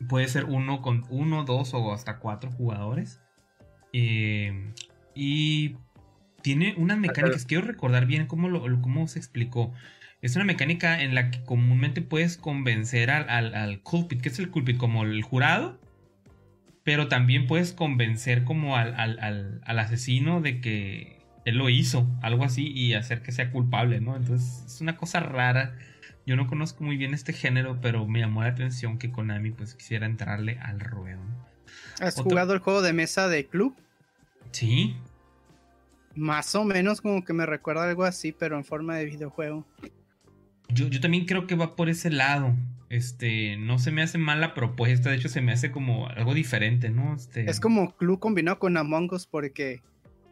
[0.10, 3.22] puede ser uno con uno, dos o hasta cuatro jugadores.
[3.94, 4.74] Em,
[5.14, 5.78] y
[6.42, 9.74] tiene unas mecánicas, quiero recordar bien cómo, lo, cómo se explicó.
[10.22, 14.22] Es una mecánica en la que comúnmente puedes convencer al, al, culprit.
[14.22, 14.78] ¿Qué es el culprit?
[14.78, 15.80] Como el jurado.
[16.84, 21.15] Pero también puedes convencer como al, al, asesino de que
[21.46, 24.16] él lo hizo, algo así, y hacer que sea culpable, ¿no?
[24.16, 25.78] Entonces es una cosa rara.
[26.26, 29.76] Yo no conozco muy bien este género, pero me llamó la atención que Konami pues
[29.76, 31.22] quisiera entrarle al ruedo.
[32.02, 33.76] ¿Has jugado el juego de mesa de club?
[34.52, 34.96] Sí.
[36.16, 39.66] Más o menos como que me recuerda algo así, pero en forma de videojuego.
[40.70, 42.56] Yo, también creo que va por ese lado.
[42.90, 46.34] Este, no se me hace mal la propuesta, de hecho se me hace como algo
[46.34, 47.16] diferente, ¿no?
[47.16, 47.50] Este...
[47.50, 49.82] Es como Clue combinado con Among Us porque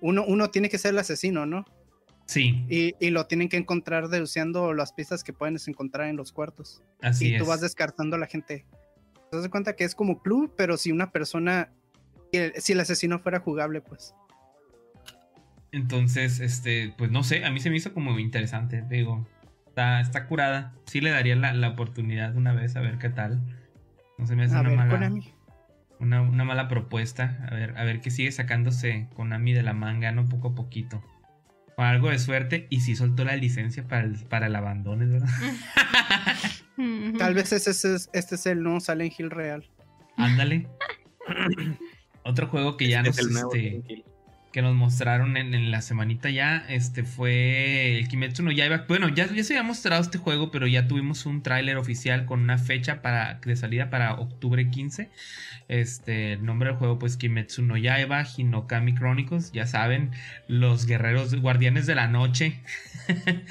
[0.03, 1.65] uno, uno tiene que ser el asesino, ¿no?
[2.25, 2.65] Sí.
[2.69, 6.81] Y, lo tienen que encontrar deduciendo las pistas que pueden encontrar en los cuartos.
[7.01, 8.65] Así y tú vas descartando a la gente.
[9.31, 11.71] Te das cuenta que es como Clue, pero si una persona,
[12.31, 14.13] si el asesino fuera jugable, pues.
[15.71, 19.27] Entonces, este, pues no sé, a mí se me hizo como interesante, digo,
[19.75, 20.73] Está, curada.
[20.85, 23.41] Sí le daría la, oportunidad una vez a ver qué tal.
[24.19, 25.11] No se me hace una mala.
[26.03, 27.39] Una, una, mala propuesta.
[27.49, 30.27] A ver, a ver qué sigue sacándose Konami de la manga, ¿no?
[30.27, 31.03] Poco a poquito.
[31.75, 32.67] Con algo de suerte.
[32.69, 35.29] Y sí soltó la licencia para el, para el abandono, ¿verdad?
[37.17, 39.67] Tal vez ese, es, este es el no Silent Hill real.
[40.17, 40.67] Ándale.
[42.23, 43.55] Otro juego que ya este nos.
[43.55, 44.03] Este,
[44.53, 48.85] que nos mostraron en, la semanita ya, este fue el Kimetsu no Yaiba.
[48.87, 52.39] Bueno, ya, ya se había mostrado este juego, pero ya tuvimos un tráiler oficial con
[52.41, 55.09] una fecha para, de salida para octubre 15.
[55.69, 60.11] Este, el nombre del juego pues Kimetsu no Yaiba, Hinokami Chronicles, ya saben,
[60.47, 62.61] los guerreros guardianes de la noche.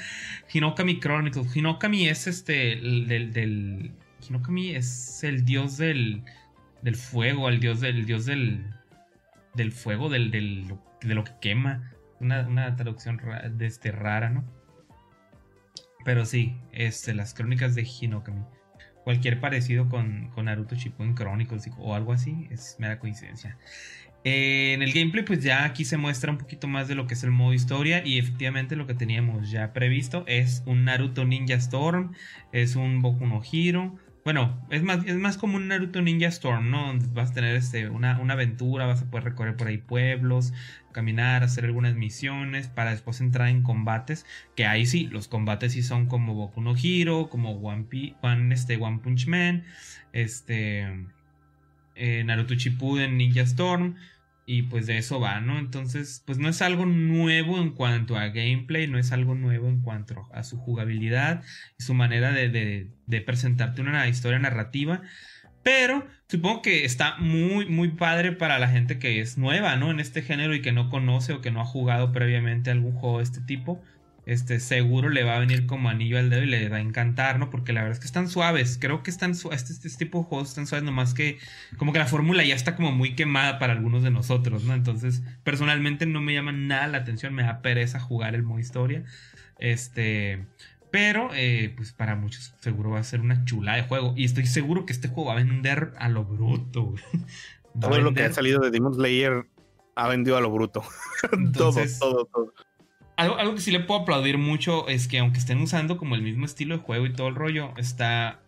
[0.53, 3.91] Hinokami Chronicles, Hinokami es este, el, del,
[4.25, 6.23] Hinokami es el dios del,
[6.81, 8.63] del fuego, el dios del, dios del,
[9.53, 10.65] del fuego, del, del
[11.07, 11.91] de lo que quema.
[12.19, 13.19] Una, traducción
[13.51, 14.45] de este, rara, ¿no?
[16.05, 18.43] Pero sí, este, las crónicas de Hinokami.
[19.03, 23.57] Cualquier parecido con, con Naruto Shippuden Chronicles o algo así es mera coincidencia.
[24.25, 27.23] En el gameplay, pues ya aquí se muestra un poquito más de lo que es
[27.23, 28.05] el modo historia.
[28.05, 32.13] Y efectivamente, lo que teníamos ya previsto es un Naruto Ninja Storm,
[32.53, 36.69] es un Boku no Hero, Bueno, es más, es más como un Naruto Ninja Storm,
[36.69, 36.97] ¿no?
[37.13, 40.53] Vas a tener este, una, una aventura, vas a poder recorrer por ahí pueblos,
[40.93, 44.25] caminar, hacer algunas misiones para después entrar en combates.
[44.55, 47.85] Que ahí sí, los combates sí son como Boku no Hero, como One,
[48.21, 49.65] One, este, Punch Man,
[50.13, 50.87] este,
[51.95, 53.95] eh, Naruto Shippuden, Ninja Storm.
[54.45, 55.57] Y pues de eso va, ¿no?
[55.57, 59.79] Entonces, pues no es algo nuevo en cuanto a gameplay, no es algo nuevo en
[59.79, 61.43] cuanto a su jugabilidad
[61.79, 62.89] su manera de,
[63.25, 65.01] presentarte una historia narrativa.
[65.63, 69.91] Pero supongo que está muy, muy padre para la gente que es nueva, ¿no?
[69.91, 73.17] En este género y que no conoce o que no ha jugado previamente algún juego
[73.17, 73.81] de este tipo
[74.25, 77.39] este, seguro le va a venir como anillo al dedo y le va a encantar,
[77.39, 77.49] ¿no?
[77.49, 78.77] Porque la verdad es que están suaves.
[78.79, 81.39] Creo que están este, este, tipo de juegos están suaves, nomás que
[81.77, 84.73] como que la fórmula ya está como muy quemada para algunos de nosotros, ¿no?
[84.73, 89.03] Entonces, personalmente no me llama nada la atención, me da pereza jugar el modo historia.
[89.59, 90.45] Este,
[90.93, 94.13] pero, eh, pues para muchos seguro va a ser una chula de juego.
[94.15, 96.93] Y estoy seguro que este juego va a vender a lo bruto.
[97.81, 99.47] Todo lo que ha salido de Demon Slayer
[99.95, 100.83] ha vendido a lo bruto.
[101.53, 102.53] todo, todo, todo.
[103.17, 106.45] Algo, que sí le puedo aplaudir mucho es que aunque estén usando como el mismo
[106.45, 108.41] estilo de juego y todo el rollo, está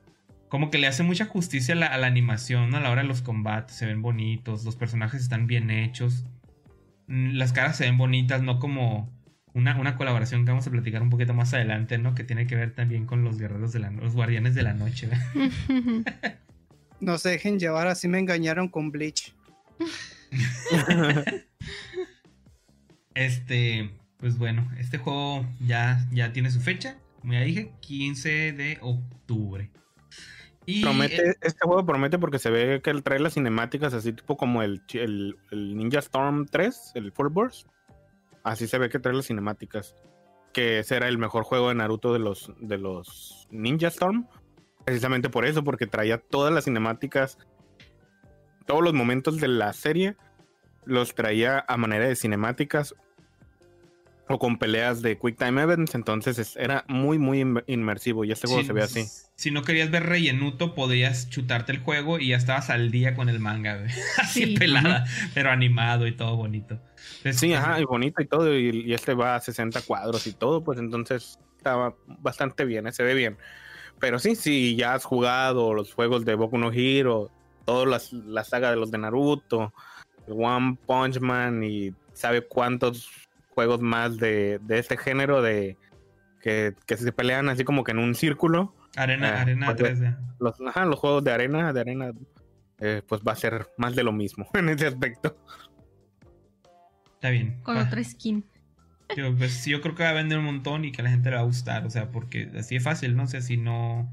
[0.47, 3.75] como que le hace mucha justicia a la, animación, a la hora de los combates,
[3.75, 6.25] se ven bonitos, los personajes están bien hechos,
[7.07, 9.14] mm, las caras se ven bonitas, no como
[9.55, 12.13] una, una colaboración que vamos a platicar un poquito más adelante, ¿no?
[12.13, 15.09] Que tiene que ver también con los guerreros de la los guardianes de la noche.
[16.99, 19.33] no se dejen llevar, así me engañaron con Bleach.
[23.15, 28.77] este, pues bueno, este juego ya, ya tiene su fecha, como ya dije, 15 de
[28.81, 29.71] octubre.
[30.65, 34.35] Y promete, este juego promete porque se ve que él trae las cinemáticas así tipo
[34.35, 37.67] como el, el, Ninja Storm 3, el Full Burst.
[38.45, 39.95] Así se ve que trae las cinemáticas.
[40.53, 44.29] Que será el mejor juego de Naruto de los, de los Ninja Storm.
[44.85, 47.39] Precisamente por eso, porque traía todas las cinemáticas,
[48.67, 50.15] todos los momentos de la serie,
[50.85, 52.93] los traía a manera de cinemáticas
[54.27, 58.63] o con peleas de Quick Time Events, entonces era muy, muy inmersivo y este juego
[58.63, 59.05] se ve así.
[59.35, 63.29] Si no querías ver rellenuto, podías chutarte el juego y ya estabas al día con
[63.29, 63.85] el manga,
[64.17, 66.79] así pelada, pero animado y todo bonito.
[67.31, 70.79] sí, ajá, y bonito y todo, y, este va a 60 cuadros y todo, pues
[70.79, 73.37] entonces estaba bastante bien, eh, se ve bien.
[73.99, 77.31] Pero sí, si ya has jugado los juegos de Boku no Hero,
[77.63, 79.71] toda la, la saga de los de Naruto,
[80.27, 83.24] One Punch Man y sabe cuántos
[83.55, 85.77] juegos más de, de este género de
[86.41, 88.75] que, se pelean así como que en un círculo.
[88.95, 90.17] Arena, eh, arena 3D.
[90.39, 92.11] Los, ajá, los juegos de arena, de arena,
[92.79, 95.35] eh, pues va a ser más de lo mismo en ese aspecto.
[97.15, 97.59] Está bien.
[97.63, 98.45] Con otra skin.
[99.15, 101.29] Yo, pues, yo creo que va a vender un montón y que a la gente
[101.29, 104.11] le va a gustar, o sea, porque así es fácil, no sé si no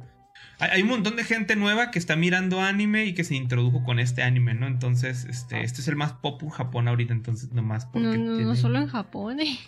[0.71, 3.99] hay, un montón de gente nueva que está mirando anime y que se introdujo con
[3.99, 4.67] este anime, ¿no?
[4.67, 5.61] Entonces, este, ah.
[5.63, 8.07] este es el más pop en Japón ahorita, entonces nomás porque.
[8.07, 9.59] No, no, no solo en Japón, eh.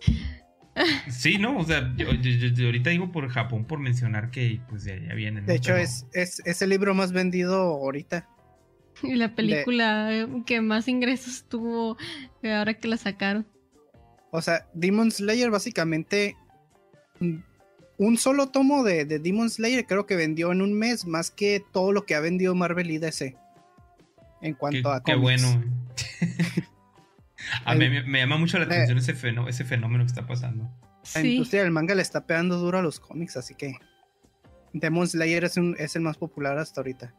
[1.10, 1.58] Sí, ¿no?
[1.58, 5.44] O sea, yo, ahorita digo por Japón por mencionar que pues ya, ya vienen.
[5.44, 8.26] De hecho, es, es, el libro más vendido ahorita.
[9.02, 11.98] Y la película que más ingresos tuvo
[12.42, 13.46] ahora que la sacaron.
[14.30, 16.36] O sea, Demon Slayer básicamente
[18.02, 21.92] un solo tomo de, Demon Slayer creo que vendió en un mes más que todo
[21.92, 23.36] lo que ha vendido Marvel y DC.
[24.40, 25.62] En cuanto a Qué bueno.
[27.64, 30.68] a mí me, llama mucho la atención ese, fenómeno, ese fenómeno que está pasando.
[31.14, 33.76] La industria del manga le está pegando duro a los cómics, así que
[34.72, 37.14] Demon Slayer es, es el más popular hasta ahorita.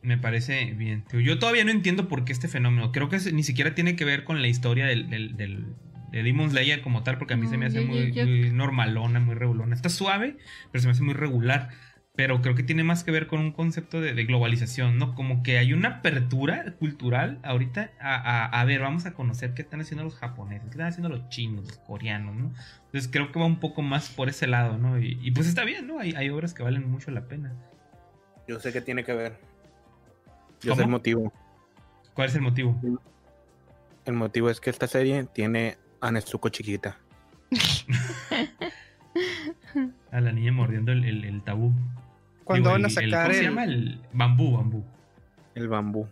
[0.00, 1.04] Me parece bien.
[1.12, 2.92] Yo todavía no entiendo por qué este fenómeno.
[2.92, 5.74] Creo que ni siquiera tiene que ver con la historia del,
[6.10, 8.12] de Demon Slayer como tal, porque a mí se me hace muy,
[8.52, 9.74] normalona, muy regulona.
[9.74, 10.36] Está suave,
[10.72, 11.70] pero se me hace muy regular.
[12.16, 15.14] Pero creo que tiene más que ver con un concepto de, globalización, ¿no?
[15.14, 20.02] Como que hay una apertura cultural ahorita a, ver, vamos a conocer qué están haciendo
[20.02, 22.52] los japoneses, qué están haciendo los chinos, los coreanos, ¿no?
[22.86, 24.98] Entonces creo que va un poco más por ese lado, ¿no?
[24.98, 26.00] Y, pues está bien, ¿no?
[26.00, 27.52] Hay, hay, obras que valen mucho la pena.
[28.48, 29.38] Yo sé qué tiene que ver.
[30.60, 31.32] Yo sé el motivo.
[32.14, 32.80] ¿Cuál es el motivo?
[34.06, 36.98] El motivo es que esta serie tiene a Nezuko chiquita.
[40.12, 41.72] a la niña mordiendo el, tabú.
[42.44, 43.64] Cuando van a sacar ¿cómo se llama?
[43.64, 44.84] El bambú, bambú.
[45.54, 46.08] El bambú.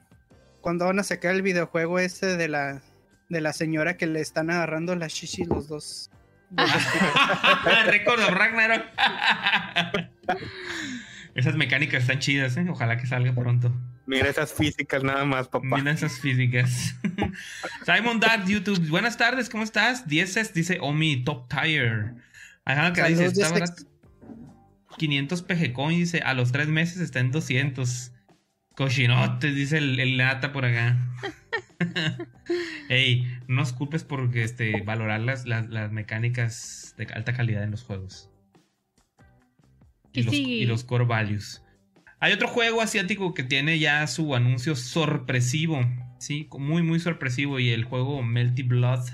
[0.60, 2.82] Cuando van a sacar el videojuego ese de la
[3.28, 6.10] de la señora que le están agarrando la shishi los dos.
[7.86, 8.84] Recuerdo Ragnarok.
[11.34, 12.66] Esas mecánicas están chidas, ¿eh?
[12.70, 13.72] Ojalá que salga pronto.
[14.06, 15.76] Mira esas físicas nada más, papá.
[15.76, 16.94] Mira esas físicas.
[17.84, 18.88] Simon Dark, YouTube.
[18.88, 20.06] Buenas tardes, ¿cómo estás?
[20.06, 22.12] Dieces dice Omi, top tire.
[22.64, 23.32] Ajá, que dice,
[24.96, 28.12] 500 PG coins, dice, a los tres meses está en 200.
[28.76, 30.98] Cochinotes, dice el, el lata por acá.
[32.88, 37.82] Ey, no os culpes por este, valorar las, las, mecánicas de alta calidad en los
[37.82, 38.30] juegos.
[40.12, 41.62] Y, los, y los core values.
[42.18, 45.80] Hay otro juego asiático que tiene ya su anuncio sorpresivo.
[46.18, 47.58] Sí, muy, muy sorpresivo.
[47.58, 49.04] Y el juego Melty Blood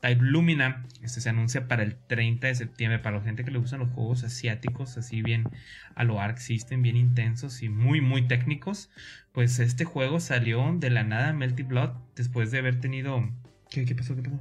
[0.00, 0.84] Type Lumina.
[1.02, 3.00] Este se anuncia para el 30 de septiembre.
[3.00, 5.48] Para la gente que le gustan los juegos asiáticos, así bien
[5.96, 8.88] a lo Arc System, bien intensos y muy, muy técnicos.
[9.32, 13.28] Pues este juego salió de la nada, Melty Blood, después de haber tenido.
[13.68, 14.14] ¿Qué, qué pasó?
[14.14, 14.40] ¿Qué pasó?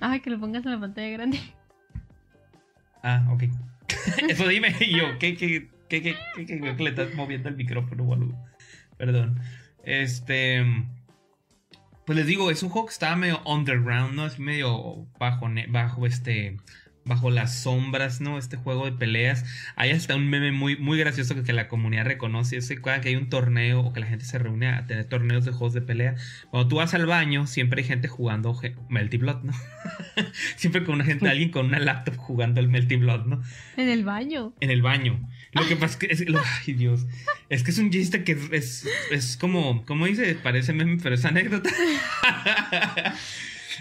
[0.00, 1.38] Ay, que lo pongas en la pantalla grande.
[3.04, 3.44] Ah, ok.
[4.28, 5.68] Eso dime yo, ¿qué, qué,
[6.02, 8.34] qué, qué, qué, qué, le estás moviendo el micrófono, boludo?
[8.96, 9.40] Perdón.
[9.84, 10.64] Este.
[12.06, 14.26] Pues les digo, es un juego que estaba medio underground, ¿no?
[14.26, 16.58] Es medio bajo, bajo este
[17.04, 18.38] bajo las sombras, ¿no?
[18.38, 19.44] Este juego de peleas.
[19.76, 22.56] Hay hasta un meme muy, muy gracioso que, la comunidad reconoce.
[22.56, 25.52] Es que hay un torneo o que la gente se reúne a tener torneos de
[25.52, 26.16] juegos de pelea.
[26.50, 28.58] Cuando tú vas al baño, siempre hay gente jugando
[28.88, 29.52] Melty Blood, ¿no?
[30.56, 33.42] siempre con una gente, alguien con una laptop jugando el Melty Blood, ¿no?
[33.76, 34.54] En el baño.
[34.60, 35.28] En el baño.
[35.52, 36.34] Lo que pasa es que
[36.66, 37.06] ay Dios,
[37.48, 41.24] es que es un chiste que es, es como, como dice, parece meme, pero es
[41.24, 41.70] anécdota.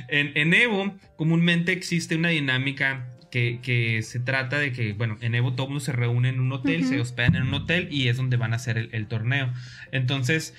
[0.10, 5.54] en, en Evo comúnmente existe una dinámica que, se trata de que, bueno, en Evo
[5.54, 8.38] todo mundo se reúne en un hotel, se hospedan en un hotel y es donde
[8.38, 9.52] van a hacer el, torneo.
[9.92, 10.54] Entonces,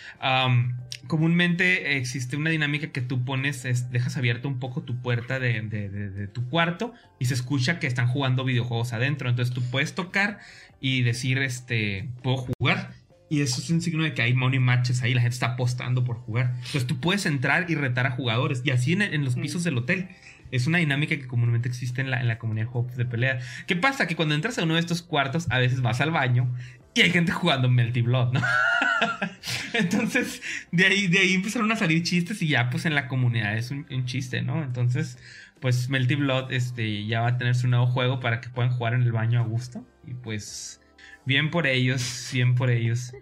[1.07, 6.49] comúnmente existe una dinámica que tú pones, dejas abierta un poco tu puerta de, tu
[6.49, 9.29] cuarto y se escucha que están jugando videojuegos adentro.
[9.29, 10.41] Entonces tú puedes tocar
[10.81, 12.93] y decir, este, puedo jugar.
[13.31, 16.05] Y eso es un signo de que hay money matches ahí, la gente está apostando
[16.05, 16.53] por jugar.
[16.57, 18.63] Entonces tú puedes entrar y retar a jugadores.
[18.65, 20.09] Y así en, los pisos del hotel.
[20.55, 23.41] Es una dinámica que comúnmente existe en la, en la comunidad de pelea.
[23.67, 24.07] ¿Qué pasa?
[24.07, 26.49] Que cuando entras a uno de estos cuartos, a veces vas al baño
[26.95, 28.41] y hay gente jugando Melty Blood, ¿no?
[29.73, 30.41] Entonces,
[30.71, 33.73] de ahí, de ahí empezaron a salir chistes y ya, pues en la comunidad es
[33.73, 34.63] un, chiste, ¿no?
[34.63, 35.19] Entonces,
[35.61, 38.95] pues Melty Blood este, ya va a tener su nuevo juego para que puedan jugar
[38.95, 39.85] en el baño a gusto.
[40.07, 40.81] Y pues,
[41.25, 43.13] bien por ellos, bien por ellos.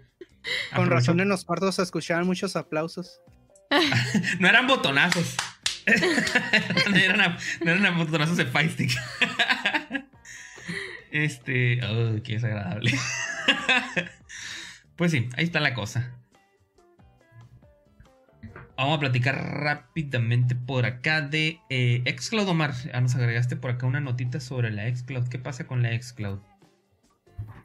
[0.75, 3.21] Con razón en los cuartos se escuchaban muchos aplausos.
[4.39, 5.35] no eran botonazos.
[6.89, 8.91] no, eran, no eran botonazos de Stick.
[11.11, 11.79] este.
[11.85, 12.91] Oh, qué desagradable.
[14.95, 16.17] pues sí, ahí está la cosa.
[18.75, 22.73] Vamos a platicar rápidamente por acá de eh, Xcloud Omar.
[22.91, 25.27] Ah, nos agregaste por acá una notita sobre la Xcloud.
[25.27, 26.39] ¿Qué pasa con la Xcloud?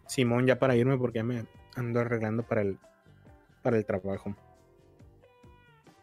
[0.07, 1.45] Simón, ya para irme porque me
[1.77, 2.79] ando arreglando para el,
[3.63, 4.37] para el trabajo.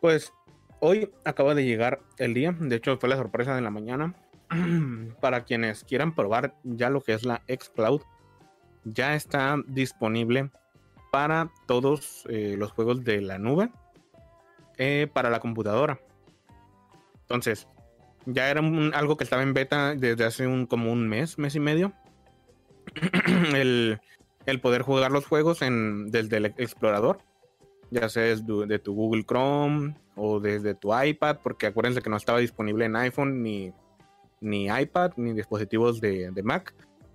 [0.01, 0.33] Pues
[0.79, 4.15] Hoy acaba de llegar el día, de hecho fue la sorpresa de la mañana.
[5.21, 8.01] Para quienes quieran probar ya lo que es la xCloud,
[8.83, 10.51] ya está disponible
[11.11, 13.71] para todos eh, los juegos de la nube
[14.77, 15.99] eh, para la computadora.
[17.21, 17.67] Entonces,
[18.25, 18.61] ya era
[18.93, 21.93] algo que estaba en beta desde hace un, como un mes, mes y medio.
[23.55, 23.99] el,
[24.61, 27.19] poder jugar los juegos en, desde el explorador
[27.91, 32.39] ya sea de tu Google Chrome o desde tu iPad, porque acuérdense que no estaba
[32.39, 33.73] disponible en iPhone ni,
[34.41, 36.73] ni iPad ni dispositivos de, Mac,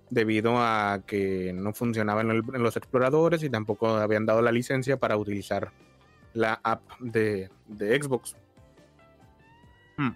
[0.09, 5.17] debido a que no funcionaban en, los exploradores y tampoco habían dado la licencia para
[5.17, 5.71] utilizar
[6.33, 8.35] la app de, Xbox.
[9.97, 10.11] Hmm.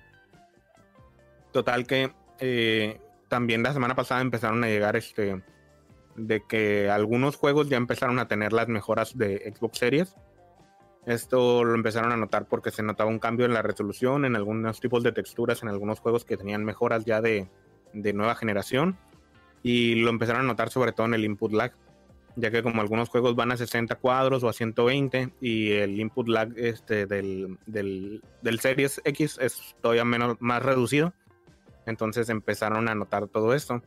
[1.52, 5.41] Total que eh, también la semana pasada empezaron a llegar este
[6.15, 10.15] de que algunos juegos ya empezaron a tener las mejoras de Xbox Series
[11.06, 14.80] esto lo empezaron a notar porque se notaba un cambio en la resolución, en algunos
[14.80, 17.48] tipos de texturas, en algunos juegos que tenían mejoras ya de,
[17.94, 18.98] nueva generación.
[19.61, 21.73] Y lo empezaron a notar sobre todo en el input lag,
[22.36, 26.27] ya que como algunos juegos van a 60 cuadros o a 120 y el input
[26.27, 31.14] lag este del, del, Series X es todavía menos, más reducido.
[31.86, 33.84] Entonces empezaron a notar todo esto.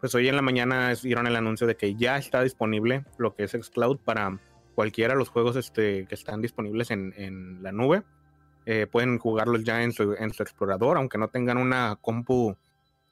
[0.00, 3.44] Pues hoy en la mañana dieron el anuncio de que ya está disponible lo que
[3.44, 4.38] es Xcloud para
[4.74, 8.02] cualquiera de los juegos este, que están disponibles en, la nube.
[8.64, 12.56] Eh, pueden jugarlos ya en su, explorador, aunque no tengan una compu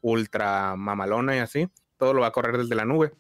[0.01, 1.69] ultra mamalona y así,
[1.99, 3.13] todo lo va a correr desde la nube.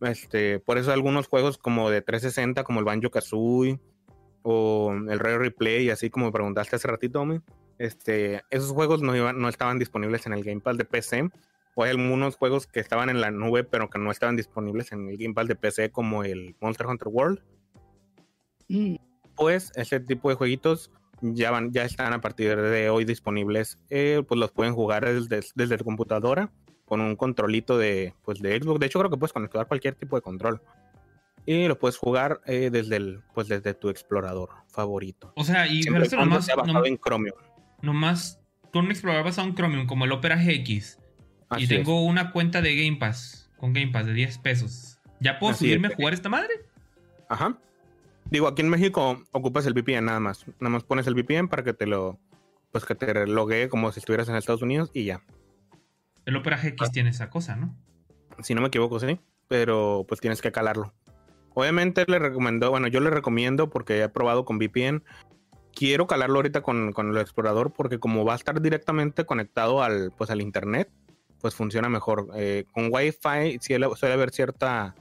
[0.00, 3.80] Este, por eso algunos juegos como de 360, como el Banjo Kazooie
[4.42, 7.24] o el Rare Replay, así como preguntaste hace ratito,
[7.78, 11.30] este, esos juegos no, iban, no estaban disponibles en el Gamepad de PC,
[11.74, 15.08] o hay algunos juegos que estaban en la nube pero que no estaban disponibles en
[15.08, 17.40] el Game Pass de PC como el Monster Hunter World.
[18.68, 18.96] Mm.
[19.36, 20.90] Pues ese tipo de jueguitos
[21.20, 23.78] ya van, ya están a partir de hoy disponibles.
[23.90, 26.52] Eh, pues los pueden jugar desde, desde la computadora
[26.84, 28.80] con un controlito de, pues, de Xbox.
[28.80, 30.60] De hecho, creo que puedes conectar cualquier tipo de control.
[31.46, 35.32] Y lo puedes jugar eh, desde el, pues desde tu explorador favorito.
[35.36, 37.36] O sea, y Siempre sea basado en Chromium.
[37.82, 38.40] Nomás
[38.72, 40.98] con un explorador basado en Chromium, como el Opera GX.
[41.56, 44.98] Y tengo una cuenta de Game Pass, con Game Pass de 10 pesos.
[45.20, 46.52] ¿Ya puedo subirme a jugar esta madre?
[47.28, 47.58] Ajá.
[48.30, 50.46] Digo, aquí en México ocupas el VPN nada más.
[50.60, 52.18] Nada más pones el VPN para que te lo.
[52.72, 55.22] Pues que te loguee como si estuvieras en Estados Unidos y ya.
[56.24, 56.90] El Opera GX ah.
[56.92, 57.76] tiene esa cosa, ¿no?
[58.42, 59.20] Si no me equivoco, sí.
[59.46, 60.92] Pero pues tienes que calarlo.
[61.54, 65.04] Obviamente le recomiendo, bueno, yo le recomiendo porque he probado con VPN.
[65.72, 70.30] Quiero calarlo ahorita con, el explorador porque como va a estar directamente conectado al, pues,
[70.30, 70.90] al internet,
[71.44, 72.28] pues funciona mejor.
[72.36, 74.94] Eh, con Wi-Fi suele haber cierta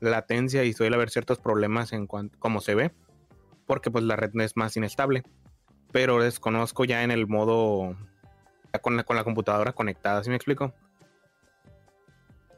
[0.00, 2.90] latencia y suele haber ciertos problemas en cuanto como se ve,
[3.64, 5.22] porque pues la red es más inestable.
[5.92, 7.96] Pero desconozco ya en el modo
[8.82, 10.74] con la, con la computadora conectada, ¿sí me explico?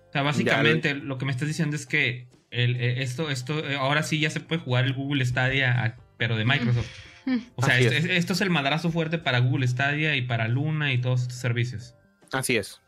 [0.08, 3.76] O sea, básicamente lo que me estás diciendo es que el, eh, esto, esto, eh,
[3.76, 6.88] ahora sí ya se puede jugar el Google Stadia, pero de Microsoft.
[7.54, 8.40] O sea, esto es.
[8.40, 11.94] el madrazo fuerte para Google Stadia y para Luna y todos estos servicios.
[12.32, 12.80] Así es.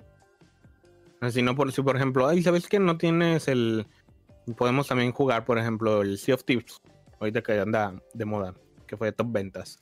[1.20, 3.86] Así no por si por ejemplo, ay, ¿sabes que no tienes el
[4.54, 6.80] podemos también jugar, por ejemplo, el Sea of Tips,
[7.20, 8.54] ahorita que anda de moda,
[8.86, 9.80] que fue de top ventas.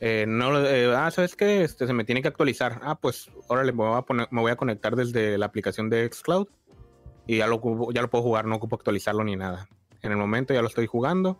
[0.00, 1.62] Eh, no, eh, ah, ¿sabes qué?
[1.62, 2.80] Este, se me tiene que actualizar.
[2.82, 6.08] Ah, pues, órale, me voy a, poner, me voy a conectar desde la aplicación de
[6.10, 6.48] Xcloud
[7.26, 7.60] y ya lo,
[7.92, 9.68] ya lo puedo jugar, no ocupo actualizarlo ni nada.
[10.02, 11.38] En el momento ya lo estoy jugando,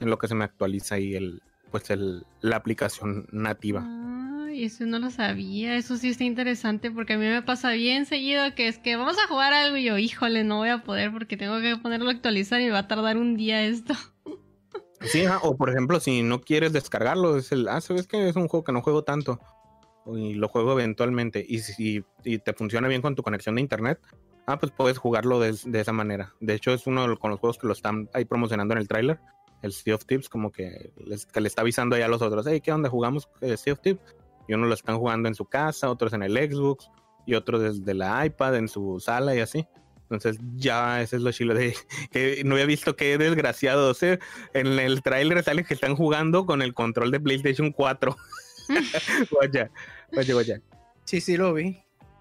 [0.00, 3.86] en lo que se me actualiza ahí el, pues el, la aplicación nativa.
[4.64, 8.54] Eso no lo sabía, eso sí está interesante porque a mí me pasa bien seguido
[8.54, 11.36] que es que vamos a jugar algo y yo, híjole, no voy a poder porque
[11.36, 13.94] tengo que ponerlo a actualizar y va a tardar un día esto.
[15.02, 18.48] Sí, o por ejemplo, si no quieres descargarlo, es el, ah, sabes que es un
[18.48, 19.38] juego que no juego tanto
[20.06, 24.00] y lo juego eventualmente y si te funciona bien con tu conexión de internet,
[24.46, 26.32] ah, pues puedes jugarlo de, esa manera.
[26.40, 28.88] De hecho, es uno de, con los juegos que lo están ahí promocionando en el
[28.88, 29.20] tráiler,
[29.60, 30.92] el Sea of Tips, como que,
[31.32, 32.88] que le está avisando ahí a los otros, hey, ¿qué onda?
[32.88, 34.16] ¿Jugamos eh, Sea of Tips?
[34.48, 36.90] Y uno lo están jugando en su casa, otros en el Xbox
[37.26, 39.66] y otros desde la iPad en su sala y así.
[40.08, 41.74] Entonces ya ese es lo chilo de
[42.12, 43.90] que no había visto qué desgraciado.
[43.90, 43.94] O
[44.54, 48.16] en el tráiler sale que están jugando con el control de PlayStation 4.
[49.40, 49.70] vaya,
[50.12, 50.60] vaya, vaya.
[51.04, 51.78] Sí, sí lo vi.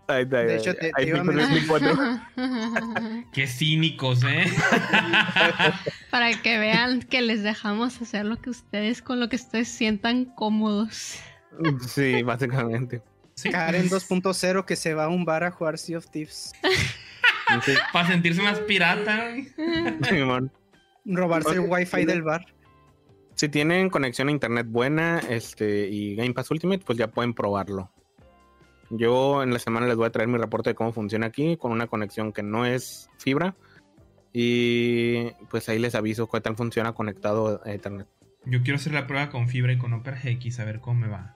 [0.08, 4.46] de hecho, te, iba a Qué cínicos, ¿eh?
[6.12, 10.26] Para que vean que les dejamos hacer lo que ustedes con lo que ustedes sientan
[10.26, 11.20] cómodos.
[11.88, 13.02] Sí, básicamente.
[13.52, 16.54] Karen 2.0 que se va a un bar a jugar Sea of Thieves.
[17.92, 19.34] Para sentirse más pirata.
[21.06, 22.46] Robarse el wifi del bar.
[23.36, 27.92] Si tienen conexión a internet buena este, y Game Pass Ultimate, pues ya pueden probarlo.
[28.90, 31.72] Yo en la semana les voy a traer mi reporte de cómo funciona aquí con
[31.72, 33.56] una conexión que no es fibra.
[34.32, 38.08] Y pues ahí les aviso qué tal funciona conectado a internet.
[38.46, 41.08] Yo quiero hacer la prueba con fibra y con Opera GX a ver cómo me
[41.08, 41.35] va.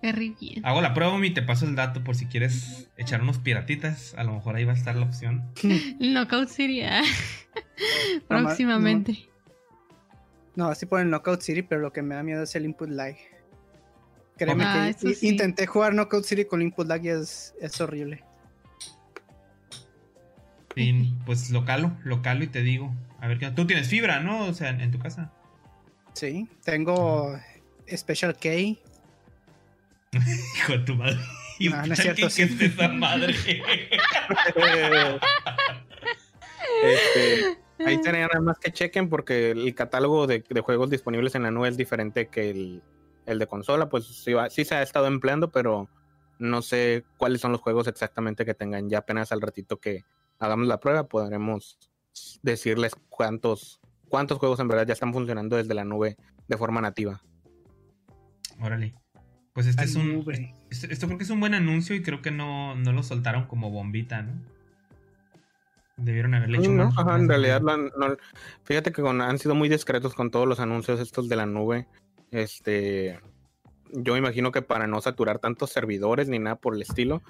[0.00, 0.64] Bien.
[0.64, 4.14] Hago la prueba y te paso el dato por si quieres echar unos piratitas.
[4.16, 5.44] A lo mejor ahí va a estar la opción.
[6.00, 6.82] Knockout City.
[6.82, 7.02] Ah.
[8.28, 9.28] Próximamente.
[10.54, 10.68] No.
[10.68, 13.16] así ponen Knockout City, pero lo que me da miedo es el input lag.
[14.36, 18.22] Créeme ah, que intenté jugar Knockout City con input lag y es, es horrible.
[21.26, 22.94] pues localo, localo y te digo.
[23.20, 24.44] A ver, ¿tú tienes fibra, no?
[24.44, 25.32] O sea, en tu casa.
[26.12, 27.36] Sí, tengo
[27.88, 28.48] Special K.
[30.56, 31.18] Hijo de tu madre.
[31.60, 33.34] No, no es cierto, ¿Qué, es esa madre?
[36.84, 41.50] este, ahí tenía nada más que chequen porque el catálogo de, juegos disponibles en la
[41.50, 42.82] nube es diferente que el,
[43.38, 43.88] de consola.
[43.88, 45.88] Pues sí, sí, se ha estado empleando, pero
[46.38, 48.88] no sé cuáles son los juegos exactamente que tengan.
[48.88, 50.04] Ya apenas al ratito que
[50.38, 51.76] hagamos la prueba podremos
[52.42, 56.16] decirles cuántos cuántos juegos en verdad ya están funcionando desde la nube
[56.46, 57.22] de forma nativa.
[58.60, 58.94] Órale.
[59.58, 60.24] Pues este es un.
[60.70, 63.72] Este, esto, creo que es un buen anuncio y creo que no, lo soltaron como
[63.72, 64.40] bombita, ¿no?
[65.96, 67.60] Debieron haberle hecho no, Ajá, en realidad,
[68.62, 71.88] fíjate que han sido muy discretos con todos los anuncios estos de la nube.
[72.30, 73.18] Este.
[73.90, 77.20] Yo imagino que para no saturar tantos servidores ni nada por el estilo.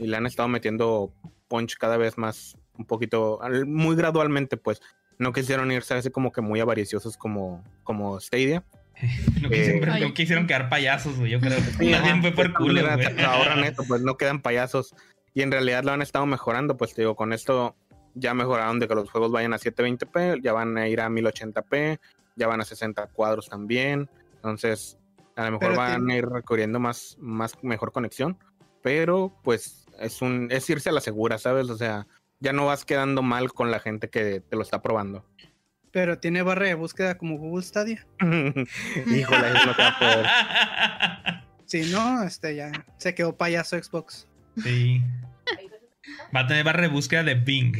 [0.00, 1.12] Y le han estado metiendo
[1.46, 4.82] punch cada vez más, un poquito, muy gradualmente, pues
[5.20, 8.64] no quisieron irse así como que muy avariciosos como, como Stadia.
[9.42, 11.30] no, quisieron, quedar payasos, güey.
[11.30, 12.80] Yo creo que también fue por culo,
[13.26, 14.94] Ahora neto, pues no quedan payasos.
[15.34, 17.76] Y en realidad lo han estado mejorando, pues te digo, con esto
[18.14, 21.98] ya mejoraron de que los juegos vayan a 720p, ya van a ir a 1080p,
[22.36, 24.08] ya van a 60 cuadros también.
[24.36, 24.98] Entonces,
[25.36, 28.38] a lo mejor van a ir recorriendo más, más mejor conexión
[28.86, 31.68] pero pues es un es irse a la segura, ¿sabes?
[31.70, 32.06] O sea,
[32.38, 35.24] ya no vas quedando mal con la gente que te lo está probando.
[35.92, 38.06] Pero tiene barra de búsqueda como Google Stadia.
[38.20, 40.26] Híjole, no te va a poder.
[41.66, 44.28] Si no, este ya se quedó payaso Xbox.
[44.62, 45.02] Sí.
[46.34, 47.76] Va a tener barra de búsqueda de Bing.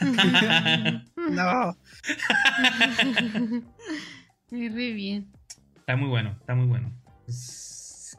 [1.16, 1.76] no.
[4.50, 5.30] Muy bien.
[5.76, 6.92] Está muy bueno, está muy bueno.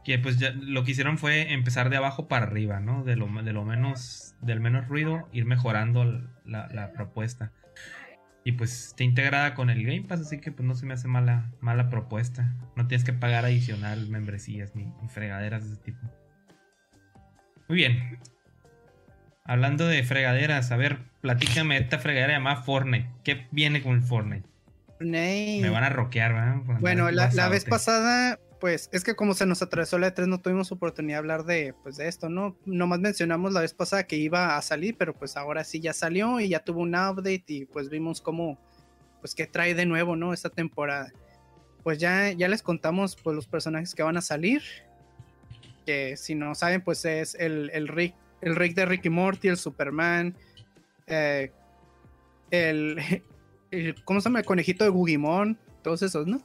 [0.06, 3.04] que pues ya, lo que hicieron fue empezar de abajo para arriba, ¿no?
[3.04, 6.06] De lo, de lo menos, del menos ruido, ir mejorando
[6.46, 7.52] la, la propuesta.
[8.44, 11.08] Y pues está integrada con el Game Pass, así que pues no se me hace
[11.08, 12.56] mala, mala propuesta.
[12.76, 16.00] No tienes que pagar adicional membresías ni, fregaderas de ese tipo.
[17.68, 18.20] Muy bien.
[19.46, 23.10] Hablando de fregaderas, a ver, platícame esta fregadera llamada Fortnite.
[23.24, 24.48] ¿Qué viene con el Fortnite?
[25.00, 26.80] Me van a rockear, ¿verdad?
[26.80, 30.72] Bueno, la, vez pasada, pues es que como se nos atravesó la E3 no tuvimos
[30.72, 32.56] oportunidad de hablar de, pues, de esto, ¿no?
[32.64, 36.40] Nomás mencionamos la vez pasada que iba a salir, pero pues ahora sí ya salió
[36.40, 38.60] y ya tuvo un update y pues vimos cómo,
[39.20, 40.32] pues qué trae de nuevo, ¿no?
[40.32, 41.12] Esta temporada.
[41.82, 44.62] Pues ya, ya les contamos pues los personajes que van a salir.
[45.88, 49.58] Que si no saben, pues es el, el Rick, el Rick de Ricky Morty, el
[49.58, 50.36] Superman,
[51.08, 51.52] eh,
[52.52, 53.24] el,
[54.06, 54.40] ¿cómo se llama?
[54.42, 56.44] El conejito de Gugimon, todos esos, ¿no?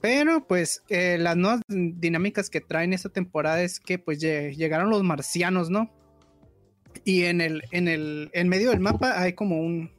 [0.00, 5.02] Pero pues eh, las nuevas dinámicas que traen esta temporada es que pues llegaron los
[5.02, 5.90] marcianos, ¿no?
[7.04, 9.90] Y en el, en el, en medio del mapa hay como un,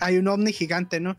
[0.00, 1.16] hay un ovni gigante, ¿no?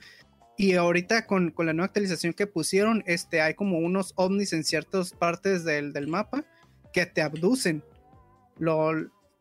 [0.58, 5.12] Y ahorita con, la nueva actualización que pusieron, este, hay como unos ovnis en ciertas
[5.12, 6.46] partes del, del mapa
[6.94, 7.84] que te abducen.
[8.58, 8.94] Lo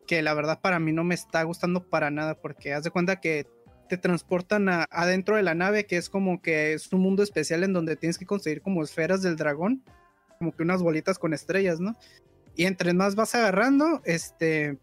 [0.07, 3.21] que la verdad para mí no me está gustando para nada porque haz de cuenta
[3.21, 3.47] que
[3.87, 7.73] te transportan adentro de la nave, que es como que es un mundo especial en
[7.73, 9.83] donde tienes que conseguir como esferas del dragón,
[10.37, 11.95] como que unas bolitas con estrellas, ¿no?
[12.55, 14.77] Y entre más vas agarrando, este,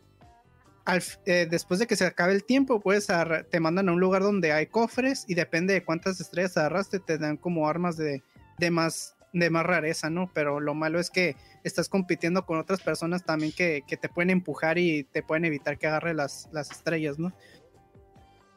[1.26, 3.08] eh, después de que se acabe el tiempo, pues
[3.50, 7.18] te mandan a un lugar donde hay cofres y depende de cuántas estrellas agarraste, te
[7.18, 8.22] dan como armas de,
[8.58, 10.30] de, más, de más rareza, ¿no?
[10.34, 14.30] Pero lo malo es que estás compitiendo con otras personas también que, que te pueden
[14.30, 17.32] empujar y te pueden evitar que agarre las, las estrellas, ¿no?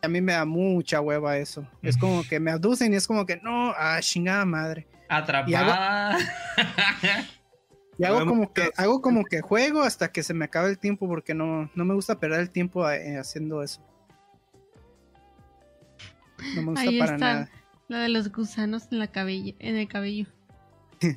[0.06, 1.68] A mí me da mucha hueva eso.
[1.82, 4.88] Es como que me aducen y es como que no, ah, chingada madre.
[5.10, 6.18] Atrapada.
[7.98, 11.08] Y hago, como que hago como que juego hasta que se me acabe el tiempo
[11.08, 13.82] porque no, no me gusta perder el tiempo eh, haciendo eso.
[16.56, 17.50] No me gusta para nada.
[17.88, 20.26] La de los gusanos en la cabello, en el cabello.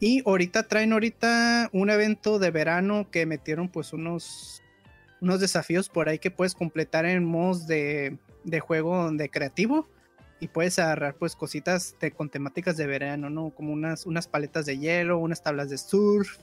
[0.00, 4.59] y ahorita traen ahorita un evento de verano que metieron pues unos
[5.20, 8.18] unos desafíos por ahí que puedes completar en modos de,
[8.60, 9.88] juego de creativo
[10.40, 13.50] y puedes agarrar pues cositas con temáticas de verano, ¿no?
[13.50, 16.38] Como unas, unas paletas de hielo, unas tablas de surf.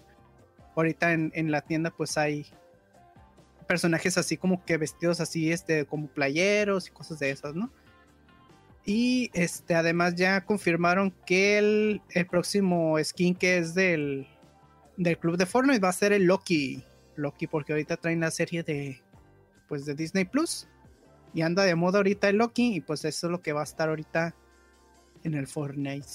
[0.75, 2.45] Ahorita en, la tienda pues hay
[3.67, 7.71] personajes así como que vestidos así, este, como playeros y cosas de esas, ¿no?
[8.85, 14.27] Y este, además ya confirmaron que el, el próximo skin que es del,
[14.97, 16.83] del club de Fortnite va a ser el Loki.
[17.17, 19.01] Loki porque ahorita traen la serie de
[19.67, 20.67] pues de Disney Plus
[21.33, 23.65] y anda de moda ahorita el Loki y pues eso es lo que va a
[23.65, 24.35] estar ahorita
[25.23, 26.07] en el Fortnite.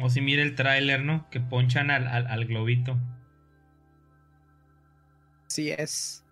[0.00, 1.28] O si mire el tráiler, ¿no?
[1.30, 2.96] Que ponchan al, globito.
[5.48, 6.24] Sí es.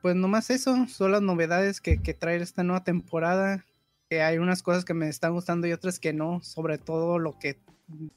[0.00, 3.66] Pues nomás eso, son las novedades que, que trae esta nueva temporada.
[4.08, 6.40] Que hay unas cosas que me están gustando y otras que no.
[6.42, 7.58] Sobre todo lo que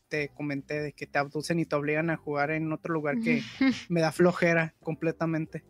[0.08, 3.42] te comenté de que te abducen y te obligan a jugar en otro lugar que
[3.90, 5.64] me da flojera completamente.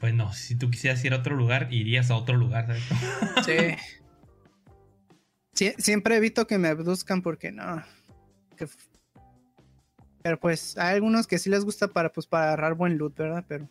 [0.00, 2.76] Pues no, si tú quisieras ir a otro lugar, irías a otro lugar,
[3.44, 3.76] Sí.
[5.78, 7.82] Siempre evito que me abduzcan porque no.
[10.22, 13.44] Pero pues hay algunos que sí les gusta para, pues, para agarrar buen loot, ¿verdad?
[13.48, 13.68] Pero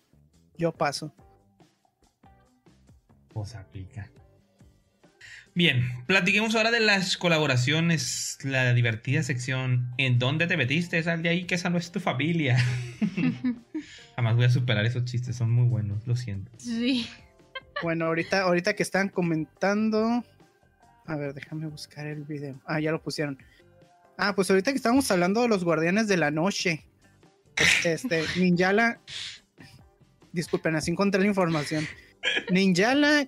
[0.57, 1.13] yo paso.
[3.29, 4.09] Pues aplica.
[5.57, 11.01] Bien, platiquemos ahora de las colaboraciones, la divertida sección ¿En dónde te metiste?
[11.01, 12.63] Sal de ahí que esa no es tu familia.
[14.15, 16.51] Jamás voy a superar esos chistes, son muy buenos, lo siento.
[16.59, 17.09] Sí.
[17.81, 20.23] Bueno, ahorita, ahorita que están comentando.
[21.07, 22.61] A ver, déjame buscar el video.
[22.67, 23.39] Ah, ya lo pusieron.
[24.15, 26.85] Ah, pues ahorita que estamos hablando de los guardianes de la noche.
[27.55, 29.01] Este, este Ninjala.
[30.31, 31.87] Disculpen, así encontré la información.
[32.51, 33.27] Ninjala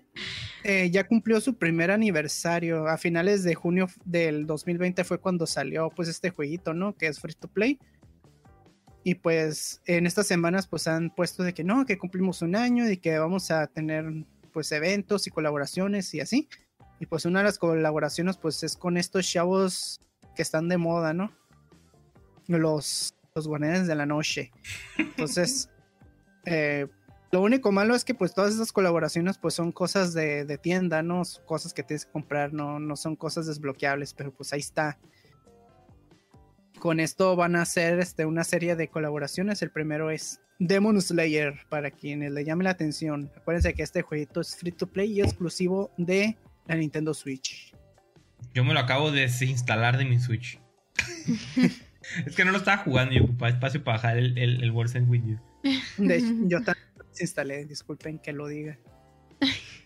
[0.63, 2.87] eh, ya cumplió su primer aniversario.
[2.87, 6.95] A finales de junio del 2020 fue cuando salió pues este jueguito, ¿no?
[6.95, 7.79] Que es free to play.
[9.03, 12.89] Y pues en estas semanas pues han puesto de que no, que cumplimos un año
[12.89, 14.05] y que vamos a tener
[14.51, 16.49] pues eventos y colaboraciones y así.
[16.99, 20.01] Y pues una de las colaboraciones pues es con estos chavos
[20.35, 21.31] que están de moda, ¿no?
[22.47, 24.51] Los, los guardianes de la noche.
[24.97, 25.69] Entonces,
[26.45, 26.87] eh,
[27.31, 31.21] lo único malo es que pues todas esas colaboraciones pues son cosas de, tienda, ¿no?
[31.45, 34.97] Cosas que tienes que comprar, no, no son cosas desbloqueables, pero pues ahí está.
[36.79, 39.61] Con esto van a hacer este, una serie de colaboraciones.
[39.61, 43.31] El primero es Demon Slayer, para quienes le llame la atención.
[43.37, 46.37] Acuérdense que este jueguito es free to play y exclusivo de
[46.67, 47.73] la Nintendo Switch.
[48.53, 50.59] Yo me lo acabo de desinstalar de mi Switch.
[52.25, 54.93] es que no lo estaba jugando y ocupaba espacio para bajar el, el, el With
[54.95, 55.39] You.
[56.47, 56.88] yo también
[57.19, 58.77] instalé, disculpen que lo diga.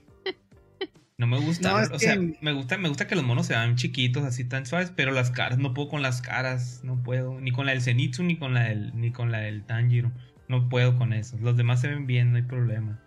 [1.15, 4.45] No me gusta, o sea, me gusta, me gusta que los monos sean chiquitos, así
[4.45, 7.71] tan suaves, pero las caras, no puedo con las caras, no puedo, ni con la
[7.73, 10.11] del Zenitsu, ni con la del, ni con la del Tanjiro,
[10.47, 11.37] no puedo con eso.
[11.39, 12.99] Los demás se ven bien, no hay problema.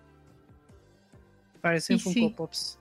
[1.61, 2.79] Parecen Funko Pops.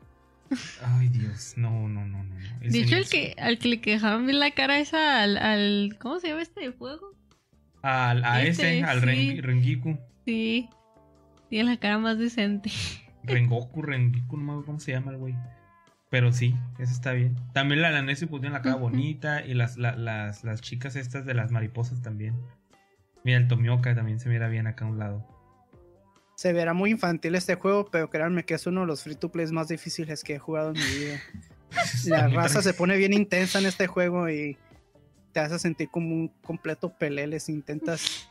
[0.84, 2.36] Ay, Dios, no, no, no, no.
[2.62, 6.20] de hecho, el que, al que le quejaban bien la cara esa al, al, ¿cómo
[6.20, 7.16] se llama este de fuego?
[7.82, 9.98] Al, a ese, al Rengiku.
[10.24, 10.70] Sí,
[11.56, 12.70] tiene la cara más decente.
[13.24, 15.36] Rengoku, Rengiku, no me cómo se llama el güey.
[16.10, 17.38] Pero sí, eso está bien.
[17.54, 21.34] También la Lanesi pues tiene la cara bonita y las, las, las chicas estas de
[21.34, 22.36] las mariposas también.
[23.24, 25.26] Mira, el Tomioka también se mira bien acá a un lado.
[26.36, 29.32] Se verá muy infantil este juego, pero créanme que es uno de los free to
[29.32, 31.22] plays más difíciles que he jugado en mi vida.
[32.08, 34.58] la raza se pone bien intensa en este juego y
[35.32, 38.30] te hace sentir como un completo pelele si intentas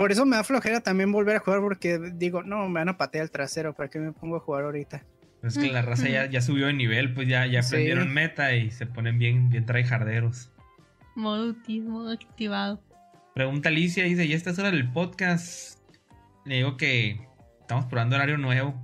[0.00, 2.96] por eso me da flojera también volver a jugar porque digo, no, me van a
[2.96, 5.04] patear el trasero, ¿para qué me pongo a jugar ahorita?
[5.42, 8.86] Es que la raza ya, subió de nivel, pues ya, ya aprendieron meta y se
[8.86, 10.50] ponen bien, bien traijarderos.
[11.16, 12.82] Modo autismo activado.
[13.34, 15.78] Pregunta Alicia, dice, ya esta hora del podcast.
[16.46, 17.20] Le digo que
[17.60, 18.74] estamos probando horario nuevo.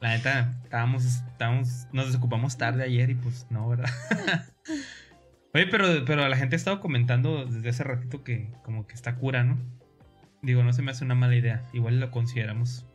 [0.00, 3.90] La neta, estábamos, estábamos, nos desocupamos tarde ayer y pues no, ¿verdad?
[5.54, 9.14] Oye, pero, pero la gente ha estado comentando desde hace ratito que como que está
[9.14, 9.75] cura, ¿no?
[10.42, 11.68] Digo, no se me hace una mala idea.
[11.72, 12.86] Igual lo consideramos.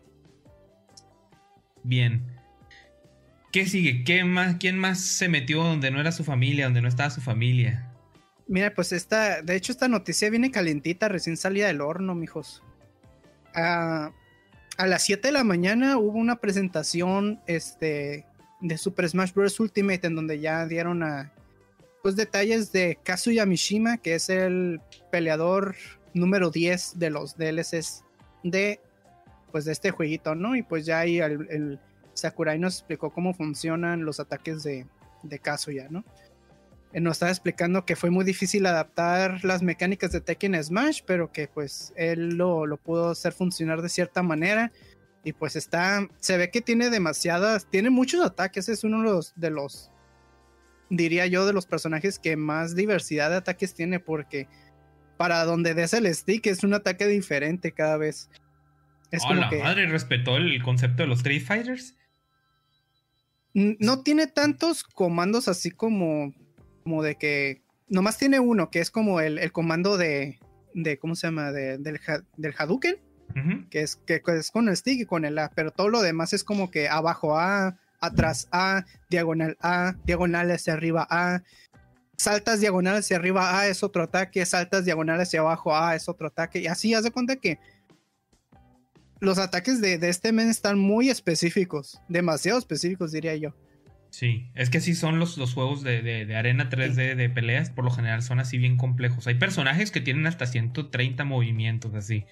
[1.84, 2.24] Bien.
[3.52, 4.04] ¿Qué sigue?
[4.04, 7.22] ¿Qué más, ¿Quién más se metió donde no era su familia, donde no estaba su
[7.22, 7.92] familia?
[8.48, 12.64] Mira, pues esta, de hecho esta noticia viene calentita, recién salida del horno, mijos.
[13.54, 14.12] a
[14.78, 18.26] las 7 de la mañana hubo una presentación este,
[18.62, 19.60] de Super Smash Bros.
[19.60, 21.34] Ultimate en donde ya dieron a,
[22.02, 24.82] pues, detalles de Kazuya Mishima, que es el
[25.12, 25.76] peleador
[26.14, 28.04] número 10 de los DLCs
[28.44, 28.80] de
[29.52, 30.56] pues de este jueguito, ¿no?
[30.56, 31.80] Y pues ya ahí el,
[32.14, 34.86] Sakurai nos explicó cómo funcionan los ataques de,
[35.24, 36.04] de Kazuya, ¿no?
[36.94, 41.32] Él nos estaba explicando que fue muy difícil adaptar las mecánicas de Tekken Smash, pero
[41.32, 44.72] que pues él lo, lo, pudo hacer funcionar de cierta manera.
[45.24, 49.34] Y pues está, se ve que tiene demasiadas, tiene muchos ataques, es uno de los,
[49.36, 49.92] de los,
[50.90, 54.48] diría yo, de los personajes que más diversidad de ataques tiene, porque
[55.22, 58.28] para donde des el stick es un ataque diferente cada vez.
[59.12, 61.96] Es oh, la madre respetó el concepto de los Street Fighters.
[63.54, 66.34] No tiene tantos comandos así como,
[66.84, 67.62] como de que.
[67.88, 70.40] Nomás tiene uno, que es como el, comando de,
[70.74, 70.98] de.
[70.98, 71.52] ¿Cómo se llama?
[71.52, 72.96] del, del Hadouken.
[73.70, 75.52] que, es, que es con el stick y con el A.
[75.54, 80.74] Pero todo lo demás es como que abajo A, atrás A, diagonal A, diagonal hacia
[80.74, 81.44] arriba A,
[82.18, 86.28] saltas diagonales hacia arriba, ah, es otro ataque, saltas diagonales hacia abajo, ah, es otro
[86.28, 87.60] ataque, y así haz de cuenta que
[89.20, 93.54] los ataques de, este men están muy específicos, demasiado específicos, diría yo.
[94.10, 97.92] Sí, es que sí son los, los juegos de, arena 3D de peleas, por lo
[97.92, 99.28] general son así bien complejos.
[99.28, 102.26] Hay personajes que tienen hasta 130 movimientos así.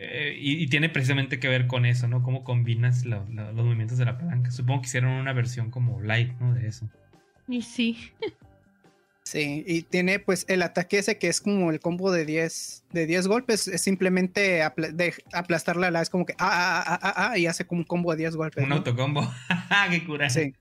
[0.00, 2.22] Eh, y, tiene precisamente que ver con eso, ¿no?
[2.24, 4.50] Cómo combinas los movimientos de la palanca.
[4.50, 6.52] Supongo que hicieron una versión como light, ¿no?
[6.52, 6.90] De eso.
[7.46, 8.10] Y sí.
[9.24, 13.06] Sí, y tiene pues el ataque ese que es como el combo de 10 de
[13.06, 17.38] 10 golpes, es simplemente de aplastarla la es como que ah, ah, ah, ah, ah,
[17.38, 18.64] y hace como un combo de 10 golpes.
[18.64, 19.26] Un autocombo,
[19.90, 20.28] qué cura.
[20.28, 20.54] Sí.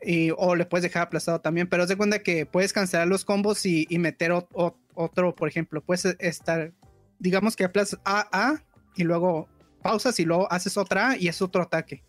[0.00, 3.24] Y, o le puedes dejar aplastado también, pero haz de cuenta que puedes cancelar los
[3.24, 6.72] combos y, meter otro, por ejemplo, puedes estar,
[7.18, 8.62] digamos que aplastas A, A,
[8.94, 9.48] y luego
[9.82, 12.04] pausas y luego haces otra A y es otro ataque.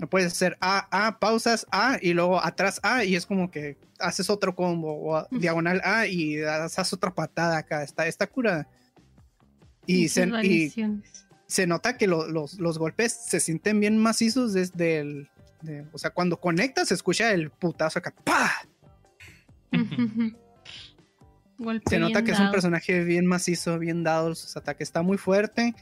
[0.00, 3.76] No puedes hacer A, A, pausas A y luego atrás A y es como que
[3.98, 7.82] haces otro combo o diagonal A y haces otra patada acá.
[7.82, 8.66] Está, está curada.
[9.84, 10.26] Y se,
[11.46, 15.28] se, nota que los, golpes se sienten bien macizos desde el.
[15.92, 18.14] o sea, cuando conectas se escucha el putazo acá.
[18.24, 18.52] ¡Pah!
[21.86, 24.88] se nota que es un personaje bien macizo, bien dado sus ataques.
[24.88, 25.74] Está muy fuerte.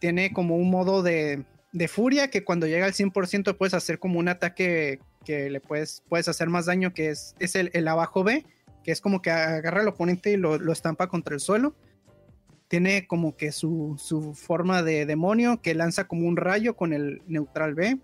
[0.00, 4.18] Tiene como un modo de, de furia que cuando llega al 100% puedes hacer como
[4.18, 8.46] un ataque que le puedes, puedes hacer más daño, que es, es el, abajo B,
[8.82, 11.74] que es como que agarra al oponente y lo, estampa contra el suelo.
[12.68, 17.22] Tiene como que su, su, forma de demonio que lanza como un rayo con el
[17.26, 17.98] neutral B.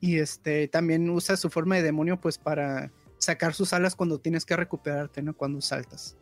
[0.00, 4.44] Y este también usa su forma de demonio pues para sacar sus alas cuando tienes
[4.44, 5.34] que recuperarte, ¿no?
[5.34, 6.16] Cuando saltas.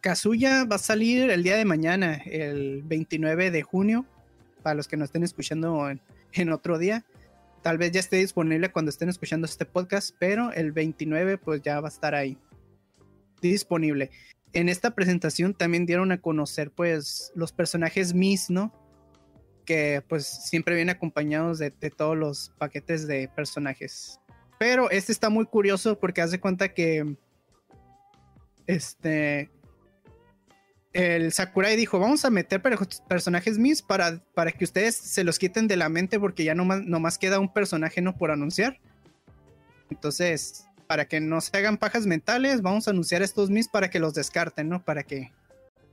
[0.00, 4.04] Kazuya va a salir el día de mañana, el 29 de junio,
[4.66, 5.88] para los que nos estén escuchando
[6.32, 7.04] en, otro día.
[7.62, 11.78] Tal vez ya esté disponible cuando estén escuchando este podcast, pero el 29 pues ya
[11.78, 12.36] va a estar ahí
[13.40, 14.10] disponible.
[14.52, 18.72] En esta presentación también dieron a conocer pues los personajes Miss, ¿no?
[19.64, 24.18] Que pues siempre vienen acompañados de, de todos los paquetes de personajes.
[24.58, 27.16] Pero este está muy curioso porque hace cuenta que
[28.66, 29.48] este
[30.96, 32.62] el Sakurai dijo, vamos a meter
[33.06, 36.64] personajes mis para, para que ustedes se los quiten de la mente porque ya no
[36.64, 38.80] más queda un personaje no por anunciar.
[39.90, 43.98] Entonces, para que no se hagan pajas mentales, vamos a anunciar estos mis para que
[43.98, 44.82] los descarten, ¿no?
[44.82, 45.32] Para que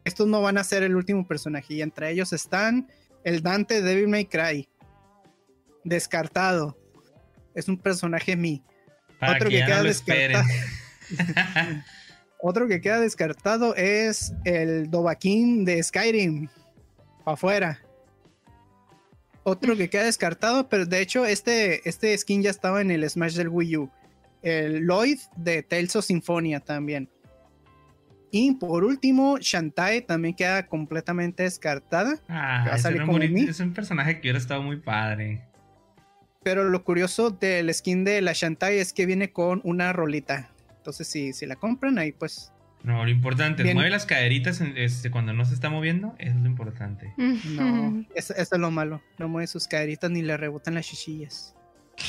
[0.05, 1.73] estos no van a ser el último personaje.
[1.73, 2.87] Y entre ellos están
[3.25, 4.69] el Dante Devil May Cry.
[5.83, 6.77] Descartado.
[7.55, 8.63] Es un personaje mi.
[9.21, 10.45] Otro que, queda descartado.
[12.45, 16.49] Otro que queda descartado es el Dobaquín de Skyrim.
[17.23, 17.79] Para afuera.
[19.43, 23.35] Otro que queda descartado, pero de hecho este, este skin ya estaba en el Smash
[23.35, 23.89] del Wii U.
[24.41, 27.09] El Lloyd de Tales of Symphonia también.
[28.29, 32.19] Y por último, Shantae también queda completamente descartada.
[32.27, 35.47] Ah, es un personaje que hubiera estado muy padre.
[36.43, 40.52] Pero lo curioso del skin de la Shantae es que viene con una rolita.
[40.83, 42.51] Entonces, si, si la compran, ahí pues.
[42.83, 46.13] No, lo importante es mueve las caderitas este, cuando no se está moviendo.
[46.19, 47.13] Eso es lo importante.
[47.15, 49.01] No, eso, es lo malo.
[49.17, 51.55] No mueve sus caderitas ni le rebotan las chichillas.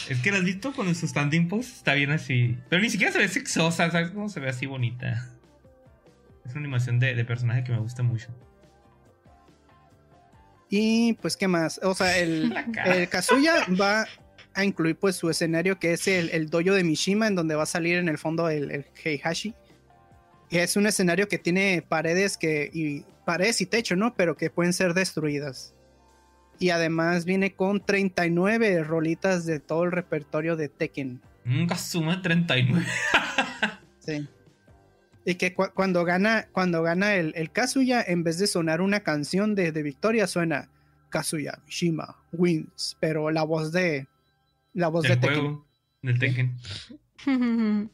[0.08, 2.58] Es que la has visto con su standing pose, está bien así.
[2.68, 5.30] Pero ni siquiera se ve sexosa, ¿sabes cómo se ve así bonita?
[6.44, 8.34] Es una animación de, personaje que me gusta mucho.
[10.68, 11.78] Y pues, ¿qué más?
[11.84, 12.52] O sea, el,
[12.86, 14.04] el Kazuya va,
[14.54, 17.64] a incluir pues su escenario que es el, el dojo de Mishima en donde va
[17.64, 19.54] a salir en el fondo el, el Heihachi.
[20.50, 24.14] Es un escenario que tiene paredes que y paredes y techo, ¿no?
[24.14, 25.74] Pero que pueden ser destruidas.
[26.58, 31.20] Y además viene con 39 rolitas de todo el repertorio de Tekken.
[31.44, 32.86] Nunca suma 39.
[33.98, 34.28] sí.
[35.24, 39.54] Y que cuando gana, cuando gana el, el, Kazuya, en vez de sonar una canción
[39.54, 40.70] de, de victoria, suena
[41.08, 42.96] Kazuya Mishima wins.
[43.00, 44.06] Pero la voz de,
[44.74, 45.60] la voz de Tekken.
[46.02, 46.56] del Tekken.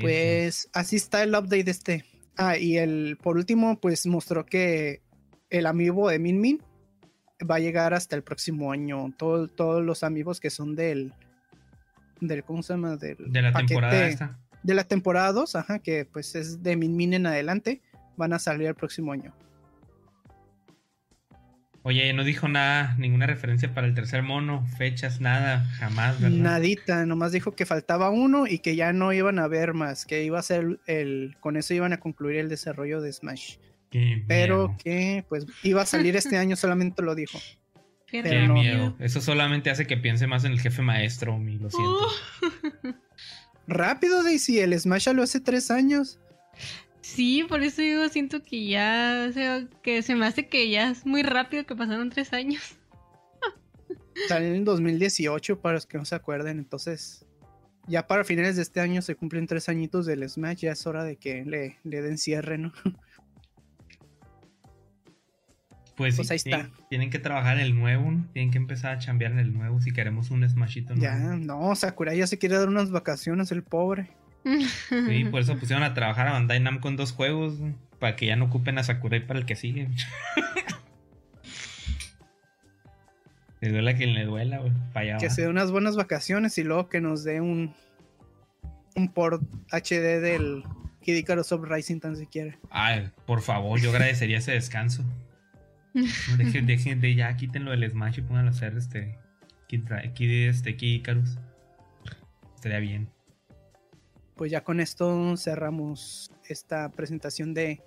[0.00, 2.04] pues así está el update de este.
[2.36, 5.02] Ah, y el por último, pues mostró que
[5.50, 6.62] el amiibo de Min Min
[7.48, 9.14] va a llegar hasta el próximo año.
[9.16, 11.12] todos los amigos que son del.
[12.20, 12.96] del ¿Cómo se llama?
[12.96, 14.38] Del de la temporada esta.
[14.62, 17.82] De la temporada 2, ajá, que pues es de Min Min en adelante,
[18.16, 19.32] van a salir el próximo año.
[21.86, 26.36] Oye, no dijo nada, ninguna referencia para el tercer mono, fechas, nada, jamás, ¿verdad?
[26.36, 30.24] Nadita, nomás dijo que faltaba uno y que ya no iban a haber más, que
[30.24, 33.58] iba a ser el, con eso iban a concluir el desarrollo de Smash.
[34.26, 37.38] Pero que pues iba a salir este año, solamente lo dijo.
[38.08, 38.96] Qué, miedo.
[38.98, 42.08] Eso solamente hace que piense más en el jefe maestro, mi lo siento.
[42.42, 42.92] Uh.
[43.68, 46.18] Rápido, Daisy, el Smash ya lo hace tres años.
[47.06, 50.90] Sí, por eso yo siento que ya, o sea, que se me hace que ya
[50.90, 52.76] es muy rápido que pasaron tres años.
[54.28, 57.24] Sale en 2018, para los que no se acuerden, entonces
[57.86, 61.04] ya para finales de este año se cumplen tres añitos del Smash, ya es hora
[61.04, 62.72] de que le, le den cierre, ¿no?
[65.96, 66.70] Pues, pues ahí está.
[66.90, 69.92] Tienen, que trabajar en el nuevo, tienen que empezar a chambear en el nuevo si
[69.92, 71.02] queremos un Smashito nuevo.
[71.02, 74.10] Ya, no, Sakurai ya se quiere dar unas vacaciones, el pobre.
[74.46, 77.54] Sí, por eso pusieron a trabajar a Bandai Namco con dos juegos,
[77.98, 79.88] para que ya no ocupen a Sakurai para el que sigue.
[83.60, 84.60] Le duela quien le duela,
[85.18, 87.74] Que se dé unas buenas vacaciones y luego que nos dé un
[88.94, 89.42] un port
[89.72, 90.62] HD del
[91.02, 92.56] Kid Icarus Rising tan siquiera.
[92.70, 95.04] Ay, por favor, yo agradecería ese descanso.
[96.36, 99.18] dejen, dejen de ya, quítenlo del Smash y pónganlo a hacer este
[99.68, 101.38] Kid, Kid, este Kid Icarus.
[102.54, 103.08] Estaría bien
[104.36, 107.82] pues ya con esto cerramos esta presentación de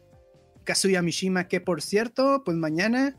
[0.64, 3.16] Kazuya Mishima, que por cierto, pues mañana,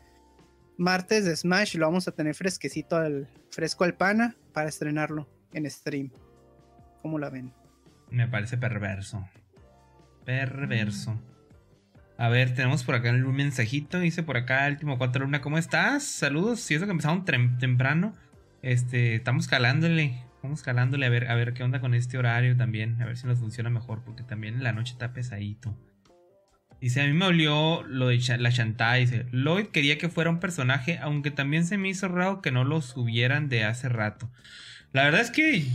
[0.77, 5.70] martes de Smash, lo vamos a tener fresquecito al fresco al pana para estrenarlo en
[5.70, 6.11] stream.
[7.02, 7.52] ¿Cómo la ven?
[8.11, 9.27] Me parece perverso.
[10.24, 11.19] Perverso.
[12.19, 13.98] A ver, tenemos por acá un mensajito.
[13.98, 16.05] Dice por acá, último cuatro luna, ¿cómo estás?
[16.05, 16.61] Saludos.
[16.61, 18.12] Si eso que empezaron temprano.
[18.62, 23.01] Este, estamos calándole vamos calándole a ver, a ver qué onda con este horario también,
[23.03, 25.77] a ver si nos funciona mejor, porque también en la noche está pesadito.
[26.81, 29.03] Dice, a mí me olió lo de la Shantai.
[29.03, 32.65] Dice, Lloyd quería que fuera un personaje, aunque también se me hizo raro que no
[32.65, 34.31] lo subieran de hace rato.
[34.93, 35.67] La verdad es que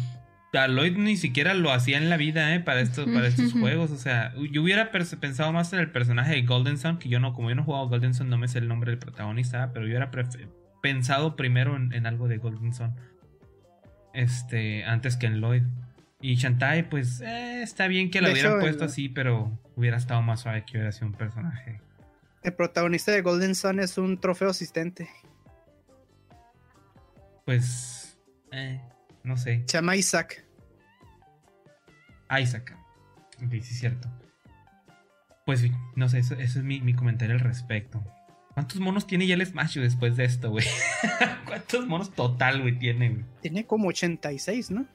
[0.58, 2.60] a Lloyd ni siquiera lo hacía en la vida, ¿eh?
[2.60, 3.92] Para estos, para estos juegos.
[3.92, 7.34] O sea, yo hubiera pensado más en el personaje de Golden Sun, que yo no,
[7.34, 9.86] como yo no he jugado Golden Sun, no me sé el nombre del protagonista, pero
[9.86, 10.12] yo hubiera
[10.82, 12.96] pensado primero en, algo de Golden Sun.
[14.16, 15.64] Este, antes que en Lloyd.
[16.22, 20.40] Y Shantai, pues, eh, está bien que lo hubieran puesto así, pero hubiera estado más
[20.42, 21.82] suave que hubiera sido un personaje.
[22.42, 25.10] El protagonista de Golden Sun es un trofeo asistente.
[27.46, 28.18] Pues,
[28.52, 28.82] eh,
[29.24, 29.64] no sé.
[29.68, 30.46] Se llama Isaac.
[32.40, 32.76] Isaac.
[33.44, 34.10] Ok, sí es cierto.
[35.46, 35.64] Pues
[35.96, 38.04] no sé, eso, es mi, comentario al respecto.
[38.56, 40.65] ¿Cuántos monos tiene ya el Smash después de esto, güey?
[41.45, 43.26] ¿Cuántos monos total, güey, tiene, güey?
[43.41, 44.86] Tiene como 86, ¿no?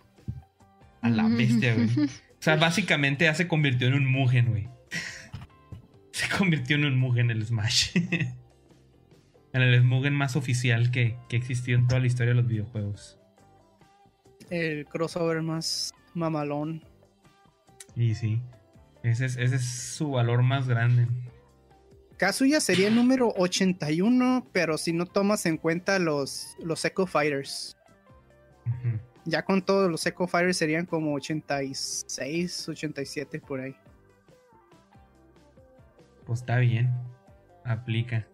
[1.02, 1.88] A la bestia, güey.
[2.40, 4.66] O sea, básicamente ya se convirtió en un Mugen, güey.
[6.12, 7.90] Se convirtió en un Mugen el Smash.
[7.94, 8.32] en
[9.52, 13.18] el Mugen más oficial que, que existió en toda la historia de los videojuegos.
[14.48, 16.82] El crossover más mamalón.
[17.94, 18.40] Y sí,
[19.02, 21.08] ese es, ese es su valor más grande.
[22.20, 27.78] Kazuya sería el número 81, pero si no tomas en cuenta los, los Echo Fighters.
[29.24, 33.74] Ya con todos los Echo Fighters serían como 86, 87 por ahí.
[36.26, 36.90] Pues está bien.
[37.64, 38.26] Aplica.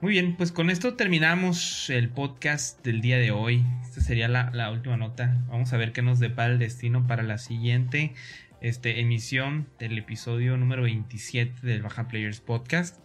[0.00, 3.62] Muy bien, pues con esto terminamos el podcast del día de hoy.
[3.82, 5.36] Esta sería la, última nota.
[5.48, 8.14] Vamos a ver qué nos depara el destino para la siguiente
[8.60, 13.00] este, emisión del episodio número 27 del Baja Players Podcast.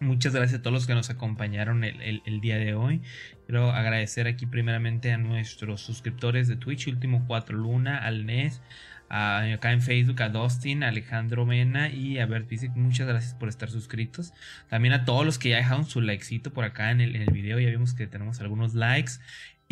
[0.00, 3.02] Muchas gracias a todos los que nos acompañaron el, día de hoy.
[3.46, 8.62] Quiero agradecer aquí primeramente a nuestros suscriptores de Twitch, Último 4 Luna, al NES,
[9.08, 13.70] acá en Facebook a Dustin, a Alejandro Mena y a Bert Muchas gracias por estar
[13.70, 14.32] suscritos.
[14.68, 17.30] También a todos los que ya dejaron su likecito por acá en el, en el
[17.30, 17.60] video.
[17.60, 19.12] Ya vimos que tenemos algunos likes.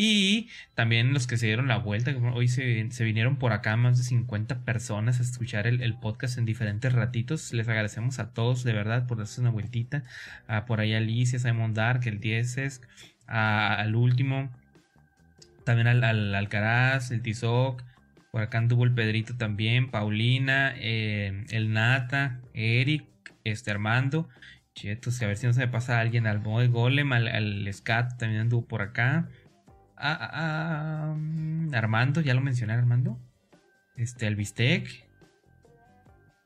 [0.03, 4.05] Y también los que se dieron la vuelta, hoy se, vinieron por acá más de
[4.05, 7.53] 50 personas a escuchar el, podcast en diferentes ratitos.
[7.53, 10.05] Les agradecemos a todos de verdad por darse una vueltita.
[10.67, 12.81] por ahí Alicia, Simon Dark, el 10
[13.27, 14.51] al último.
[15.65, 17.83] También al, al Alcaraz, el Tizoc,
[18.31, 23.05] por acá anduvo el Pedrito también, Paulina, eh, el Nata, Eric,
[23.45, 24.31] este Armando.
[24.75, 28.41] Chetos, a ver si no se me pasa alguien al de Golem, al, Scat también
[28.41, 29.29] anduvo por acá.
[30.01, 33.19] Ah, ah, ah mm, Armando, ya lo mencioné, Armando.
[33.97, 35.07] Este, el Bistec.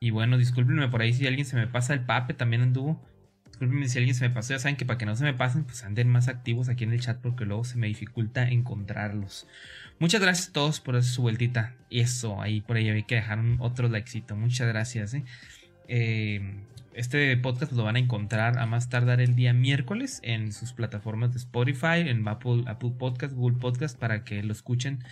[0.01, 3.01] Y bueno, discúlpenme por ahí si alguien se me pasa, el Pape también anduvo.
[3.47, 5.65] Disculpenme si alguien se me pasó, ya saben que para que no se me pasen,
[5.65, 9.47] pues anden más activos aquí en el chat porque luego se me dificulta encontrarlos.
[10.01, 11.75] Muchas gracias a todos por su vueltita.
[11.89, 14.35] Y eso, ahí por ahí hay que dejar un otro likecito.
[14.35, 15.15] Muchas gracias.
[15.15, 15.25] ¿eh?
[15.87, 16.65] Eh,
[16.95, 21.33] este podcast lo van a encontrar a más tardar el día miércoles en sus plataformas
[21.33, 25.05] de Spotify, en Apple, Apple Podcast, Google Podcast, para que lo escuchen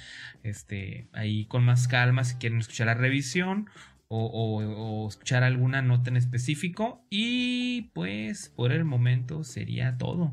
[0.42, 3.68] este, ahí con más calma si quieren escuchar la revisión
[4.08, 7.04] o, escuchar alguna nota en específico.
[7.10, 10.32] Y pues por el momento sería todo.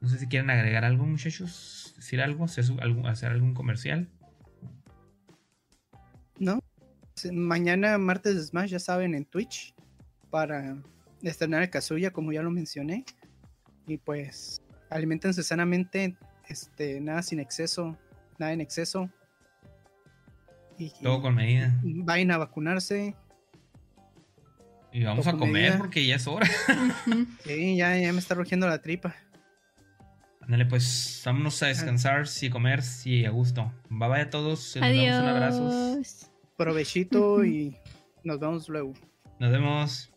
[0.00, 1.94] No sé si quieren agregar algo, muchachos.
[1.96, 2.64] Decir algo, hacer,
[3.06, 4.08] hacer algún comercial.
[6.38, 6.58] No.
[7.32, 9.75] Mañana, martes de Smash, ya saben, en Twitch.
[10.30, 10.76] Para
[11.22, 13.04] estrenar el Kazuya, como ya lo mencioné.
[13.86, 16.16] Y pues, alimentense sanamente.
[16.48, 17.96] Este, nada sin exceso.
[18.38, 19.10] Nada en exceso.
[21.02, 21.74] Todo con medida.
[21.82, 23.14] Vayan a vacunarse.
[24.92, 26.48] Y vamos a comer porque ya es hora.
[27.44, 29.14] sí, ya, ya me está rugiendo la tripa.
[30.40, 33.72] Ándale, pues vámonos a descansar, sí, comer, sí, a gusto.
[33.90, 34.76] Bye bye a todos.
[34.76, 35.20] Adiós.
[35.20, 36.00] un abrazo.
[36.56, 37.76] Provechito y
[38.22, 38.94] nos vemos luego.
[39.40, 40.12] Nos vemos.